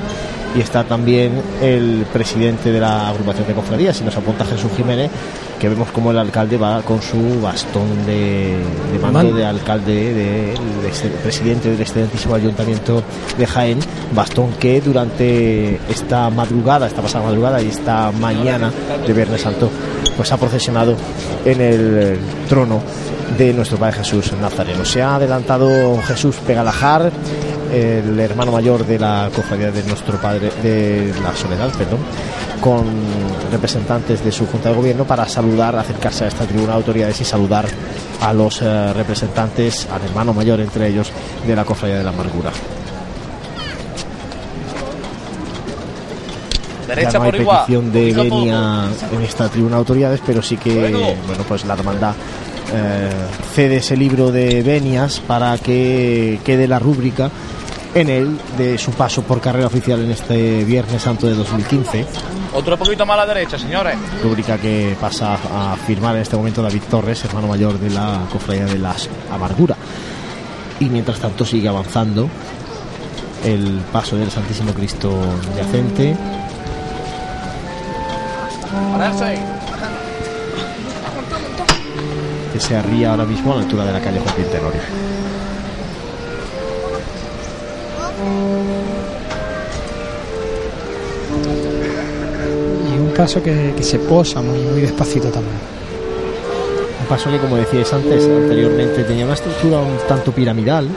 y 0.56 0.60
está 0.60 0.84
también 0.84 1.40
el 1.60 2.06
presidente 2.12 2.72
de 2.72 2.80
la 2.80 3.08
agrupación 3.08 3.46
de 3.46 3.54
cofradías, 3.54 4.00
y 4.00 4.04
nos 4.04 4.16
apunta 4.16 4.44
Jesús 4.44 4.70
Jiménez, 4.76 5.10
que 5.58 5.68
vemos 5.68 5.90
como 5.90 6.10
el 6.10 6.18
alcalde 6.18 6.56
va 6.56 6.82
con 6.82 7.02
su 7.02 7.40
bastón 7.40 8.06
de, 8.06 8.56
mando 9.00 9.34
de 9.34 9.44
alcalde, 9.44 10.14
del 10.14 11.12
presidente 11.22 11.70
del 11.70 11.80
excelentísimo 11.80 12.34
ayuntamiento 12.34 13.02
de 13.36 13.46
Jaén, 13.46 13.78
bastón 14.14 14.52
que 14.52 14.80
durante 14.80 15.76
esta 15.90 16.30
madrugada, 16.30 16.86
esta 16.86 17.02
pasada 17.02 17.24
madrugada 17.24 17.60
y 17.62 17.68
esta 17.68 18.12
mañana 18.12 18.72
de 19.06 19.12
Viernes 19.12 19.42
Santo, 19.42 19.68
pues 20.16 20.30
ha 20.32 20.36
procesionado 20.36 20.94
en 21.44 21.60
el 21.60 22.18
trono 22.48 22.80
de 23.36 23.52
nuestro 23.52 23.78
Padre 23.78 23.98
Jesús 23.98 24.32
Nazareno. 24.40 24.84
Se 24.84 25.02
ha 25.02 25.16
adelantado 25.16 26.00
Jesús 26.02 26.36
Pegalajar, 26.46 27.10
el 27.72 28.18
hermano 28.18 28.52
mayor 28.52 28.86
de 28.86 28.98
la 28.98 29.30
cofradía 29.34 29.70
de 29.70 29.82
nuestro 29.84 30.20
Padre 30.20 30.50
de 30.62 31.12
la 31.22 31.34
Soledad, 31.34 31.70
perdón, 31.76 32.00
con 32.60 32.86
representantes 33.50 34.24
de 34.24 34.32
su 34.32 34.46
Junta 34.46 34.70
de 34.70 34.74
Gobierno 34.74 35.04
para 35.04 35.28
saludar, 35.28 35.76
acercarse 35.76 36.24
a 36.24 36.28
esta 36.28 36.44
tribuna 36.44 36.72
de 36.72 36.78
autoridades 36.78 37.20
y 37.20 37.24
saludar 37.24 37.66
a 38.20 38.32
los 38.32 38.60
eh, 38.62 38.92
representantes, 38.92 39.86
al 39.92 40.02
hermano 40.02 40.32
mayor 40.32 40.60
entre 40.60 40.88
ellos, 40.88 41.10
de 41.46 41.56
la 41.56 41.64
Cofradía 41.64 41.98
de 41.98 42.04
la 42.04 42.10
Amargura. 42.10 42.50
Derecha 46.86 47.18
no 47.18 47.24
hay 47.24 47.32
petición 47.32 47.92
de 47.92 48.12
venia 48.14 48.84
en 49.12 49.22
esta 49.22 49.48
tribuna 49.48 49.76
de 49.76 49.78
autoridades, 49.78 50.20
pero 50.24 50.40
sí 50.40 50.56
que 50.56 50.90
bueno, 51.26 51.44
pues 51.46 51.66
la 51.66 51.74
hermandad 51.74 52.14
eh, 52.72 53.10
cede 53.54 53.76
ese 53.76 53.96
libro 53.96 54.30
de 54.30 54.62
venias 54.62 55.20
para 55.20 55.56
que 55.58 56.38
quede 56.44 56.66
la 56.66 56.78
rúbrica 56.78 57.30
en 57.94 58.08
él 58.08 58.38
de 58.56 58.78
su 58.78 58.92
paso 58.92 59.22
por 59.22 59.40
carrera 59.40 59.66
oficial 59.66 60.00
en 60.00 60.10
este 60.10 60.64
Viernes 60.64 61.02
Santo 61.02 61.26
de 61.26 61.34
2015. 61.34 62.06
Otro 62.54 62.76
poquito 62.76 63.04
más 63.06 63.14
a 63.14 63.26
la 63.26 63.34
derecha, 63.34 63.58
señores. 63.58 63.96
Rúbrica 64.22 64.58
que 64.58 64.96
pasa 65.00 65.34
a 65.34 65.76
firmar 65.76 66.16
en 66.16 66.22
este 66.22 66.36
momento 66.36 66.62
David 66.62 66.82
Torres, 66.90 67.24
hermano 67.24 67.48
mayor 67.48 67.78
de 67.78 67.90
la 67.90 68.26
Cofradía 68.32 68.66
de 68.66 68.78
las 68.78 69.08
Amargura. 69.32 69.76
Y 70.80 70.86
mientras 70.86 71.18
tanto 71.18 71.44
sigue 71.44 71.68
avanzando 71.68 72.28
el 73.44 73.80
paso 73.92 74.16
del 74.16 74.30
Santísimo 74.30 74.72
Cristo 74.72 75.12
yacente. 75.56 76.16
Que 82.52 82.60
se 82.60 82.76
arría 82.76 83.10
ahora 83.10 83.24
mismo 83.24 83.52
a 83.52 83.56
la 83.56 83.62
altura 83.62 83.84
de 83.84 83.92
la 83.92 84.00
calle 84.00 84.20
Joaquín 84.20 84.46
Tenorio. 84.50 84.80
Y 92.94 92.98
un 92.98 93.12
paso 93.16 93.42
que, 93.42 93.74
se 93.80 93.98
posa 93.98 94.40
muy, 94.40 94.58
muy 94.58 94.80
despacito 94.80 95.28
también. 95.28 95.56
Un 97.00 97.06
paso 97.08 97.30
que, 97.30 97.38
como 97.38 97.56
decíais 97.56 97.92
antes, 97.92 98.24
anteriormente 98.24 99.04
tenía 99.04 99.24
una 99.24 99.34
estructura 99.34 99.78
un 99.78 99.96
tanto 100.06 100.32
piramidal 100.32 100.88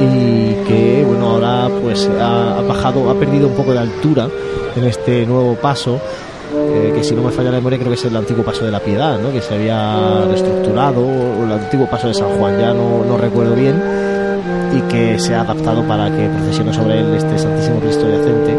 y 0.00 0.54
que, 0.66 1.04
bueno, 1.06 1.30
ahora 1.30 1.68
pues 1.82 2.08
ha, 2.20 2.60
bajado, 2.62 3.10
ha 3.10 3.14
perdido 3.14 3.48
un 3.48 3.54
poco 3.54 3.72
de 3.72 3.78
altura 3.78 4.28
en 4.74 4.84
este 4.84 5.26
nuevo 5.26 5.54
paso. 5.54 6.00
Eh, 6.54 6.92
que 6.94 7.02
si 7.02 7.14
no 7.14 7.22
me 7.22 7.32
falla 7.32 7.50
la 7.50 7.56
memoria 7.56 7.76
creo 7.76 7.90
que 7.90 7.98
es 7.98 8.04
el 8.04 8.16
antiguo 8.16 8.44
paso 8.44 8.64
de 8.64 8.70
la 8.70 8.78
piedad, 8.80 9.18
¿no? 9.18 9.32
que 9.32 9.42
se 9.42 9.54
había 9.54 10.24
reestructurado, 10.26 11.00
o 11.00 11.44
el 11.44 11.52
antiguo 11.52 11.86
paso 11.90 12.06
de 12.08 12.14
San 12.14 12.28
Juan, 12.38 12.58
ya 12.58 12.72
no, 12.72 13.04
no 13.04 13.16
recuerdo 13.18 13.54
bien, 13.54 13.82
y 14.76 14.80
que 14.82 15.18
se 15.18 15.34
ha 15.34 15.40
adaptado 15.40 15.86
para 15.86 16.14
que 16.14 16.28
procesione 16.28 16.74
sobre 16.74 17.00
él 17.00 17.14
este 17.14 17.38
Santísimo 17.38 17.80
Cristo 17.80 18.08
yacente. 18.10 18.56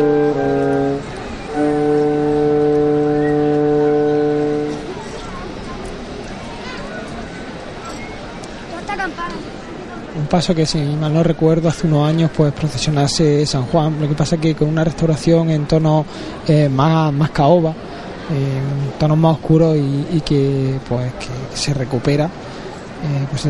Un 10.18 10.26
paso 10.28 10.55
que 10.55 10.65
si 10.65 10.80
mal 10.80 11.13
no 11.13 11.24
recuerdo 11.24 11.70
hace 11.70 11.88
unos 11.88 12.09
años 12.09 12.32
pues 12.36 12.51
procesionase 12.51 13.45
San 13.45 13.65
Juan, 13.68 14.01
lo 14.01 14.09
que 14.09 14.15
pasa 14.15 14.38
que 14.38 14.55
con 14.55 14.68
una 14.68 14.84
restauración 14.84 15.51
en 15.51 15.65
tono 15.68 16.05
eh, 16.47 16.68
más, 16.68 17.13
más 17.13 17.30
caoba, 17.30 17.72
eh, 17.72 18.95
tonos 18.99 19.18
más 19.18 19.36
oscuros 19.36 19.78
y, 19.78 20.20
que 20.22 20.80
pues 20.89 21.13
que 21.13 21.55
se 21.55 21.74
recupera 21.74 22.26
eh, 22.26 23.28
pues 23.30 23.47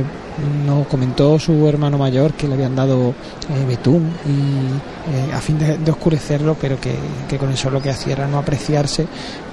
nos 0.65 0.87
comentó 0.87 1.39
su 1.39 1.67
hermano 1.67 1.97
mayor 1.97 2.33
que 2.33 2.47
le 2.47 2.53
habían 2.53 2.75
dado 2.75 3.09
eh, 3.09 3.65
betún 3.67 4.11
y 4.25 5.11
eh, 5.11 5.33
a 5.33 5.39
fin 5.39 5.57
de, 5.57 5.91
oscurecerlo 5.91 6.55
pero 6.59 6.77
que, 6.79 6.95
con 7.37 7.51
eso 7.51 7.69
lo 7.69 7.81
que 7.81 7.89
hacía 7.89 8.13
era 8.13 8.27
no 8.27 8.37
apreciarse 8.37 9.07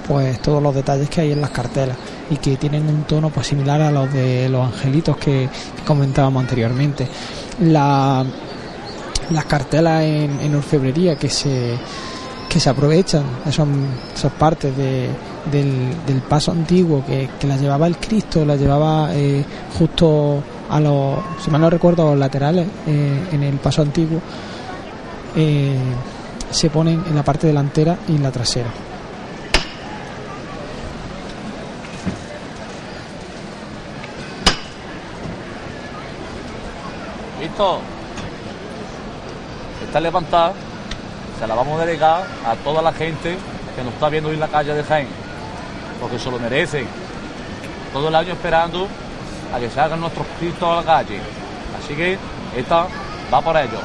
pues 0.07 0.39
todos 0.41 0.61
los 0.61 0.75
detalles 0.75 1.09
que 1.09 1.21
hay 1.21 1.31
en 1.31 1.41
las 1.41 1.49
cartelas 1.49 1.97
y 2.29 2.37
que 2.37 2.57
tienen 2.57 2.87
un 2.87 3.03
tono 3.03 3.29
pues 3.29 3.47
similar 3.47 3.81
a 3.81 3.91
los 3.91 4.11
de 4.13 4.47
los 4.49 4.65
angelitos 4.65 5.17
que, 5.17 5.49
comentábamos 5.85 6.41
anteriormente. 6.41 7.07
La, 7.61 8.23
las 9.31 9.45
cartelas 9.45 10.03
en, 10.03 10.39
en 10.39 10.55
orfebrería 10.55 11.15
que 11.15 11.29
se 11.29 11.77
que 12.55 12.61
se 12.61 12.69
aprovechan 12.69 13.25
esas, 13.45 13.67
esas 14.15 14.31
partes 14.31 14.77
de, 14.77 15.09
del, 15.51 16.05
del 16.07 16.21
paso 16.21 16.53
antiguo 16.53 17.03
que, 17.05 17.29
que 17.37 17.47
la 17.47 17.57
llevaba 17.57 17.85
el 17.85 17.97
Cristo, 17.97 18.45
la 18.45 18.55
llevaba 18.55 19.09
eh, 19.13 19.43
justo 19.77 20.41
a 20.69 20.79
los, 20.79 21.19
si 21.43 21.51
mal 21.51 21.61
no 21.61 21.69
recuerdo, 21.69 22.11
los 22.11 22.19
laterales 22.19 22.67
eh, 22.87 23.29
en 23.31 23.43
el 23.43 23.57
paso 23.57 23.81
antiguo, 23.81 24.19
eh, 25.35 25.77
se 26.49 26.69
ponen 26.69 27.03
en 27.07 27.15
la 27.15 27.23
parte 27.23 27.47
delantera 27.47 27.97
y 28.07 28.15
en 28.15 28.23
la 28.23 28.31
trasera. 28.31 28.69
¿Listo? 37.41 37.79
Esta 39.85 39.99
levantada 39.99 40.53
se 41.39 41.47
la 41.47 41.55
vamos 41.55 41.79
a 41.79 41.85
dedicar 41.85 42.23
a 42.45 42.55
toda 42.63 42.81
la 42.81 42.93
gente 42.93 43.37
que 43.75 43.83
nos 43.83 43.93
está 43.93 44.09
viendo 44.09 44.29
hoy 44.29 44.35
en 44.35 44.39
la 44.39 44.47
calle 44.47 44.73
de 44.73 44.83
Jaén, 44.83 45.07
porque 45.99 46.17
se 46.17 46.31
lo 46.31 46.39
merecen. 46.39 46.87
Todo 47.91 48.07
el 48.07 48.15
año 48.15 48.33
esperando 48.33 48.87
a 49.55 49.59
que 49.59 49.69
se 49.69 49.79
hagan 49.79 50.01
nuestros 50.01 50.27
cristos 50.37 50.69
a 50.69 50.75
la 50.75 50.83
calle. 50.83 51.19
Así 51.79 51.93
que 51.95 52.17
esta 52.55 52.87
va 53.33 53.41
por 53.41 53.55
ello. 53.55 53.79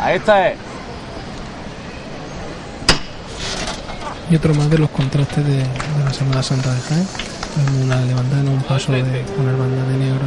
A 0.00 0.12
esta 0.14 0.48
es. 0.48 0.56
Y 4.30 4.36
otro 4.36 4.54
más 4.54 4.70
de 4.70 4.78
los 4.78 4.88
contrastes 4.90 5.44
de, 5.46 5.58
de 5.58 6.04
la 6.04 6.12
Semana 6.12 6.42
Santa 6.42 6.72
de 6.72 6.80
Jaén. 6.80 7.06
Una 7.84 8.00
levantada 8.00 8.40
en 8.40 8.48
un 8.48 8.62
paso 8.62 8.92
de 8.92 9.02
una 9.02 9.50
hermandad 9.50 9.84
de 9.88 9.98
negro 9.98 10.24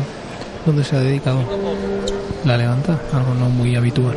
donde 0.63 0.83
se 0.83 0.95
ha 0.95 0.99
dedicado 0.99 1.39
la 2.43 2.55
levantada, 2.55 2.99
algo 3.13 3.33
no 3.33 3.49
muy 3.49 3.75
habitual. 3.75 4.15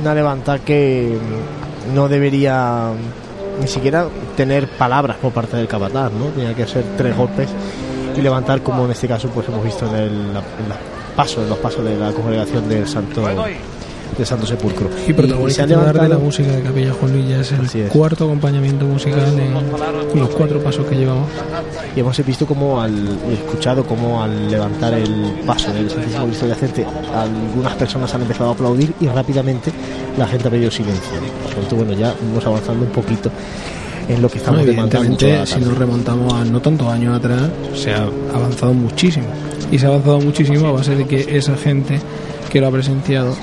Una 0.00 0.14
levanta 0.14 0.58
que 0.58 1.18
no 1.94 2.08
debería 2.08 2.92
ni 3.60 3.66
siquiera 3.68 4.06
tener 4.36 4.68
palabras 4.68 5.16
por 5.16 5.32
parte 5.32 5.56
del 5.56 5.68
capataz, 5.68 6.12
¿no? 6.12 6.26
Tenía 6.26 6.54
que 6.54 6.66
ser 6.66 6.84
tres 6.96 7.16
golpes 7.16 7.48
y 8.16 8.20
levantar 8.20 8.62
como 8.62 8.84
en 8.84 8.90
este 8.92 9.06
caso 9.08 9.28
pues 9.28 9.48
hemos 9.48 9.64
visto 9.64 9.86
en 9.86 9.94
el, 9.94 10.10
en 10.10 10.34
la 10.34 10.42
paso, 11.16 11.42
en 11.42 11.48
los 11.48 11.58
pasos 11.58 11.84
de 11.84 11.96
la 11.96 12.12
congregación 12.12 12.68
del 12.68 12.86
Santo 12.86 13.26
del 14.16 14.26
Santo 14.26 14.46
Sepulcro. 14.46 14.88
Y 15.06 15.12
protagonista 15.12 15.66
se 15.66 15.74
ha 15.74 15.92
de 15.92 16.08
la 16.08 16.18
música 16.18 16.52
de 16.52 16.62
Capilla 16.62 16.92
Juan 16.92 17.12
Luis 17.12 17.28
ya 17.28 17.40
es 17.40 17.52
el 17.52 17.82
es. 17.82 17.90
cuarto 17.90 18.24
acompañamiento 18.24 18.84
musical 18.84 19.24
en 19.38 20.20
los 20.20 20.30
cuatro 20.30 20.62
pasos 20.62 20.86
que 20.86 20.94
llevamos. 20.94 21.28
y 21.94 22.00
hemos 22.00 22.24
visto 22.24 22.46
como 22.46 22.80
al 22.80 22.94
y 23.30 23.34
escuchado 23.34 23.84
como 23.84 24.22
al 24.22 24.50
levantar 24.50 24.94
el 24.94 25.40
paso 25.46 25.72
del 25.72 25.90
Santísimo 25.90 26.26
Cristo 26.26 26.46
Yacente 26.46 26.86
algunas 27.14 27.74
personas 27.74 28.14
han 28.14 28.22
empezado 28.22 28.50
a 28.50 28.52
aplaudir 28.52 28.94
y 29.00 29.08
rápidamente 29.08 29.72
la 30.16 30.26
gente 30.26 30.48
ha 30.48 30.50
pedido 30.50 30.70
silencio 30.70 31.12
por 31.42 31.50
lo 31.50 31.60
tanto 31.60 31.76
bueno 31.76 31.92
ya 31.92 32.14
vamos 32.28 32.46
avanzando 32.46 32.84
un 32.84 32.92
poquito 32.92 33.30
en 34.08 34.22
lo 34.22 34.28
que 34.28 34.38
estamos 34.38 34.60
No, 34.60 34.66
evidentemente, 34.68 35.46
si 35.46 35.60
nos 35.60 35.76
remontamos 35.76 36.32
a 36.32 36.44
no 36.44 36.60
tantos 36.60 36.86
años 36.86 37.16
atrás, 37.16 37.42
se 37.74 37.92
ha 37.92 38.08
avanzado 38.32 38.72
muchísimo. 38.72 39.26
Y 39.72 39.80
se 39.80 39.86
ha 39.86 39.88
avanzado 39.88 40.20
muchísimo 40.20 40.68
a 40.68 40.70
base 40.70 40.94
de 40.94 41.08
que 41.08 41.36
esa 41.36 41.56
gente 41.56 41.98
que 42.48 42.60
lo 42.60 42.68
ha 42.68 42.70
presenciado 42.70 43.34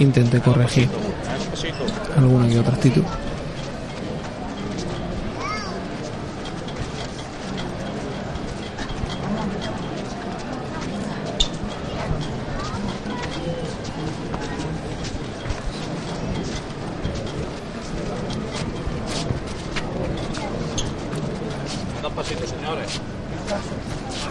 intente 0.00 0.40
corregir 0.40 0.88
alguna 2.16 2.48
que 2.48 2.58
otra 2.58 2.74
actitud. 2.74 3.02
Dos 22.02 22.12
pasitos, 22.12 22.50
señores. 22.50 23.00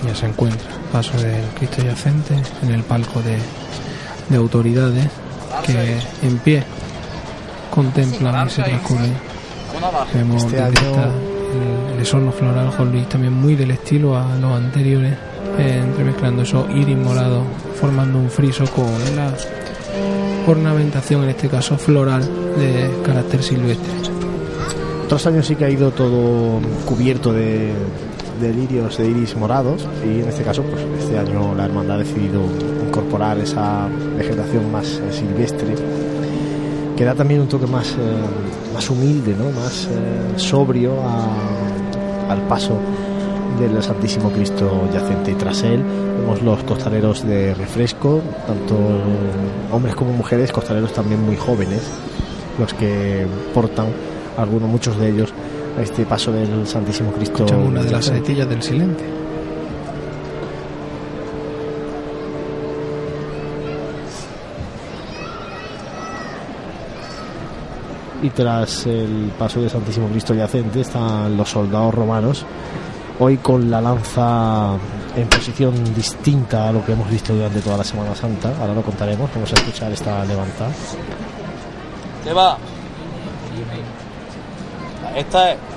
Ya 0.06 0.16
se 0.16 0.26
encuentra 0.26 0.78
paso 0.92 1.18
del 1.18 1.44
Cristo 1.56 1.84
yacente 1.84 2.36
en 2.64 2.72
el 2.72 2.84
palco 2.84 3.22
de, 3.22 3.38
de 4.30 4.38
autoridades 4.38 5.08
que 5.66 5.98
en 6.24 6.38
pie 6.40 6.64
contemplan 7.74 8.48
ese 8.48 8.64
transcurrir. 8.64 9.14
Vemos 10.14 10.44
Este 10.44 10.62
año- 10.62 10.74
el, 11.90 11.94
el 11.96 12.00
esorno 12.02 12.32
floral 12.32 12.72
Luis 12.92 13.08
también 13.10 13.34
muy 13.34 13.56
del 13.56 13.72
estilo 13.72 14.18
a 14.18 14.36
los 14.36 14.52
anteriores, 14.54 15.14
eh, 15.58 15.82
entremezclando 15.84 16.42
esos 16.44 16.70
iris 16.72 16.98
morados, 16.98 17.44
formando 17.80 18.20
un 18.20 18.30
friso 18.30 18.66
con 18.66 18.86
la 19.16 19.32
ornamentación, 20.48 21.24
en 21.24 21.30
este 21.30 21.48
caso 21.50 21.78
floral, 21.78 22.22
de 22.58 22.90
carácter 23.06 23.44
silvestre. 23.44 23.92
Otros 25.06 25.26
años 25.28 25.46
sí 25.48 25.56
que 25.56 25.66
ha 25.66 25.70
ido 25.70 25.92
todo 25.92 26.60
cubierto 26.86 27.32
de, 27.34 27.72
de 28.40 28.54
lirios, 28.54 28.98
de 28.98 29.08
iris 29.10 29.36
morados 29.36 29.88
y 30.06 30.22
en 30.22 30.28
este 30.30 30.44
caso, 30.44 30.64
pues 30.64 30.82
este 31.00 31.18
año 31.18 31.54
la 31.56 31.66
hermandad 31.66 31.96
ha 31.98 32.00
decidido 32.00 32.42
incorporar 32.88 33.38
esa 33.40 33.88
vegetación 34.18 34.72
más 34.72 34.86
eh, 34.88 35.12
silvestre 35.12 35.76
que 36.96 37.04
da 37.06 37.14
también 37.14 37.42
un 37.42 37.48
toque 37.48 37.68
más, 37.68 37.92
eh, 37.92 37.96
más 38.74 38.90
humilde, 38.90 39.36
¿no? 39.38 39.46
más 39.60 39.86
eh, 39.92 40.40
sobrio 40.40 40.94
a- 41.02 42.32
al 42.34 42.42
paso 42.48 42.78
del 43.60 43.82
Santísimo 43.82 44.30
Cristo 44.32 44.70
yacente. 44.94 45.32
Y 45.32 45.36
tras 45.36 45.64
él 45.64 45.82
vemos 46.20 46.42
los 46.42 46.64
costaleros 46.64 47.26
de 47.26 47.54
refresco, 47.54 48.20
tanto 48.46 48.76
hombres 49.72 49.96
como 49.96 50.12
mujeres, 50.14 50.52
costaleros 50.52 50.92
también 50.94 51.24
muy 51.24 51.36
jóvenes, 51.38 51.82
los 52.60 52.74
que 52.74 53.26
portan, 53.54 53.88
algunos, 54.38 54.70
muchos 54.70 54.98
de 55.00 55.10
ellos, 55.10 55.34
a 55.78 55.82
este 55.82 56.06
paso 56.06 56.32
del 56.32 56.68
Santísimo 56.68 57.12
Cristo. 57.12 57.46
Escuchamos 57.46 57.68
una 57.68 57.84
de 57.84 57.92
las 57.92 58.06
setillas 58.06 58.50
del 58.50 58.62
silencio. 58.62 59.18
y 68.20 68.32
tras 68.32 68.88
el 68.88 69.32
paso 69.38 69.62
del 69.62 69.70
Santísimo 69.70 70.08
Cristo 70.08 70.34
yacente 70.34 70.82
están 70.82 71.38
los 71.38 71.50
soldados 71.50 71.94
romanos 71.94 72.46
hoy 73.20 73.38
con 73.38 73.70
la 73.70 73.80
lanza 73.80 74.72
en 75.16 75.28
posición 75.28 75.94
distinta 75.94 76.68
a 76.68 76.72
lo 76.72 76.84
que 76.84 76.94
hemos 76.94 77.08
visto 77.12 77.36
durante 77.36 77.62
toda 77.62 77.78
la 77.78 77.84
Semana 77.84 78.16
Santa 78.16 78.56
ahora 78.60 78.74
lo 78.74 78.82
contaremos 78.82 79.30
vamos 79.36 79.54
a 79.54 79.56
escuchar 79.58 79.92
esta 79.92 80.26
levantada 80.26 80.72
¿Qué 82.24 82.34
va? 82.34 82.58
A 85.18 85.20
esta 85.20 85.52
es. 85.54 85.77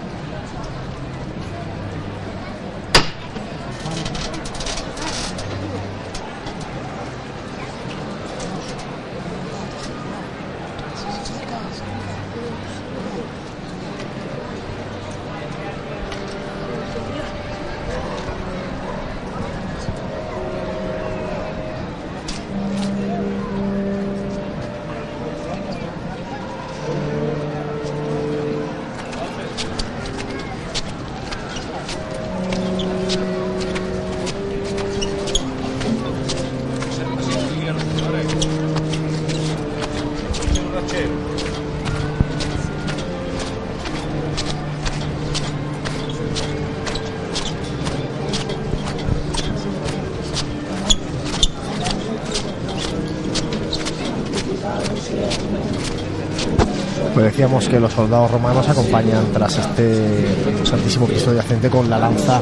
Los 57.80 57.92
soldados 57.92 58.30
romanos 58.30 58.68
acompañan 58.68 59.24
tras 59.32 59.58
este 59.58 60.26
Santísimo 60.64 61.06
Cristo 61.06 61.34
yacente 61.34 61.68
con 61.68 61.88
la 61.88 61.98
lanza 61.98 62.40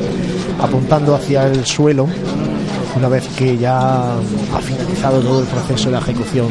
apuntando 0.60 1.14
hacia 1.14 1.46
el 1.46 1.64
suelo 1.64 2.08
una 2.96 3.08
vez 3.08 3.28
que 3.36 3.56
ya 3.56 4.14
ha 4.14 4.60
finalizado 4.60 5.20
todo 5.20 5.40
el 5.40 5.46
proceso 5.46 5.86
de 5.86 5.92
la 5.92 5.98
ejecución 5.98 6.48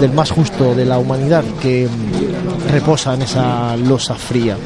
del 0.00 0.12
más 0.12 0.30
justo 0.30 0.74
de 0.74 0.84
la 0.84 0.98
humanidad 0.98 1.42
que 1.60 1.88
reposa 2.70 3.14
en 3.14 3.22
esa 3.22 3.76
losa 3.76 4.14
fría. 4.14 4.56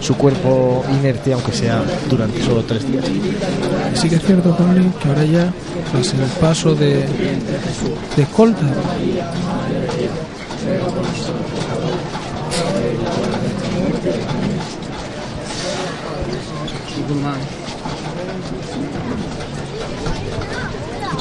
Su 0.00 0.16
cuerpo 0.16 0.82
inerte 0.98 1.34
aunque 1.34 1.52
sea 1.52 1.82
durante 2.08 2.42
solo 2.42 2.62
tres 2.64 2.90
días. 2.90 3.04
Sí 3.94 4.08
que 4.08 4.16
es 4.16 4.22
cierto, 4.22 4.56
Luis, 4.74 4.94
que 5.02 5.08
ahora 5.08 5.24
ya, 5.24 5.52
tras 5.92 6.14
el 6.14 6.20
paso 6.40 6.74
de, 6.74 7.04
de 8.16 8.24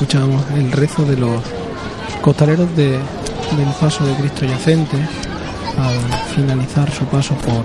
Escuchamos 0.10 0.43
el 0.57 0.72
rezo 0.72 1.05
de 1.05 1.16
los 1.18 1.39
costaleros 2.20 2.76
de, 2.76 2.93
del 2.93 3.70
paso 3.80 4.03
de 4.07 4.16
Cristo 4.16 4.43
yacente 4.43 4.97
al 5.78 6.34
finalizar 6.34 6.89
su 6.89 7.05
paso 7.05 7.36
por, 7.36 7.64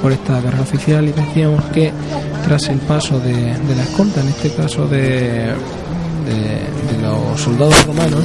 por 0.00 0.12
esta 0.12 0.40
carrera 0.40 0.62
oficial 0.62 1.04
y 1.08 1.10
decíamos 1.10 1.64
que 1.72 1.90
tras 2.44 2.68
el 2.68 2.78
paso 2.78 3.18
de, 3.18 3.34
de 3.34 3.74
la 3.74 3.82
escolta, 3.82 4.20
en 4.20 4.28
este 4.28 4.52
caso 4.52 4.86
de, 4.86 5.52
los 7.02 7.40
soldados 7.40 7.84
romanos, 7.86 8.24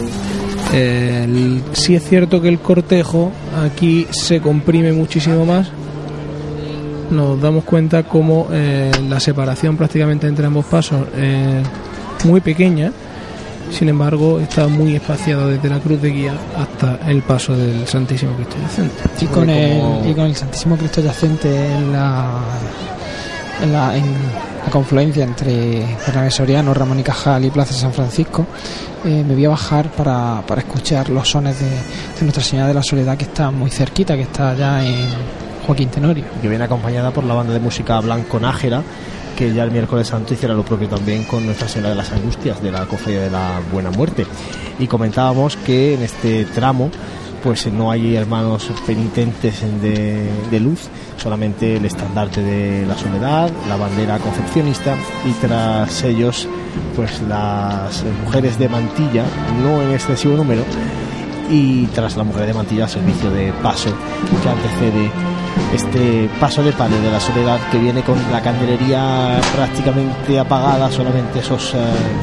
eh, 0.71 1.59
sí 1.73 1.95
es 1.95 2.03
cierto 2.07 2.39
que 2.43 2.49
el 2.49 2.59
cortejo 2.59 3.31
aquí 3.65 4.05
se 4.11 4.41
comprime 4.41 4.91
muchísimo 4.91 5.43
más. 5.43 5.71
Nos 7.09 7.41
damos 7.41 7.63
cuenta 7.63 8.03
como 8.03 8.47
eh, 8.51 8.91
la 9.09 9.19
separación 9.19 9.75
prácticamente 9.75 10.27
entre 10.27 10.45
ambos 10.45 10.65
pasos 10.65 11.01
es 11.17 12.25
muy 12.25 12.41
pequeña. 12.41 12.91
Sin 13.71 13.87
embargo, 13.87 14.39
está 14.39 14.67
muy 14.67 14.95
espaciado 14.95 15.47
desde 15.47 15.69
la 15.69 15.79
cruz 15.79 16.01
de 16.01 16.09
guía 16.09 16.33
hasta 16.57 16.99
el 17.09 17.21
paso 17.21 17.55
del 17.55 17.87
Santísimo 17.87 18.33
Cristo 18.35 18.55
Yacente. 18.61 18.95
Y 19.21 19.25
con, 19.27 19.45
como- 19.45 20.01
el, 20.03 20.09
y 20.09 20.13
con 20.15 20.25
el 20.25 20.35
Santísimo 20.35 20.75
Cristo 20.75 21.01
yacente 21.01 21.47
en 21.75 21.91
la, 21.93 22.39
en 23.63 23.71
la, 23.71 23.95
en 23.95 24.03
la 24.65 24.71
confluencia 24.71 25.23
entre 25.23 25.85
Bernabé 26.05 26.31
Soriano, 26.31 26.73
Ramón 26.73 26.99
y 26.99 27.03
Cajal 27.03 27.45
y 27.45 27.51
Plaza 27.51 27.73
San 27.73 27.93
Francisco, 27.93 28.45
eh, 29.05 29.23
me 29.25 29.33
voy 29.35 29.45
a 29.45 29.49
bajar 29.49 29.89
para, 29.91 30.41
para 30.47 30.61
escuchar 30.61 31.09
los 31.09 31.29
sones 31.29 31.59
de, 31.59 31.67
de 31.69 32.21
Nuestra 32.21 32.43
Señora 32.43 32.67
de 32.67 32.73
la 32.73 32.83
Soledad 32.83 33.17
que 33.17 33.25
está 33.25 33.51
muy 33.51 33.69
cerquita, 33.69 34.15
que 34.15 34.23
está 34.23 34.49
allá 34.51 34.83
en 34.85 35.07
Joaquín 35.65 35.89
Tenorio. 35.89 36.25
que 36.41 36.49
viene 36.49 36.63
acompañada 36.65 37.11
por 37.11 37.23
la 37.23 37.35
banda 37.35 37.53
de 37.53 37.59
música 37.59 37.99
Blanco 38.01 38.39
Nájera, 38.39 38.81
que 39.39 39.53
ya 39.53 39.63
el 39.63 39.71
miércoles 39.71 40.05
santo 40.05 40.33
hiciera 40.33 40.53
lo 40.53 40.65
propio 40.65 40.89
también 40.89 41.23
con 41.23 41.45
Nuestra 41.45 41.69
Señora 41.69 41.91
de 41.91 41.95
las 41.95 42.11
Angustias, 42.11 42.61
de 42.61 42.73
la 42.73 42.85
Cofradía 42.85 43.21
de 43.21 43.29
la 43.29 43.61
Buena 43.71 43.89
Muerte. 43.89 44.25
Y 44.79 44.85
comentábamos 44.85 45.55
que 45.55 45.93
en 45.93 46.01
este 46.01 46.43
tramo 46.43 46.91
pues 47.41 47.65
no 47.71 47.89
hay 47.89 48.17
hermanos 48.17 48.69
penitentes 48.85 49.61
de, 49.81 50.29
de 50.51 50.59
luz, 50.59 50.89
solamente 51.15 51.77
el 51.77 51.85
estandarte 51.85 52.41
de 52.41 52.85
la 52.85 52.97
soledad, 52.97 53.49
la 53.69 53.77
bandera 53.77 54.17
concepcionista 54.17 54.97
y 55.25 55.31
tras 55.39 56.03
ellos 56.03 56.45
pues 56.97 57.21
las 57.21 58.03
mujeres 58.25 58.59
de 58.59 58.67
mantilla, 58.67 59.23
no 59.63 59.81
en 59.81 59.91
excesivo 59.91 60.35
número, 60.35 60.63
y 61.49 61.85
tras 61.95 62.17
la 62.17 62.25
mujer 62.25 62.45
de 62.45 62.53
mantilla 62.55 62.89
servicio 62.89 63.31
de 63.31 63.53
paso 63.63 63.89
que 64.43 64.49
antecede 64.49 65.28
este 65.73 66.29
paso 66.39 66.63
de 66.63 66.71
palio 66.71 66.99
de 67.01 67.11
la 67.11 67.19
soledad 67.19 67.59
que 67.71 67.77
viene 67.77 68.01
con 68.01 68.17
la 68.31 68.41
candelería 68.41 69.39
prácticamente 69.55 70.39
apagada, 70.39 70.91
solamente 70.91 71.39
esos 71.39 71.73
eh, 71.73 71.77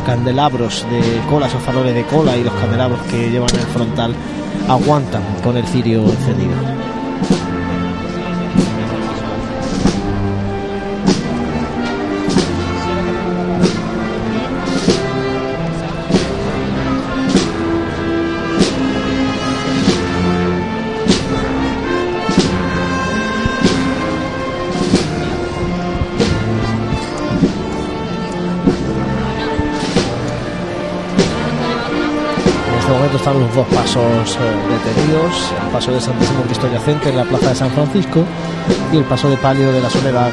candelabros 0.05 0.85
de 0.91 1.21
cola, 1.29 1.47
esos 1.47 1.63
faroles 1.63 1.95
de 1.95 2.05
cola 2.05 2.37
y 2.37 2.45
los 2.45 2.55
candelabros 2.55 3.01
que 3.11 3.31
llevan 3.31 3.51
en 3.55 3.61
el 3.61 3.67
frontal 3.67 4.15
aguantan 4.69 5.23
con 5.43 5.57
el 5.57 5.67
cirio 5.67 6.03
encendido. 6.03 6.55
Dos 33.57 33.67
pasos 33.69 34.37
eh, 34.37 34.85
detenidos, 34.85 35.51
el 35.65 35.73
paso 35.73 35.91
de 35.91 35.99
Santísimo 35.99 36.43
Cristo 36.43 36.71
Yacente 36.71 37.09
en 37.09 37.17
la 37.17 37.25
plaza 37.25 37.49
de 37.49 37.55
San 37.55 37.71
Francisco 37.71 38.23
y 38.93 38.99
el 38.99 39.05
paso 39.05 39.31
de 39.31 39.39
palio 39.39 39.73
de 39.73 39.81
la 39.81 39.89
Soledad 39.89 40.31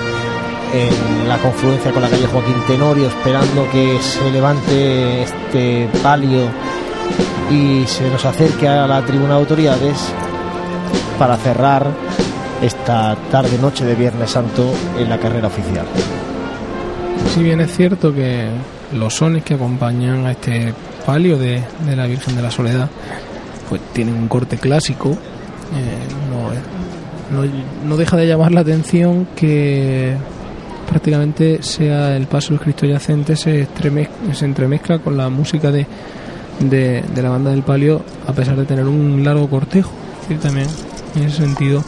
en 0.74 1.30
la 1.30 1.38
confluencia 1.38 1.92
con 1.92 2.02
la 2.02 2.10
calle 2.10 2.28
Joaquín 2.28 2.56
Tenorio, 2.68 3.08
esperando 3.08 3.70
que 3.72 3.98
se 4.02 4.30
levante 4.30 5.24
este 5.24 5.88
palio 6.04 6.50
y 7.50 7.86
se 7.88 8.10
nos 8.10 8.26
acerque 8.26 8.68
a 8.68 8.88
la 8.88 9.02
tribuna 9.06 9.36
de 9.36 9.40
autoridades 9.40 9.98
para 11.18 11.38
cerrar 11.38 11.92
esta 12.62 13.16
tarde 13.32 13.58
noche 13.58 13.86
de 13.86 13.96
Viernes 13.96 14.32
Santo 14.32 14.70
en 15.00 15.08
la 15.08 15.18
carrera 15.18 15.48
oficial. 15.48 15.86
Si 17.34 17.42
bien 17.42 17.62
es 17.62 17.74
cierto 17.74 18.14
que 18.14 18.50
los 18.94 19.14
sones 19.14 19.44
que 19.44 19.54
acompañan 19.54 20.26
a 20.26 20.32
este 20.32 20.74
palio 21.06 21.38
de, 21.38 21.62
de 21.86 21.96
la 21.96 22.06
Virgen 22.08 22.36
de 22.36 22.42
la 22.42 22.52
Soledad 22.52 22.90
pues 23.70 23.82
tienen 23.94 24.16
un 24.16 24.28
corte 24.28 24.58
clásico, 24.58 25.12
eh, 25.12 25.16
no, 26.30 27.42
no- 27.44 27.52
no 27.88 27.98
deja 27.98 28.18
de 28.18 28.28
llamar 28.28 28.52
la 28.52 28.62
atención 28.62 29.28
que 29.36 30.16
prácticamente 30.88 31.64
sea 31.64 32.16
el 32.16 32.28
paso 32.28 32.50
del 32.50 32.60
Cristo 32.60 32.86
yacente 32.86 33.36
se, 33.36 33.68
estremez- 33.68 34.10
se 34.34 34.46
entremezcla 34.46 35.00
con 35.00 35.18
la 35.18 35.30
música 35.30 35.72
de, 35.72 35.88
de, 36.60 37.04
la 37.22 37.30
banda 37.30 37.52
del 37.52 37.64
palio 37.64 38.04
a 38.28 38.34
pesar 38.34 38.56
de 38.58 38.66
tener 38.66 38.86
un 38.86 39.24
largo 39.24 39.50
cortejo. 39.50 39.92
Es 40.30 40.40
también 40.40 40.68
en 41.16 41.24
ese 41.24 41.38
sentido 41.38 41.84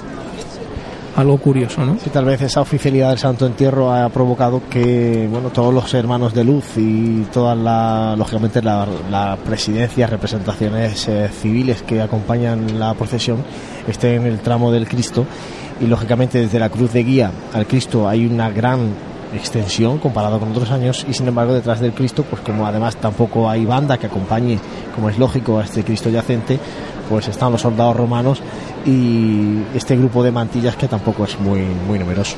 algo 1.16 1.38
curioso, 1.38 1.86
¿no? 1.86 1.98
Sí, 1.98 2.10
tal 2.10 2.26
vez 2.26 2.42
esa 2.42 2.62
oficialidad 2.62 3.10
del 3.10 3.20
Santo 3.20 3.46
Entierro 3.46 3.94
ha 3.94 4.10
provocado 4.10 4.62
que 4.70 5.28
bueno 5.32 5.50
todos 5.50 5.74
los 5.74 5.94
hermanos 5.94 6.34
de 6.34 6.44
luz 6.44 6.66
y 6.78 7.26
todas 7.32 7.58
la, 7.58 8.16
lógicamente 8.18 8.62
la, 8.62 8.86
la 9.10 9.38
presidencia, 9.44 10.08
representaciones 10.08 11.08
eh, 11.08 11.30
civiles 11.30 11.84
que 11.84 12.02
acompañan 12.02 12.80
la 12.80 12.94
procesión 12.96 13.44
estén 13.88 14.22
en 14.22 14.28
el 14.28 14.40
tramo 14.40 14.72
del 14.72 14.88
Cristo 14.88 15.26
y 15.80 15.88
lógicamente 15.88 16.40
desde 16.40 16.60
la 16.60 16.70
cruz 16.70 16.92
de 16.92 17.04
guía 17.04 17.32
al 17.54 17.66
Cristo 17.66 18.10
hay 18.10 18.26
una 18.26 18.50
gran 18.50 18.94
extensión 19.36 19.98
comparado 20.00 20.40
con 20.40 20.50
otros 20.50 20.72
años 20.72 21.06
y 21.08 21.14
sin 21.14 21.28
embargo 21.28 21.54
detrás 21.54 21.80
del 21.80 21.94
Cristo 21.94 22.24
pues 22.24 22.42
como 22.42 22.66
además 22.66 22.96
tampoco 22.98 23.50
hay 23.50 23.66
banda 23.66 23.98
que 23.98 24.08
acompañe 24.08 24.60
como 24.94 25.10
es 25.10 25.18
lógico 25.18 25.60
a 25.60 25.64
este 25.64 25.84
Cristo 25.84 26.10
yacente 26.10 26.60
pues 27.10 27.28
están 27.28 27.52
los 27.52 27.62
soldados 27.62 27.96
romanos 27.96 28.42
y 28.86 29.62
este 29.74 29.96
grupo 29.96 30.24
de 30.24 30.32
mantillas 30.32 30.76
que 30.76 30.88
tampoco 30.88 31.26
es 31.26 31.40
muy 31.40 31.62
muy 31.88 32.00
numeroso. 32.00 32.36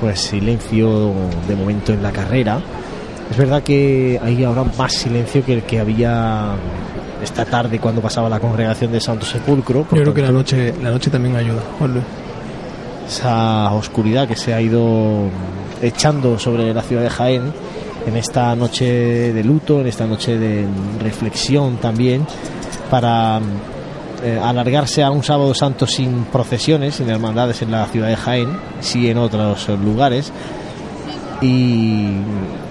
Pues 0.00 0.20
silencio 0.20 1.14
de 1.48 1.56
momento 1.56 1.92
en 1.92 2.02
la 2.02 2.12
carrera. 2.12 2.60
Es 3.30 3.36
verdad 3.36 3.62
que 3.62 4.20
hay 4.22 4.44
ahora 4.44 4.64
más 4.76 4.92
silencio 4.92 5.44
que 5.44 5.54
el 5.54 5.62
que 5.62 5.80
había 5.80 6.54
esta 7.26 7.44
tarde 7.44 7.78
cuando 7.78 8.00
pasaba 8.00 8.28
la 8.28 8.40
congregación 8.40 8.92
de 8.92 9.00
Santo 9.00 9.26
Sepulcro 9.26 9.86
Yo 9.92 10.02
creo 10.02 10.14
que 10.14 10.22
la 10.22 10.32
noche, 10.32 10.72
la 10.82 10.90
noche 10.90 11.10
también 11.10 11.36
ayuda, 11.36 11.60
Juan 11.78 12.02
esa 13.06 13.72
oscuridad 13.72 14.26
que 14.26 14.34
se 14.34 14.52
ha 14.52 14.60
ido 14.60 15.28
echando 15.80 16.38
sobre 16.38 16.74
la 16.74 16.82
ciudad 16.82 17.02
de 17.02 17.10
Jaén 17.10 17.52
en 18.06 18.16
esta 18.16 18.54
noche 18.56 19.32
de 19.32 19.44
luto, 19.44 19.80
en 19.80 19.86
esta 19.86 20.06
noche 20.06 20.38
de 20.38 20.66
reflexión 21.00 21.76
también, 21.76 22.26
para 22.90 23.40
eh, 24.24 24.40
alargarse 24.42 25.04
a 25.04 25.10
un 25.10 25.22
sábado 25.22 25.54
santo 25.54 25.86
sin 25.86 26.24
procesiones, 26.24 26.96
sin 26.96 27.08
hermandades 27.10 27.62
en 27.62 27.70
la 27.70 27.86
ciudad 27.86 28.08
de 28.08 28.16
Jaén, 28.16 28.58
sí 28.80 29.08
en 29.08 29.18
otros 29.18 29.68
lugares, 29.68 30.32
y 31.40 32.12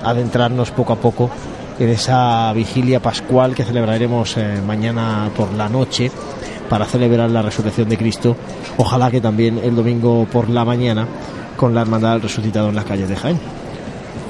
adentrarnos 0.03 0.71
poco 0.71 0.93
a 0.93 0.97
poco 0.97 1.29
en 1.79 1.89
esa 1.89 2.51
vigilia 2.53 2.99
pascual 2.99 3.53
que 3.55 3.63
celebraremos 3.63 4.37
eh, 4.37 4.61
mañana 4.65 5.29
por 5.35 5.53
la 5.53 5.69
noche 5.69 6.11
para 6.69 6.85
celebrar 6.85 7.29
la 7.29 7.41
resurrección 7.41 7.89
de 7.89 7.97
Cristo. 7.97 8.35
Ojalá 8.77 9.11
que 9.11 9.21
también 9.21 9.59
el 9.63 9.75
domingo 9.75 10.25
por 10.31 10.49
la 10.49 10.65
mañana 10.65 11.07
con 11.57 11.73
la 11.73 11.81
hermandad 11.81 12.13
del 12.13 12.23
resucitado 12.23 12.69
en 12.69 12.75
las 12.75 12.85
calles 12.85 13.09
de 13.09 13.15
Jaén. 13.15 13.39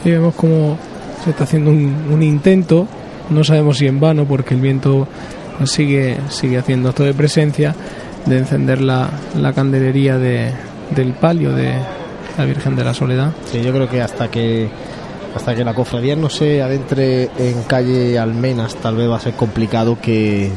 Y 0.03 0.11
vemos 0.11 0.35
cómo 0.35 0.77
se 1.23 1.31
está 1.31 1.45
haciendo 1.45 1.71
un, 1.71 2.07
un 2.11 2.21
intento, 2.21 2.87
no 3.29 3.43
sabemos 3.43 3.77
si 3.77 3.87
en 3.87 3.99
vano, 3.99 4.25
porque 4.25 4.53
el 4.53 4.61
viento 4.61 5.07
sigue, 5.63 6.17
sigue 6.29 6.57
haciendo 6.57 6.89
esto 6.89 7.03
de 7.03 7.13
presencia, 7.13 7.73
de 8.25 8.37
encender 8.37 8.81
la, 8.81 9.09
la 9.39 9.53
candelería 9.53 10.17
de, 10.17 10.51
del 10.93 11.13
palio 11.13 11.51
de 11.53 11.73
la 12.37 12.45
Virgen 12.45 12.75
de 12.75 12.83
la 12.83 12.93
Soledad. 12.93 13.31
Sí, 13.51 13.61
yo 13.61 13.71
creo 13.71 13.89
que 13.89 14.01
hasta 14.01 14.29
que 14.29 14.67
hasta 15.35 15.53
que 15.53 15.63
la 15.63 15.73
cofradía 15.73 16.15
no 16.15 16.29
se 16.29 16.61
adentre 16.61 17.29
en 17.37 17.63
calle 17.63 18.17
Almenas, 18.17 18.75
tal 18.75 18.95
vez 18.95 19.09
va 19.09 19.17
a 19.17 19.19
ser 19.19 19.33
complicado 19.33 19.97
que, 20.01 20.49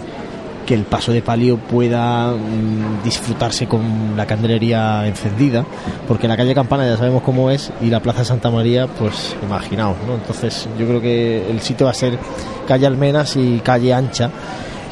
que 0.67 0.75
el 0.75 0.85
paso 0.85 1.13
de 1.13 1.23
palio 1.23 1.57
pueda 1.57 2.33
mm, 2.33 3.03
disfrutarse 3.03 3.67
con 3.67 4.17
la 4.17 4.27
candelería 4.27 5.07
encendida, 5.07 5.65
porque 6.07 6.29
la 6.29 6.37
calle 6.37 6.55
Campana 6.55 6.87
ya 6.87 6.97
sabemos 6.97 7.23
cómo 7.23 7.51
es 7.51 7.73
y 7.81 7.87
la 7.87 8.01
Plaza 8.01 8.25
Santa 8.25 8.51
María, 8.51 8.87
pues 8.87 9.35
imaginaos, 9.43 9.97
¿no? 10.07 10.15
Entonces 10.15 10.69
yo 10.79 10.87
creo 10.87 11.01
que 11.01 11.51
el 11.51 11.61
sitio 11.61 11.87
va 11.87 11.93
a 11.93 11.95
ser 11.95 12.19
calle 12.67 12.87
Almenas 12.87 13.37
y 13.37 13.61
calle 13.61 13.95
Ancha 13.95 14.31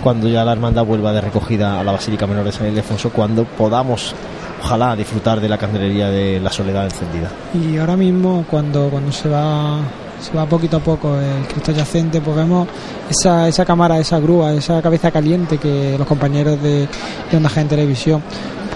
cuando 0.07 0.29
ya 0.29 0.45
la 0.45 0.53
hermandad 0.53 0.85
vuelva 0.85 1.13
de 1.13 1.21
recogida 1.21 1.81
a 1.81 1.83
la 1.83 1.91
Basílica 1.91 2.29
Menor 2.29 2.45
de 2.45 2.53
San 2.53 2.69
Ildefonso, 2.69 3.11
cuando 3.11 3.43
podamos 3.43 4.15
ojalá 4.63 4.95
disfrutar 4.95 5.41
de 5.41 5.49
la 5.49 5.59
candelería 5.59 6.09
de 6.09 6.39
la 6.39 6.53
soledad 6.53 6.85
encendida. 6.85 7.29
Y 7.53 7.77
ahora 7.77 7.97
mismo 7.97 8.45
cuando, 8.49 8.89
cuando 8.89 9.11
se 9.11 9.29
va 9.29 9.81
se 10.21 10.33
va 10.33 10.47
poquito 10.47 10.77
a 10.77 10.81
poco 10.81 11.17
el 11.19 11.45
Cristo 11.49 11.73
yacente, 11.73 12.21
pues 12.21 12.37
vemos 12.37 12.69
esa, 13.11 13.49
esa 13.49 13.65
cámara, 13.65 13.99
esa 13.99 14.21
grúa, 14.21 14.53
esa 14.53 14.81
cabeza 14.81 15.11
caliente 15.11 15.59
que 15.59 15.97
los 15.99 16.07
compañeros 16.07 16.63
de, 16.63 16.87
de 17.29 17.37
Onda 17.37 17.51
en 17.57 17.67
Televisión 17.67 18.23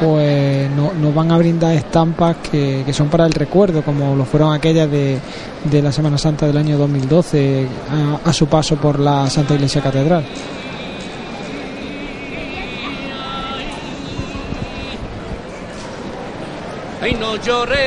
pues 0.01 0.69
nos 0.69 1.15
van 1.15 1.31
a 1.31 1.39
brindar 1.39 1.75
estampas 1.75 2.39
que, 2.39 2.83
que, 2.85 2.93
son 2.93 3.07
para 3.07 3.25
el 3.25 3.33
recuerdo, 3.33 3.83
como 3.83 4.17
lo 4.17 4.25
fueron 4.25 4.53
aquellas 4.53 4.91
de, 4.91 5.17
de 5.63 5.81
la 5.81 5.93
Semana 5.93 6.19
Santa 6.19 6.47
del 6.47 6.57
año 6.57 6.77
2012 6.77 7.69
a, 8.25 8.29
a 8.29 8.33
su 8.33 8.47
paso 8.47 8.75
por 8.75 8.99
la 8.99 9.31
Santa 9.31 9.55
Iglesia 9.55 9.81
Catedral. 9.81 10.25
Ay, 17.03 17.15
no 17.15 17.37
lloré, 17.37 17.79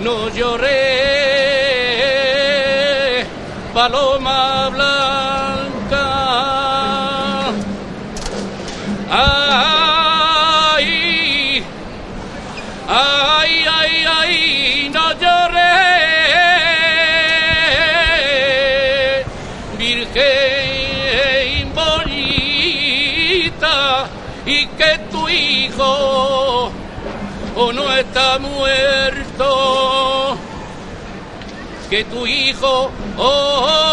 no 0.00 0.30
lloré, 0.30 0.97
está 28.18 28.38
muerto, 28.40 29.46
que 31.88 32.04
tu 32.04 32.26
hijo 32.26 32.90
oh, 33.16 33.87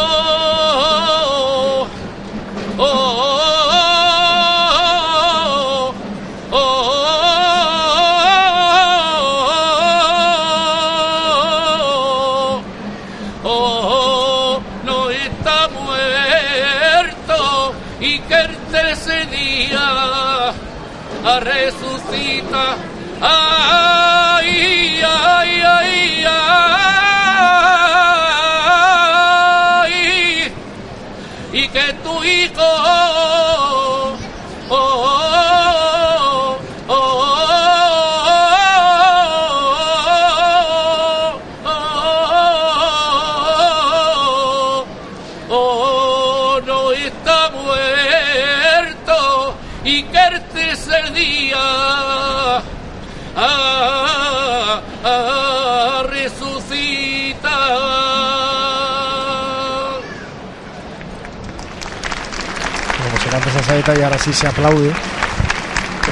Como 63.46 63.60
se 63.60 63.60
canta 63.60 63.60
esa 63.60 63.64
saeta 63.64 64.00
y 64.00 64.04
ahora 64.04 64.18
sí 64.18 64.34
se 64.34 64.48
aplaude. 64.48 64.92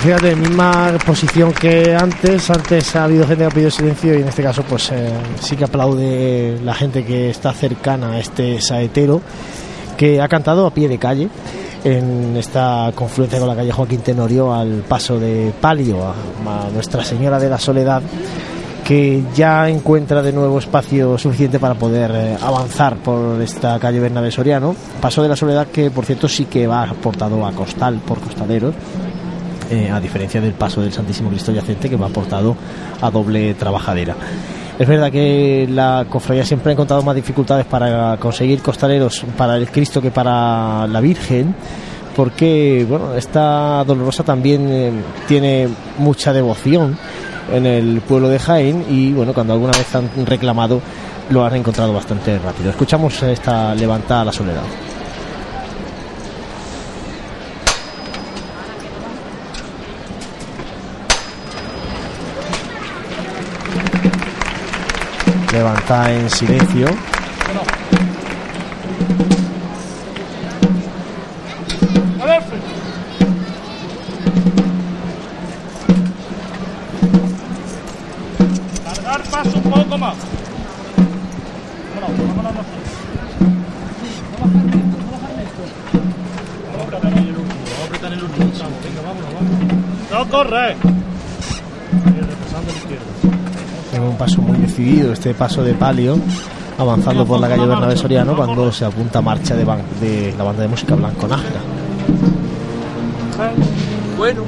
Fíjate, 0.01 0.35
misma 0.35 0.97
posición 1.05 1.53
que 1.53 1.95
antes. 1.95 2.49
Antes 2.49 2.95
ha 2.95 3.05
habido 3.05 3.25
gente 3.25 3.43
que 3.43 3.45
ha 3.45 3.49
pedido 3.49 3.71
silencio 3.71 4.17
y 4.17 4.21
en 4.21 4.27
este 4.27 4.43
caso, 4.43 4.63
pues 4.63 4.91
eh, 4.91 5.11
sí 5.39 5.55
que 5.55 5.63
aplaude 5.63 6.59
la 6.63 6.73
gente 6.73 7.05
que 7.05 7.29
está 7.29 7.53
cercana 7.53 8.13
a 8.13 8.19
este 8.19 8.59
saetero 8.61 9.21
que 9.97 10.21
ha 10.21 10.27
cantado 10.27 10.65
a 10.65 10.73
pie 10.73 10.89
de 10.89 10.97
calle 10.97 11.29
en 11.83 12.35
esta 12.37 12.91
confluencia 12.95 13.39
con 13.39 13.47
la 13.47 13.55
calle 13.55 13.71
Joaquín 13.71 14.01
Tenorio 14.01 14.53
al 14.53 14.83
paso 14.87 15.19
de 15.19 15.53
Palio 15.59 16.03
a 16.03 16.69
Nuestra 16.73 17.03
Señora 17.03 17.39
de 17.39 17.49
la 17.49 17.59
Soledad 17.59 18.01
que 18.83 19.23
ya 19.33 19.69
encuentra 19.69 20.21
de 20.21 20.33
nuevo 20.33 20.59
espacio 20.59 21.17
suficiente 21.17 21.59
para 21.59 21.75
poder 21.75 22.11
eh, 22.13 22.37
avanzar 22.41 22.97
por 22.97 23.41
esta 23.41 23.79
calle 23.79 23.99
Bernabé 23.99 24.29
Soriano. 24.31 24.75
Paso 25.01 25.23
de 25.23 25.29
la 25.29 25.35
Soledad 25.35 25.67
que 25.67 25.89
por 25.89 26.05
cierto 26.05 26.27
sí 26.27 26.45
que 26.45 26.67
va 26.67 26.83
aportado 26.83 27.45
a 27.45 27.51
costal 27.53 27.99
por 28.05 28.19
costaleros. 28.19 28.75
Eh, 29.71 29.89
a 29.89 29.99
diferencia 29.99 30.41
del 30.41 30.53
paso 30.53 30.81
del 30.81 30.91
Santísimo 30.91 31.29
Cristo 31.29 31.51
Yacente 31.51 31.89
que 31.89 31.95
va 31.95 32.07
aportado 32.07 32.55
a 33.01 33.09
doble 33.09 33.53
trabajadera. 33.53 34.15
Es 34.77 34.87
verdad 34.87 35.11
que 35.11 35.67
la 35.69 36.05
cofradía 36.09 36.43
siempre 36.45 36.71
ha 36.71 36.73
encontrado 36.73 37.01
más 37.03 37.15
dificultades 37.15 37.65
para 37.65 38.17
conseguir 38.17 38.61
costaleros 38.61 39.23
para 39.37 39.55
el 39.55 39.69
Cristo 39.69 40.01
que 40.01 40.11
para 40.11 40.85
la 40.87 40.99
Virgen, 40.99 41.55
porque 42.15 42.85
bueno, 42.89 43.15
esta 43.15 43.83
dolorosa 43.85 44.23
también 44.23 44.67
eh, 44.69 44.91
tiene 45.27 45.69
mucha 45.97 46.33
devoción 46.33 46.97
en 47.51 47.65
el 47.65 48.01
pueblo 48.01 48.29
de 48.29 48.39
Jaén 48.39 48.85
y 48.89 49.11
bueno, 49.13 49.33
cuando 49.33 49.53
alguna 49.53 49.73
vez 49.73 49.93
han 49.95 50.09
reclamado 50.25 50.81
lo 51.29 51.45
han 51.45 51.55
encontrado 51.55 51.93
bastante 51.93 52.37
rápido. 52.39 52.69
Escuchamos 52.69 53.21
esta 53.23 53.73
levantada 53.75 54.21
a 54.21 54.25
la 54.25 54.31
soledad. 54.31 54.63
Levanta 65.51 66.11
en 66.11 66.29
silencio. 66.29 66.87
No 90.23 90.29
corre. 90.29 90.75
Repasando 92.05 92.69
a 92.69 92.73
la 92.73 92.77
izquierda. 92.77 93.03
en 93.93 94.03
un 94.03 94.17
paso 94.17 94.41
muy 94.41 94.57
decidido, 94.57 95.11
este 95.11 95.33
paso 95.33 95.63
de 95.63 95.73
palio, 95.73 96.17
avanzando 96.77 97.25
por 97.25 97.41
la 97.41 97.49
calle 97.49 97.65
Bernabé 97.65 97.97
Soriano 97.97 98.35
cuando 98.35 98.71
se 98.71 98.85
apunta 98.85 99.19
a 99.19 99.21
marcha 99.21 99.55
de 99.55 100.33
la 100.37 100.43
banda 100.43 100.61
de 100.61 100.67
música 100.69 100.95
Blanco 100.95 101.27
Nájera. 101.27 101.59
Bueno, 104.17 104.43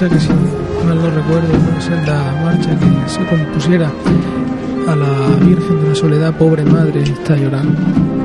marcha 0.00 0.16
que, 0.16 0.20
si 0.20 0.28
mal 0.86 0.96
no 0.96 1.10
recuerdo, 1.10 1.48
puede 1.48 1.80
ser 1.82 2.08
la 2.08 2.32
marcha 2.42 2.70
que 2.78 3.10
se 3.10 3.26
compusiera 3.26 3.90
a 4.88 4.96
la 4.96 5.44
Virgen 5.44 5.82
de 5.82 5.88
la 5.90 5.94
Soledad, 5.94 6.34
pobre 6.34 6.64
madre, 6.64 7.02
está 7.02 7.36
llorando. 7.36 8.19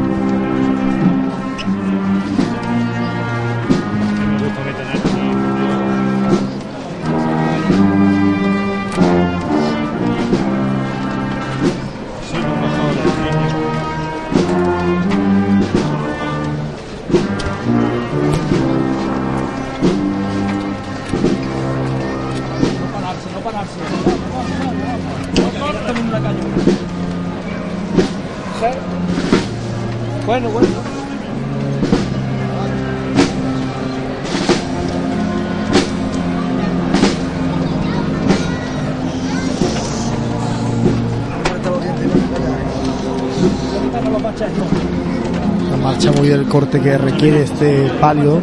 Corte 46.56 46.80
que 46.80 46.98
requiere 46.98 47.44
este 47.44 47.92
palio 48.00 48.42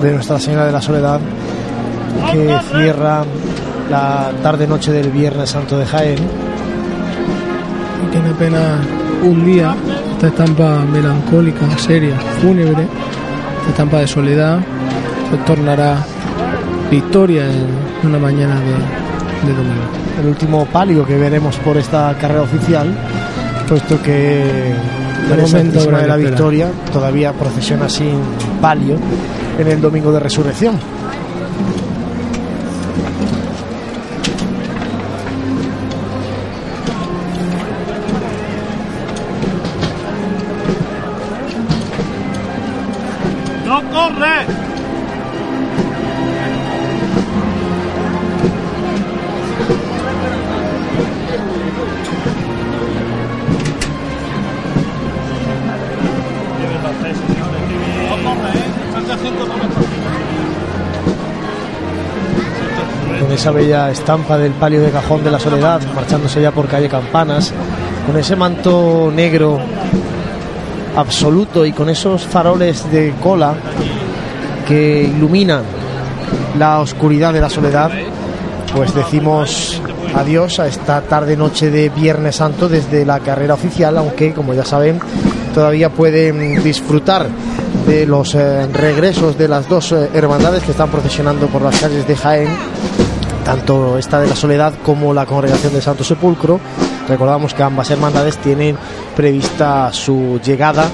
de 0.00 0.12
Nuestra 0.12 0.38
Señora 0.38 0.66
de 0.66 0.70
la 0.70 0.80
Soledad 0.80 1.18
que 2.30 2.56
cierra 2.70 3.24
la 3.90 4.30
tarde-noche 4.44 4.92
del 4.92 5.10
Viernes 5.10 5.50
Santo 5.50 5.76
de 5.76 5.84
Jaén. 5.84 6.18
Y 8.06 8.12
tiene 8.12 8.28
apenas 8.28 8.78
un 9.24 9.44
día 9.44 9.74
esta 10.12 10.28
estampa 10.28 10.84
melancólica, 10.84 11.68
seria, 11.78 12.16
fúnebre, 12.40 12.84
esta 13.58 13.70
estampa 13.70 13.98
de 13.98 14.06
soledad, 14.06 14.60
se 15.28 15.36
tornará 15.38 15.96
victoria 16.92 17.44
en 17.44 18.08
una 18.08 18.20
mañana 18.20 18.54
de, 18.60 19.48
de 19.48 19.52
domingo. 19.52 19.82
el 20.20 20.26
último 20.28 20.64
palio 20.66 21.04
que 21.04 21.16
veremos 21.16 21.56
por 21.56 21.76
esta 21.76 22.16
carrera 22.20 22.42
oficial, 22.42 22.86
puesto 23.68 24.00
que 24.02 24.74
De 25.28 25.36
la 25.36 25.42
momento 25.42 25.84
de 25.84 26.06
la. 26.06 26.16
Victoria 26.16 26.70
todavía 26.92 27.32
procesiona 27.32 27.88
sin 27.88 28.18
palio 28.60 28.96
en 29.58 29.68
el 29.68 29.80
domingo 29.80 30.10
de 30.10 30.20
resurrección. 30.20 30.78
Bella 63.50 63.90
estampa 63.90 64.38
del 64.38 64.52
palio 64.52 64.80
de 64.80 64.90
cajón 64.90 65.24
de 65.24 65.30
la 65.30 65.38
soledad, 65.38 65.80
marchándose 65.94 66.40
ya 66.40 66.50
por 66.50 66.68
calle 66.68 66.88
Campanas, 66.88 67.52
con 68.06 68.16
ese 68.16 68.36
manto 68.36 69.12
negro 69.14 69.58
absoluto 70.96 71.64
y 71.64 71.72
con 71.72 71.88
esos 71.88 72.22
faroles 72.22 72.90
de 72.90 73.14
cola 73.22 73.54
que 74.66 75.02
iluminan 75.02 75.62
la 76.58 76.80
oscuridad 76.80 77.32
de 77.32 77.40
la 77.40 77.50
soledad, 77.50 77.90
pues 78.74 78.94
decimos 78.94 79.80
adiós 80.14 80.58
a 80.58 80.66
esta 80.66 81.00
tarde 81.02 81.36
noche 81.36 81.70
de 81.70 81.88
Viernes 81.88 82.36
Santo 82.36 82.68
desde 82.68 83.04
la 83.04 83.20
carrera 83.20 83.54
oficial, 83.54 83.96
aunque 83.98 84.32
como 84.32 84.54
ya 84.54 84.64
saben 84.64 85.00
todavía 85.54 85.90
pueden 85.90 86.62
disfrutar 86.62 87.28
de 87.86 88.06
los 88.06 88.34
eh, 88.34 88.66
regresos 88.66 89.38
de 89.38 89.48
las 89.48 89.68
dos 89.68 89.92
eh, 89.92 90.10
hermandades 90.12 90.62
que 90.62 90.72
están 90.72 90.90
procesionando 90.90 91.46
por 91.46 91.62
las 91.62 91.80
calles 91.80 92.06
de 92.06 92.16
Jaén 92.16 92.48
tanto 93.48 93.96
esta 93.96 94.20
de 94.20 94.28
la 94.28 94.36
Soledad 94.36 94.74
como 94.84 95.14
la 95.14 95.24
Congregación 95.24 95.72
de 95.72 95.80
Santo 95.80 96.04
Sepulcro. 96.04 96.60
Recordamos 97.08 97.54
que 97.54 97.62
ambas 97.62 97.90
hermandades 97.90 98.36
tienen 98.36 98.76
prevista 99.16 99.90
su 99.90 100.38
llegada 100.44 100.84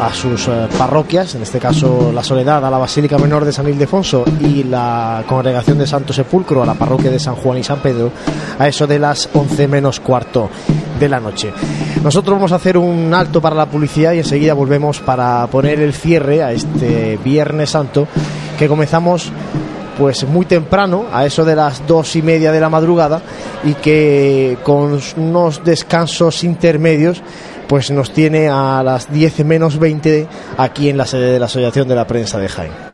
a 0.00 0.14
sus 0.14 0.46
eh, 0.46 0.68
parroquias, 0.78 1.34
en 1.34 1.42
este 1.42 1.58
caso 1.58 2.12
la 2.14 2.22
Soledad 2.22 2.64
a 2.64 2.70
la 2.70 2.78
Basílica 2.78 3.18
Menor 3.18 3.44
de 3.44 3.50
San 3.52 3.68
Ildefonso 3.68 4.24
y 4.38 4.62
la 4.62 5.24
Congregación 5.26 5.76
de 5.76 5.88
Santo 5.88 6.12
Sepulcro 6.12 6.62
a 6.62 6.66
la 6.66 6.74
parroquia 6.74 7.10
de 7.10 7.18
San 7.18 7.34
Juan 7.34 7.58
y 7.58 7.64
San 7.64 7.80
Pedro, 7.80 8.12
a 8.60 8.68
eso 8.68 8.86
de 8.86 9.00
las 9.00 9.28
11 9.34 9.66
menos 9.66 9.98
cuarto 9.98 10.48
de 11.00 11.08
la 11.08 11.18
noche. 11.18 11.52
Nosotros 12.00 12.36
vamos 12.36 12.52
a 12.52 12.56
hacer 12.56 12.78
un 12.78 13.12
alto 13.12 13.40
para 13.40 13.56
la 13.56 13.66
publicidad 13.66 14.12
y 14.12 14.18
enseguida 14.18 14.54
volvemos 14.54 15.00
para 15.00 15.48
poner 15.48 15.80
el 15.80 15.92
cierre 15.92 16.44
a 16.44 16.52
este 16.52 17.18
Viernes 17.24 17.70
Santo 17.70 18.06
que 18.56 18.68
comenzamos 18.68 19.32
pues 19.98 20.24
muy 20.24 20.46
temprano, 20.46 21.06
a 21.12 21.24
eso 21.26 21.44
de 21.44 21.56
las 21.56 21.86
dos 21.86 22.16
y 22.16 22.22
media 22.22 22.52
de 22.52 22.60
la 22.60 22.68
madrugada, 22.68 23.22
y 23.64 23.74
que 23.74 24.58
con 24.62 25.00
unos 25.16 25.64
descansos 25.64 26.44
intermedios, 26.44 27.22
pues 27.68 27.90
nos 27.90 28.12
tiene 28.12 28.48
a 28.48 28.82
las 28.82 29.12
10 29.12 29.44
menos 29.44 29.78
20 29.78 30.26
aquí 30.58 30.88
en 30.88 30.96
la 30.96 31.06
sede 31.06 31.32
de 31.32 31.38
la 31.38 31.46
Asociación 31.46 31.88
de 31.88 31.94
la 31.94 32.06
Prensa 32.06 32.38
de 32.38 32.48
Jaén. 32.48 32.93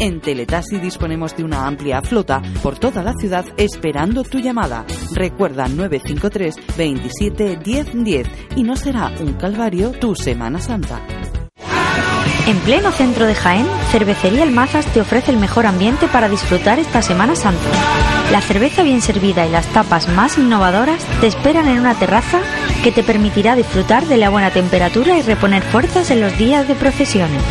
En 0.00 0.18
Teletaxi 0.22 0.78
disponemos 0.78 1.36
de 1.36 1.44
una 1.44 1.66
amplia 1.66 2.00
flota 2.00 2.40
por 2.62 2.78
toda 2.78 3.02
la 3.02 3.12
ciudad 3.12 3.44
esperando 3.58 4.22
tu 4.22 4.38
llamada. 4.38 4.86
Recuerda 5.14 5.68
953 5.68 6.54
27 6.78 7.58
10 7.62 8.04
10 8.04 8.28
y 8.56 8.62
no 8.62 8.76
será 8.76 9.12
un 9.20 9.34
calvario 9.34 9.90
tu 9.90 10.14
Semana 10.14 10.58
Santa. 10.58 11.02
En 12.46 12.56
pleno 12.60 12.90
centro 12.92 13.26
de 13.26 13.34
Jaén, 13.34 13.66
Cervecería 13.92 14.42
El 14.42 14.52
Mazas 14.52 14.86
te 14.86 15.02
ofrece 15.02 15.32
el 15.32 15.36
mejor 15.36 15.66
ambiente 15.66 16.08
para 16.08 16.30
disfrutar 16.30 16.78
esta 16.78 17.02
Semana 17.02 17.36
Santa. 17.36 17.68
La 18.32 18.40
cerveza 18.40 18.82
bien 18.82 19.02
servida 19.02 19.46
y 19.46 19.50
las 19.50 19.66
tapas 19.66 20.08
más 20.08 20.38
innovadoras 20.38 21.04
te 21.20 21.26
esperan 21.26 21.68
en 21.68 21.78
una 21.78 21.94
terraza 21.94 22.40
que 22.82 22.90
te 22.90 23.02
permitirá 23.02 23.54
disfrutar 23.54 24.06
de 24.06 24.16
la 24.16 24.30
buena 24.30 24.50
temperatura 24.50 25.18
y 25.18 25.22
reponer 25.22 25.62
fuerzas 25.62 26.10
en 26.10 26.22
los 26.22 26.38
días 26.38 26.66
de 26.66 26.74
procesiones. 26.74 27.42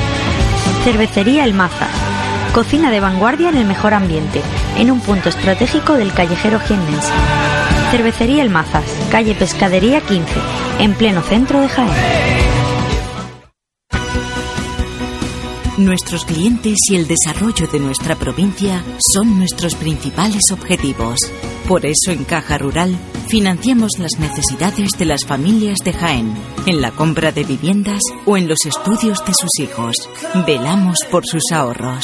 Cervecería 0.83 1.43
El 1.45 1.53
Mazas. 1.53 2.08
Cocina 2.53 2.89
de 2.89 2.99
vanguardia 2.99 3.49
en 3.49 3.57
el 3.57 3.65
mejor 3.65 3.93
ambiente, 3.93 4.41
en 4.77 4.89
un 4.89 4.99
punto 5.01 5.29
estratégico 5.29 5.93
del 5.93 6.11
callejero 6.13 6.59
jiennense. 6.59 7.11
Cervecería 7.91 8.41
El 8.43 8.49
Mazas, 8.49 8.85
calle 9.11 9.35
Pescadería 9.35 10.01
15, 10.01 10.33
en 10.79 10.93
pleno 10.95 11.21
centro 11.21 11.61
de 11.61 11.69
Jaén. 11.69 11.89
Nuestros 15.77 16.25
clientes 16.25 16.77
y 16.89 16.97
el 16.97 17.07
desarrollo 17.07 17.65
de 17.67 17.79
nuestra 17.79 18.15
provincia 18.15 18.83
son 19.13 19.37
nuestros 19.37 19.75
principales 19.75 20.51
objetivos. 20.51 21.19
Por 21.69 21.85
eso 21.85 22.11
en 22.11 22.25
Caja 22.25 22.57
Rural 22.57 22.97
financiamos 23.29 23.91
las 23.97 24.19
necesidades 24.19 24.89
de 24.97 25.05
las 25.05 25.21
familias 25.25 25.77
de 25.85 25.93
Jaén, 25.93 26.33
en 26.65 26.81
la 26.81 26.91
compra 26.91 27.31
de 27.31 27.43
viviendas 27.43 28.01
o 28.25 28.35
en 28.35 28.49
los 28.49 28.65
estudios 28.65 29.23
de 29.25 29.33
sus 29.33 29.59
hijos. 29.59 29.95
Velamos 30.45 30.97
por 31.09 31.25
sus 31.25 31.43
ahorros. 31.53 32.03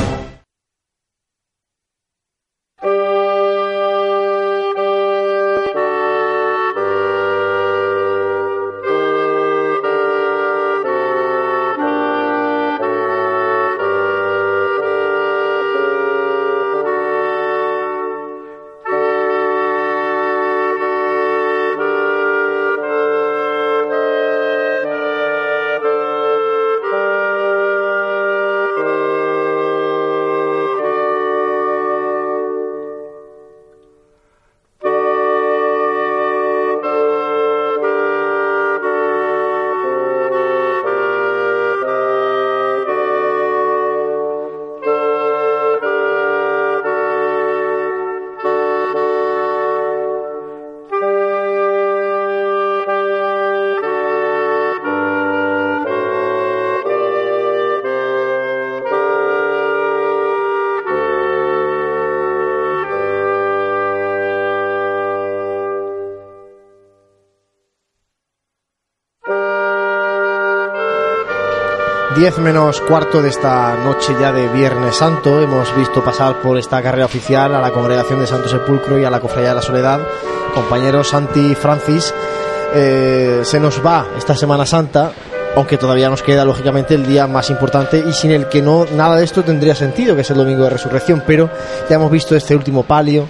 Diez 72.21 72.37
menos 72.37 72.79
cuarto 72.81 73.19
de 73.19 73.29
esta 73.29 73.75
noche 73.83 74.15
ya 74.21 74.31
de 74.31 74.47
Viernes 74.49 74.97
Santo 74.97 75.41
hemos 75.41 75.75
visto 75.75 76.03
pasar 76.03 76.39
por 76.39 76.55
esta 76.55 76.79
carrera 76.79 77.07
oficial 77.07 77.55
a 77.55 77.59
la 77.59 77.71
congregación 77.71 78.19
de 78.19 78.27
Santo 78.27 78.47
Sepulcro 78.47 78.99
y 78.99 79.03
a 79.03 79.09
la 79.09 79.19
Cofradía 79.19 79.49
de 79.49 79.55
la 79.55 79.61
Soledad. 79.63 80.01
Compañeros 80.53 81.09
Santi 81.09 81.55
Francis, 81.55 82.13
eh, 82.75 83.41
se 83.43 83.59
nos 83.59 83.83
va 83.83 84.05
esta 84.15 84.35
Semana 84.35 84.67
Santa, 84.67 85.11
aunque 85.55 85.79
todavía 85.79 86.11
nos 86.11 86.21
queda 86.21 86.45
lógicamente 86.45 86.93
el 86.93 87.07
día 87.07 87.25
más 87.25 87.49
importante 87.49 88.03
y 88.07 88.13
sin 88.13 88.29
el 88.29 88.47
que 88.49 88.61
no 88.61 88.85
nada 88.85 89.15
de 89.15 89.23
esto 89.23 89.43
tendría 89.43 89.73
sentido, 89.73 90.13
que 90.15 90.21
es 90.21 90.29
el 90.29 90.37
domingo 90.37 90.65
de 90.65 90.69
resurrección, 90.69 91.23
pero 91.25 91.49
ya 91.89 91.95
hemos 91.95 92.11
visto 92.11 92.35
este 92.35 92.55
último 92.55 92.83
palio 92.83 93.25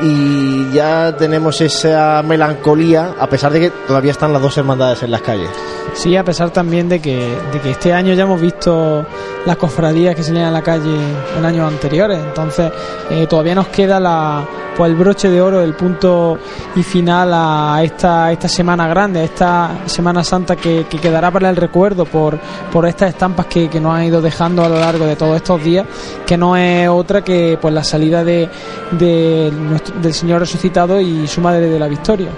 y 0.00 0.70
ya 0.72 1.16
tenemos 1.16 1.60
esa 1.60 2.22
melancolía, 2.22 3.14
a 3.18 3.28
pesar 3.28 3.52
de 3.52 3.60
que 3.60 3.70
todavía 3.70 4.12
están 4.12 4.32
las 4.32 4.42
dos 4.42 4.56
hermandades 4.56 5.02
en 5.02 5.10
las 5.10 5.22
calles. 5.22 5.50
Sí, 5.94 6.16
a 6.16 6.24
pesar 6.24 6.50
también 6.50 6.88
de 6.88 7.00
que, 7.00 7.36
de 7.52 7.60
que 7.60 7.70
este 7.70 7.92
año 7.92 8.14
ya 8.14 8.22
hemos 8.22 8.40
visto 8.40 9.04
las 9.44 9.56
cofradías 9.56 10.14
que 10.14 10.22
salían 10.22 10.46
a 10.46 10.50
la 10.50 10.62
calle 10.62 10.96
en 11.36 11.44
años 11.44 11.66
anteriores, 11.66 12.18
entonces 12.18 12.70
eh, 13.10 13.26
todavía 13.26 13.54
nos 13.54 13.68
queda 13.68 13.98
la, 13.98 14.46
pues 14.78 14.90
el 14.92 14.96
broche 14.96 15.28
de 15.28 15.42
oro, 15.42 15.60
el 15.60 15.74
punto 15.74 16.38
y 16.76 16.82
final 16.84 17.30
a 17.34 17.80
esta, 17.82 18.32
esta 18.32 18.48
semana 18.48 18.86
grande, 18.88 19.20
a 19.20 19.24
esta 19.24 19.70
Semana 19.86 20.22
Santa 20.24 20.54
que, 20.56 20.86
que 20.88 20.98
quedará 20.98 21.30
para 21.32 21.50
el 21.50 21.56
recuerdo 21.56 22.04
por, 22.06 22.38
por 22.72 22.86
estas 22.86 23.10
estampas 23.10 23.46
que, 23.46 23.68
que 23.68 23.80
nos 23.80 23.92
han 23.94 24.04
ido 24.04 24.22
dejando 24.22 24.64
a 24.64 24.68
lo 24.68 24.78
largo 24.78 25.04
de 25.04 25.16
todos 25.16 25.34
estos 25.36 25.62
días, 25.64 25.84
que 26.24 26.36
no 26.38 26.56
es 26.56 26.88
otra 26.88 27.22
que 27.22 27.58
pues 27.60 27.74
la 27.74 27.82
salida 27.82 28.22
de, 28.24 28.48
nuestro- 29.52 29.96
del 30.00 30.14
Señor 30.14 30.40
resucitado 30.40 31.00
y 31.00 31.26
su 31.26 31.40
Madre 31.40 31.68
de 31.68 31.78
la 31.78 31.88
Victoria. 31.88 32.28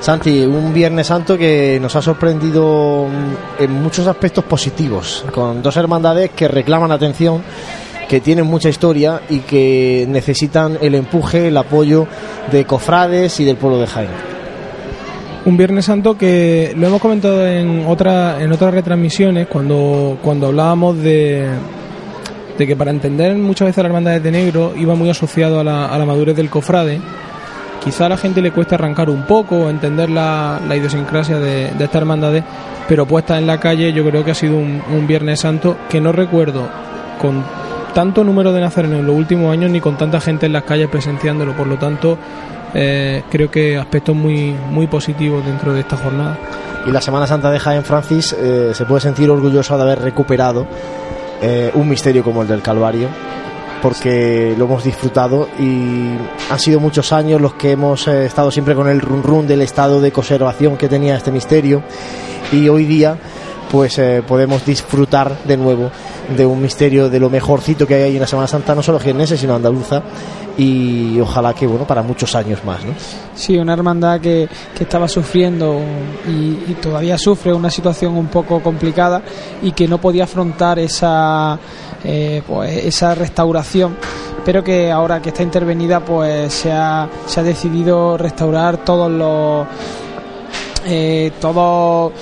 Santi, 0.00 0.44
un 0.44 0.74
Viernes 0.74 1.06
Santo 1.06 1.38
que 1.38 1.78
nos 1.80 1.96
ha 1.96 2.02
sorprendido 2.02 3.06
en 3.58 3.82
muchos 3.82 4.06
aspectos 4.06 4.44
positivos, 4.44 5.24
con 5.32 5.62
dos 5.62 5.76
hermandades 5.78 6.30
que 6.36 6.46
reclaman 6.46 6.92
atención, 6.92 7.42
que 8.08 8.20
tienen 8.20 8.46
mucha 8.46 8.68
historia 8.68 9.20
y 9.28 9.40
que 9.40 10.06
necesitan 10.08 10.78
el 10.80 10.94
empuje, 10.94 11.48
el 11.48 11.56
apoyo 11.56 12.06
de 12.50 12.64
cofrades 12.64 13.40
y 13.40 13.44
del 13.44 13.56
pueblo 13.56 13.78
de 13.78 13.86
Jaén. 13.86 14.08
Un 15.44 15.56
Viernes 15.56 15.84
Santo 15.84 16.18
que 16.18 16.72
lo 16.76 16.88
hemos 16.88 17.00
comentado 17.00 17.46
en 17.46 17.84
otra, 17.86 18.42
en 18.42 18.52
otras 18.52 18.74
retransmisiones 18.74 19.46
cuando, 19.46 20.18
cuando 20.22 20.46
hablábamos 20.48 20.98
de, 20.98 21.46
de 22.58 22.66
que 22.66 22.74
para 22.74 22.90
entender 22.90 23.34
muchas 23.36 23.66
veces 23.66 23.78
las 23.82 23.90
hermandades 23.90 24.22
de 24.22 24.32
negro 24.32 24.72
iba 24.76 24.94
muy 24.94 25.08
asociado 25.08 25.60
a 25.60 25.64
la, 25.64 25.96
la 25.96 26.04
madurez 26.04 26.34
del 26.34 26.50
cofrade. 26.50 27.00
Quizá 27.84 28.06
a 28.06 28.08
la 28.08 28.16
gente 28.16 28.42
le 28.42 28.50
cuesta 28.50 28.74
arrancar 28.74 29.08
un 29.08 29.22
poco, 29.22 29.70
entender 29.70 30.10
la, 30.10 30.60
la 30.66 30.76
idiosincrasia 30.76 31.38
de, 31.38 31.70
de 31.70 31.84
estas 31.84 32.02
hermandades, 32.02 32.42
pero 32.88 33.06
puesta 33.06 33.38
en 33.38 33.46
la 33.46 33.60
calle 33.60 33.92
yo 33.92 34.04
creo 34.04 34.24
que 34.24 34.32
ha 34.32 34.34
sido 34.34 34.56
un 34.56 35.06
Viernes 35.06 35.38
Santo 35.38 35.76
que 35.88 36.00
no 36.00 36.10
recuerdo 36.10 36.68
con 37.20 37.44
tanto 37.96 38.22
número 38.24 38.52
de 38.52 38.60
nazarenos 38.60 39.00
en 39.00 39.06
los 39.06 39.16
últimos 39.16 39.50
años 39.50 39.70
ni 39.70 39.80
con 39.80 39.96
tanta 39.96 40.20
gente 40.20 40.44
en 40.44 40.52
las 40.52 40.64
calles 40.64 40.86
presenciándolo. 40.90 41.56
Por 41.56 41.66
lo 41.66 41.78
tanto, 41.78 42.18
eh, 42.74 43.22
creo 43.30 43.50
que 43.50 43.78
aspectos 43.78 44.14
muy, 44.14 44.54
muy 44.70 44.86
positivos 44.86 45.42
dentro 45.46 45.72
de 45.72 45.80
esta 45.80 45.96
jornada. 45.96 46.36
Y 46.86 46.90
la 46.90 47.00
Semana 47.00 47.26
Santa 47.26 47.50
de 47.50 47.58
Jaén 47.58 47.82
Francis 47.84 48.36
eh, 48.38 48.72
se 48.74 48.84
puede 48.84 49.00
sentir 49.00 49.30
orgulloso 49.30 49.78
de 49.78 49.82
haber 49.82 50.02
recuperado 50.02 50.66
eh, 51.40 51.70
un 51.72 51.88
misterio 51.88 52.22
como 52.22 52.42
el 52.42 52.48
del 52.48 52.60
Calvario, 52.60 53.08
porque 53.80 54.54
lo 54.58 54.66
hemos 54.66 54.84
disfrutado 54.84 55.48
y 55.58 56.18
han 56.50 56.58
sido 56.58 56.80
muchos 56.80 57.14
años 57.14 57.40
los 57.40 57.54
que 57.54 57.70
hemos 57.70 58.06
estado 58.08 58.50
siempre 58.50 58.74
con 58.74 58.88
el 58.88 59.00
run 59.00 59.22
run 59.22 59.46
del 59.46 59.62
estado 59.62 60.02
de 60.02 60.12
conservación 60.12 60.76
que 60.76 60.88
tenía 60.90 61.16
este 61.16 61.32
misterio 61.32 61.82
y 62.52 62.68
hoy 62.68 62.84
día 62.84 63.16
pues 63.72 63.98
podemos 64.28 64.64
disfrutar 64.66 65.34
de 65.44 65.56
nuevo 65.56 65.90
de 66.34 66.46
un 66.46 66.60
misterio 66.60 67.08
de 67.08 67.20
lo 67.20 67.30
mejorcito 67.30 67.86
que 67.86 67.94
hay 67.94 68.02
ahí 68.02 68.14
en 68.14 68.20
la 68.20 68.26
Semana 68.26 68.48
Santa, 68.48 68.74
no 68.74 68.82
solo 68.82 68.98
jiennense 68.98 69.36
sino 69.36 69.54
andaluza 69.54 70.02
y 70.58 71.20
ojalá 71.20 71.54
que 71.54 71.66
bueno 71.66 71.86
para 71.86 72.02
muchos 72.02 72.34
años 72.34 72.64
más, 72.64 72.84
¿no? 72.84 72.92
Sí, 73.34 73.56
una 73.58 73.74
hermandad 73.74 74.20
que, 74.20 74.48
que 74.76 74.84
estaba 74.84 75.08
sufriendo 75.08 75.80
y, 76.26 76.74
todavía 76.80 77.18
sufre 77.18 77.52
una 77.52 77.70
situación 77.70 78.16
un 78.16 78.26
poco 78.28 78.62
complicada 78.62 79.22
y 79.62 79.72
que 79.72 79.88
no 79.88 79.98
podía 79.98 80.24
afrontar 80.24 80.78
esa, 80.78 81.58
eh, 82.04 82.42
pues, 82.46 82.84
esa 82.84 83.14
restauración, 83.14 83.96
pero 84.44 84.62
que 84.62 84.90
ahora 84.90 85.20
que 85.20 85.30
está 85.30 85.42
intervenida 85.42 86.00
pues 86.00 86.52
se 86.52 86.72
ha, 86.72 87.08
se 87.26 87.40
ha 87.40 87.42
decidido 87.42 88.16
restaurar 88.16 88.78
todos 88.78 89.10
los... 89.10 89.66
Eh, 90.88 91.32
todo 91.40 92.12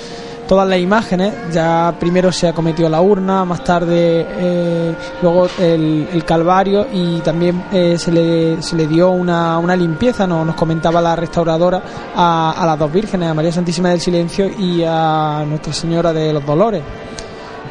todas 0.47 0.67
las 0.67 0.79
imágenes. 0.79 1.33
Ya 1.51 1.93
primero 1.99 2.31
se 2.31 2.47
ha 2.47 2.53
cometido 2.53 2.89
la 2.89 3.01
urna, 3.01 3.45
más 3.45 3.63
tarde 3.63 4.25
eh, 4.29 4.95
luego 5.21 5.47
el, 5.59 6.23
calvario 6.25 6.87
y 6.91 7.19
también 7.19 7.65
eh, 7.71 7.97
se, 7.99 8.11
le, 8.11 8.61
se 8.61 8.75
le 8.75 8.87
dio 8.87 9.11
una, 9.11 9.59
una 9.59 9.75
limpieza, 9.75 10.25
¿no? 10.25 10.43
nos 10.43 10.55
comentaba 10.55 11.01
la 11.01 11.15
restauradora, 11.15 11.81
a, 12.15 12.63
las 12.65 12.79
dos 12.79 12.91
vírgenes, 12.91 13.29
a 13.29 13.33
María 13.33 13.51
Santísima 13.51 13.89
del 13.89 14.01
Silencio 14.01 14.47
y 14.47 14.83
a 14.83 15.43
Nuestra 15.47 15.71
Señora 15.71 16.11
de 16.11 16.33
los 16.33 16.45
Dolores. 16.45 16.81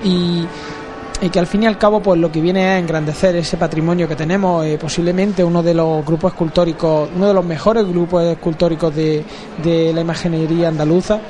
Y 0.04 0.46
que 1.32 1.38
al 1.38 1.46
fin 1.46 1.62
y 1.62 1.66
al 1.66 1.78
cabo 1.78 2.00
pues 2.00 2.20
lo 2.20 2.30
que 2.30 2.40
viene 2.40 2.66
a 2.66 2.78
engrandecer 2.78 3.34
ese 3.36 3.56
patrimonio 3.56 4.06
que 4.06 4.14
tenemos 4.14 4.66
eh, 4.66 4.76
posiblemente 4.78 5.42
uno 5.42 5.62
de 5.62 5.72
los 5.72 6.04
grupos 6.04 6.32
escultóricos 6.32 7.08
uno 7.16 7.28
de 7.28 7.32
los 7.32 7.44
mejores 7.44 7.86
grupos 7.86 8.24
escultóricos 8.24 8.94
de, 8.94 9.24
de 9.62 9.92
la 9.94 10.02
imaginería 10.02 10.68
andaluza 10.68 11.20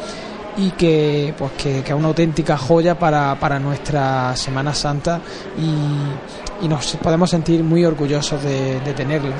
y 0.56 0.70
que 0.72 1.34
pues 1.36 1.52
que, 1.52 1.82
que 1.82 1.92
es 1.92 1.98
una 1.98 2.08
auténtica 2.08 2.56
joya 2.56 2.98
para, 2.98 3.34
para 3.38 3.58
nuestra 3.58 4.36
Semana 4.36 4.74
Santa 4.74 5.20
y, 5.58 6.64
y 6.64 6.68
nos 6.68 6.96
podemos 6.96 7.30
sentir 7.30 7.62
muy 7.62 7.84
orgullosos 7.84 8.42
de, 8.42 8.80
de 8.80 8.92
tenerlo. 8.94 9.32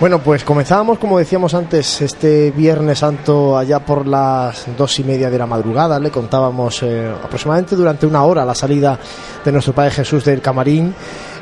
Bueno, 0.00 0.18
pues 0.18 0.42
comenzábamos, 0.42 0.98
como 0.98 1.18
decíamos 1.18 1.54
antes, 1.54 2.02
este 2.02 2.50
Viernes 2.50 2.98
Santo 2.98 3.56
allá 3.56 3.78
por 3.78 4.08
las 4.08 4.66
dos 4.76 4.98
y 4.98 5.04
media 5.04 5.30
de 5.30 5.38
la 5.38 5.46
madrugada. 5.46 6.00
Le 6.00 6.10
contábamos 6.10 6.82
eh, 6.82 7.08
aproximadamente 7.22 7.76
durante 7.76 8.04
una 8.04 8.24
hora 8.24 8.44
la 8.44 8.56
salida 8.56 8.98
de 9.44 9.52
nuestro 9.52 9.72
Padre 9.72 9.92
Jesús 9.92 10.24
del 10.24 10.40
Camarín. 10.40 10.92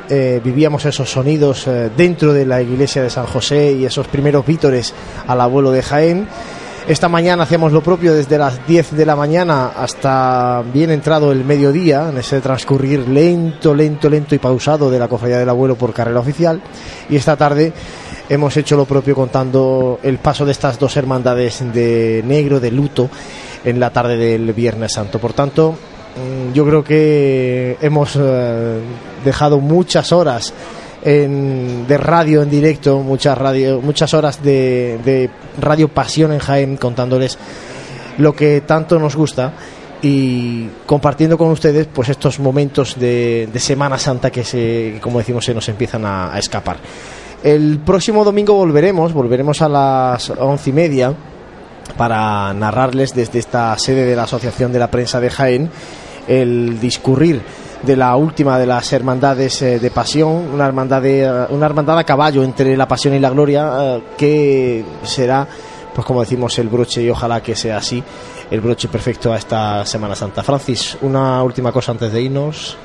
Eh, 0.07 0.39
vivíamos 0.43 0.85
esos 0.85 1.09
sonidos 1.09 1.65
eh, 1.65 1.89
dentro 1.97 2.31
de 2.31 2.45
la 2.45 2.61
iglesia 2.61 3.01
de 3.01 3.09
San 3.09 3.25
José 3.25 3.71
y 3.71 3.85
esos 3.85 4.07
primeros 4.07 4.45
vítores 4.45 4.93
al 5.27 5.41
abuelo 5.41 5.71
de 5.71 5.81
Jaén. 5.81 6.27
Esta 6.85 7.07
mañana 7.07 7.43
hacíamos 7.43 7.71
lo 7.71 7.81
propio 7.81 8.13
desde 8.13 8.37
las 8.37 8.67
10 8.67 8.97
de 8.97 9.05
la 9.05 9.15
mañana 9.15 9.67
hasta 9.67 10.61
bien 10.73 10.91
entrado 10.91 11.31
el 11.31 11.45
mediodía, 11.45 12.09
en 12.09 12.17
ese 12.17 12.41
transcurrir 12.41 13.07
lento, 13.07 13.73
lento, 13.73 14.09
lento 14.09 14.35
y 14.35 14.37
pausado 14.37 14.91
de 14.91 14.99
la 14.99 15.07
cofradía 15.07 15.39
del 15.39 15.47
abuelo 15.47 15.75
por 15.75 15.93
carrera 15.93 16.19
oficial. 16.19 16.61
Y 17.09 17.15
esta 17.15 17.37
tarde 17.37 17.71
hemos 18.27 18.57
hecho 18.57 18.75
lo 18.75 18.83
propio 18.83 19.15
contando 19.15 19.97
el 20.03 20.17
paso 20.17 20.45
de 20.45 20.51
estas 20.51 20.77
dos 20.77 20.97
hermandades 20.97 21.63
de 21.73 22.21
negro, 22.25 22.59
de 22.59 22.71
luto, 22.71 23.09
en 23.63 23.79
la 23.79 23.89
tarde 23.91 24.17
del 24.17 24.51
Viernes 24.51 24.91
Santo. 24.91 25.19
Por 25.19 25.31
tanto, 25.31 25.71
mm, 25.71 26.51
yo 26.51 26.65
creo 26.65 26.83
que 26.83 27.77
hemos 27.79 28.17
eh, 28.19 28.79
dejado 29.23 29.61
muchas 29.61 30.11
horas 30.11 30.53
en- 31.03 31.85
de 31.87 31.97
radio 31.97 32.41
en 32.43 32.49
directo, 32.49 32.99
muchas 32.99 33.37
radio, 33.37 33.81
muchas 33.81 34.13
horas 34.13 34.41
de, 34.43 34.99
de 35.03 35.29
radio 35.59 35.87
pasión 35.87 36.31
en 36.33 36.39
Jaén 36.39 36.77
contándoles 36.77 37.37
lo 38.17 38.33
que 38.33 38.61
tanto 38.61 38.99
nos 38.99 39.15
gusta 39.15 39.53
y 40.01 40.67
compartiendo 40.85 41.37
con 41.37 41.49
ustedes 41.49 41.87
pues 41.91 42.09
estos 42.09 42.39
momentos 42.39 42.99
de, 42.99 43.47
de 43.51 43.59
Semana 43.59 43.97
Santa 43.97 44.31
que 44.31 44.43
se, 44.43 44.99
como 45.01 45.19
decimos 45.19 45.45
se 45.45 45.53
nos 45.53 45.67
empiezan 45.69 46.05
a, 46.05 46.33
a 46.33 46.39
escapar. 46.39 46.77
El 47.43 47.79
próximo 47.79 48.23
domingo 48.23 48.53
volveremos, 48.53 49.13
volveremos 49.13 49.61
a 49.61 49.69
las 49.69 50.29
once 50.29 50.69
y 50.69 50.73
media 50.73 51.13
para 51.97 52.53
narrarles 52.53 53.13
desde 53.13 53.39
esta 53.39 53.77
sede 53.77 54.05
de 54.05 54.15
la 54.15 54.23
Asociación 54.23 54.71
de 54.71 54.79
la 54.79 54.89
Prensa 54.89 55.19
de 55.19 55.29
Jaén 55.29 55.69
el 56.27 56.79
discurrir 56.79 57.41
de 57.83 57.95
la 57.97 58.15
última 58.15 58.57
de 58.57 58.65
las 58.65 58.91
hermandades 58.93 59.61
eh, 59.61 59.79
de 59.79 59.91
pasión, 59.91 60.49
una 60.53 60.65
hermandad, 60.65 61.01
de, 61.01 61.23
eh, 61.23 61.45
una 61.49 61.65
hermandad 61.65 61.99
a 61.99 62.03
caballo 62.03 62.43
entre 62.43 62.75
la 62.77 62.87
pasión 62.87 63.13
y 63.13 63.19
la 63.19 63.29
gloria, 63.29 63.71
eh, 63.79 64.03
que 64.17 64.85
será, 65.03 65.47
pues 65.93 66.05
como 66.05 66.21
decimos, 66.21 66.57
el 66.59 66.69
broche 66.69 67.03
y 67.03 67.09
ojalá 67.09 67.41
que 67.41 67.55
sea 67.55 67.77
así, 67.77 68.01
el 68.49 68.61
broche 68.61 68.87
perfecto 68.87 69.33
a 69.33 69.37
esta 69.37 69.85
Semana 69.85 70.15
Santa. 70.15 70.43
Francis, 70.43 70.97
una 71.01 71.43
última 71.43 71.71
cosa 71.71 71.91
antes 71.91 72.11
de 72.11 72.21
irnos. 72.21 72.77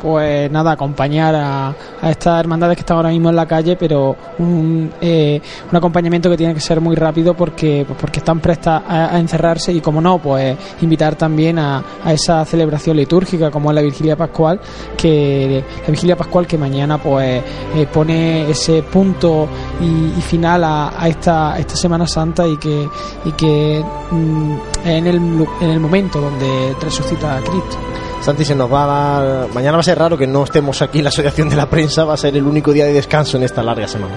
Pues 0.00 0.50
nada, 0.50 0.72
acompañar 0.72 1.34
a, 1.34 1.74
a 2.00 2.10
estas 2.10 2.40
hermandades 2.40 2.76
que 2.76 2.80
están 2.80 2.96
ahora 2.96 3.10
mismo 3.10 3.30
en 3.30 3.36
la 3.36 3.46
calle, 3.46 3.76
pero 3.76 4.16
un, 4.38 4.90
eh, 5.00 5.40
un 5.70 5.76
acompañamiento 5.76 6.30
que 6.30 6.36
tiene 6.36 6.54
que 6.54 6.60
ser 6.60 6.80
muy 6.80 6.96
rápido 6.96 7.34
porque, 7.34 7.84
pues 7.86 7.98
porque 8.00 8.18
están 8.20 8.40
prestas 8.40 8.82
a, 8.86 9.18
encerrarse 9.18 9.72
y 9.72 9.80
como 9.80 10.00
no, 10.00 10.18
pues 10.18 10.56
invitar 10.80 11.16
también 11.16 11.58
a, 11.58 11.82
a 12.04 12.12
esa 12.12 12.44
celebración 12.44 12.96
litúrgica 12.96 13.50
como 13.50 13.70
es 13.70 13.74
la 13.74 13.82
Vigilia 13.82 14.16
Pascual, 14.16 14.60
que 14.96 15.64
la 15.84 15.90
Vigilia 15.90 16.16
Pascual 16.16 16.46
que 16.46 16.58
mañana 16.58 16.98
pues 16.98 17.42
eh, 17.74 17.86
pone 17.92 18.50
ese 18.50 18.82
punto 18.82 19.48
y, 19.80 20.20
final 20.22 20.62
a, 20.64 21.08
esta, 21.08 21.58
esta 21.58 21.74
Semana 21.74 22.06
Santa 22.06 22.46
y 22.46 22.56
que, 22.58 22.88
y 23.24 23.32
que 23.32 23.82
mm, 24.10 24.56
en, 24.84 25.06
el, 25.06 25.16
en 25.60 25.70
el 25.70 25.80
momento 25.80 26.20
donde 26.20 26.76
resucita 26.80 27.36
a 27.36 27.40
Cristo. 27.40 27.78
Santi, 28.20 28.44
se 28.44 28.54
nos 28.54 28.70
va 28.72 28.84
a 28.84 29.22
dar... 29.22 29.48
Mañana 29.54 29.72
va 29.76 29.80
a 29.80 29.84
ser 29.84 29.98
raro 29.98 30.18
que 30.18 30.26
no 30.26 30.44
estemos 30.44 30.82
aquí 30.82 30.98
en 30.98 31.04
la 31.04 31.08
Asociación 31.10 31.48
de 31.48 31.56
la 31.56 31.70
Prensa, 31.70 32.04
va 32.04 32.14
a 32.14 32.16
ser 32.16 32.36
el 32.36 32.44
único 32.44 32.72
día 32.72 32.84
de 32.84 32.92
descanso 32.92 33.36
en 33.36 33.44
esta 33.44 33.62
larga 33.62 33.88
semana. 33.88 34.14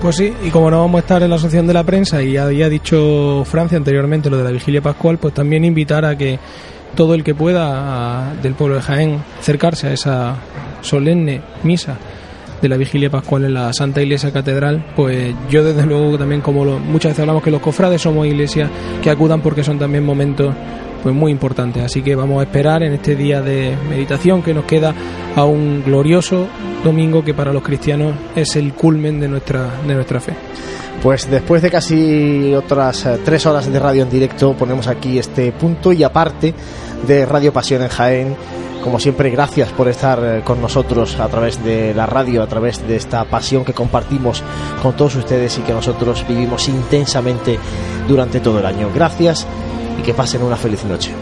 Pues 0.00 0.16
sí, 0.16 0.32
y 0.44 0.50
como 0.50 0.70
no 0.70 0.80
vamos 0.80 0.98
a 0.98 1.00
estar 1.00 1.22
en 1.22 1.30
la 1.30 1.36
asociación 1.36 1.66
de 1.66 1.72
la 1.72 1.82
prensa 1.82 2.22
y 2.22 2.36
había 2.36 2.68
dicho 2.68 3.42
Francia 3.46 3.78
anteriormente 3.78 4.28
lo 4.28 4.36
de 4.36 4.44
la 4.44 4.50
vigilia 4.50 4.82
pascual, 4.82 5.16
pues 5.16 5.32
también 5.32 5.64
invitar 5.64 6.04
a 6.04 6.14
que 6.16 6.38
todo 6.94 7.14
el 7.14 7.24
que 7.24 7.34
pueda 7.34 8.34
del 8.42 8.52
pueblo 8.52 8.76
de 8.76 8.82
Jaén 8.82 9.24
acercarse 9.40 9.86
a 9.88 9.92
esa 9.94 10.36
solemne 10.82 11.40
misa 11.62 11.96
de 12.60 12.68
la 12.68 12.76
vigilia 12.76 13.08
pascual 13.08 13.46
en 13.46 13.54
la 13.54 13.72
Santa 13.72 14.02
Iglesia 14.02 14.30
Catedral, 14.30 14.84
pues 14.94 15.34
yo 15.48 15.64
desde 15.64 15.86
luego 15.86 16.18
también 16.18 16.42
como 16.42 16.66
lo- 16.66 16.78
muchas 16.78 17.12
veces 17.12 17.20
hablamos 17.20 17.42
que 17.42 17.50
los 17.50 17.62
cofrades 17.62 18.02
somos 18.02 18.26
iglesias 18.26 18.70
que 19.02 19.08
acudan 19.10 19.40
porque 19.40 19.64
son 19.64 19.78
también 19.78 20.04
momentos 20.04 20.54
pues 21.04 21.14
muy 21.14 21.30
importantes. 21.30 21.84
Así 21.84 22.02
que 22.02 22.16
vamos 22.16 22.40
a 22.40 22.44
esperar 22.44 22.82
en 22.82 22.94
este 22.94 23.14
día 23.14 23.42
de 23.42 23.76
meditación 23.88 24.42
que 24.42 24.54
nos 24.54 24.64
queda 24.64 24.94
a 25.36 25.44
un 25.44 25.84
glorioso 25.84 26.48
domingo 26.82 27.22
que 27.22 27.34
para 27.34 27.52
los 27.52 27.62
cristianos 27.62 28.14
es 28.34 28.56
el 28.56 28.72
culmen 28.72 29.20
de 29.20 29.28
nuestra 29.28 29.82
de 29.86 29.94
nuestra 29.94 30.18
fe. 30.18 30.32
Pues 31.02 31.30
después 31.30 31.60
de 31.60 31.70
casi 31.70 32.54
otras 32.54 33.04
eh, 33.04 33.18
tres 33.22 33.44
horas 33.44 33.70
de 33.70 33.78
radio 33.78 34.04
en 34.04 34.10
directo, 34.10 34.54
ponemos 34.54 34.86
aquí 34.86 35.18
este 35.18 35.52
punto 35.52 35.92
y 35.92 36.02
aparte 36.02 36.54
de 37.06 37.26
Radio 37.26 37.52
Pasión 37.52 37.82
en 37.82 37.88
Jaén. 37.88 38.36
Como 38.82 38.98
siempre, 38.98 39.28
gracias 39.28 39.70
por 39.72 39.88
estar 39.88 40.18
eh, 40.22 40.40
con 40.42 40.62
nosotros 40.62 41.20
a 41.20 41.28
través 41.28 41.62
de 41.62 41.92
la 41.92 42.06
radio, 42.06 42.42
a 42.42 42.46
través 42.46 42.86
de 42.88 42.96
esta 42.96 43.24
pasión 43.24 43.62
que 43.62 43.74
compartimos 43.74 44.42
con 44.82 44.96
todos 44.96 45.16
ustedes 45.16 45.58
y 45.58 45.62
que 45.62 45.74
nosotros 45.74 46.24
vivimos 46.26 46.66
intensamente 46.68 47.58
durante 48.08 48.40
todo 48.40 48.60
el 48.60 48.66
año. 48.66 48.88
Gracias 48.94 49.46
y 49.98 50.02
que 50.02 50.14
pasen 50.14 50.42
una 50.42 50.56
feliz 50.56 50.84
noche. 50.84 51.12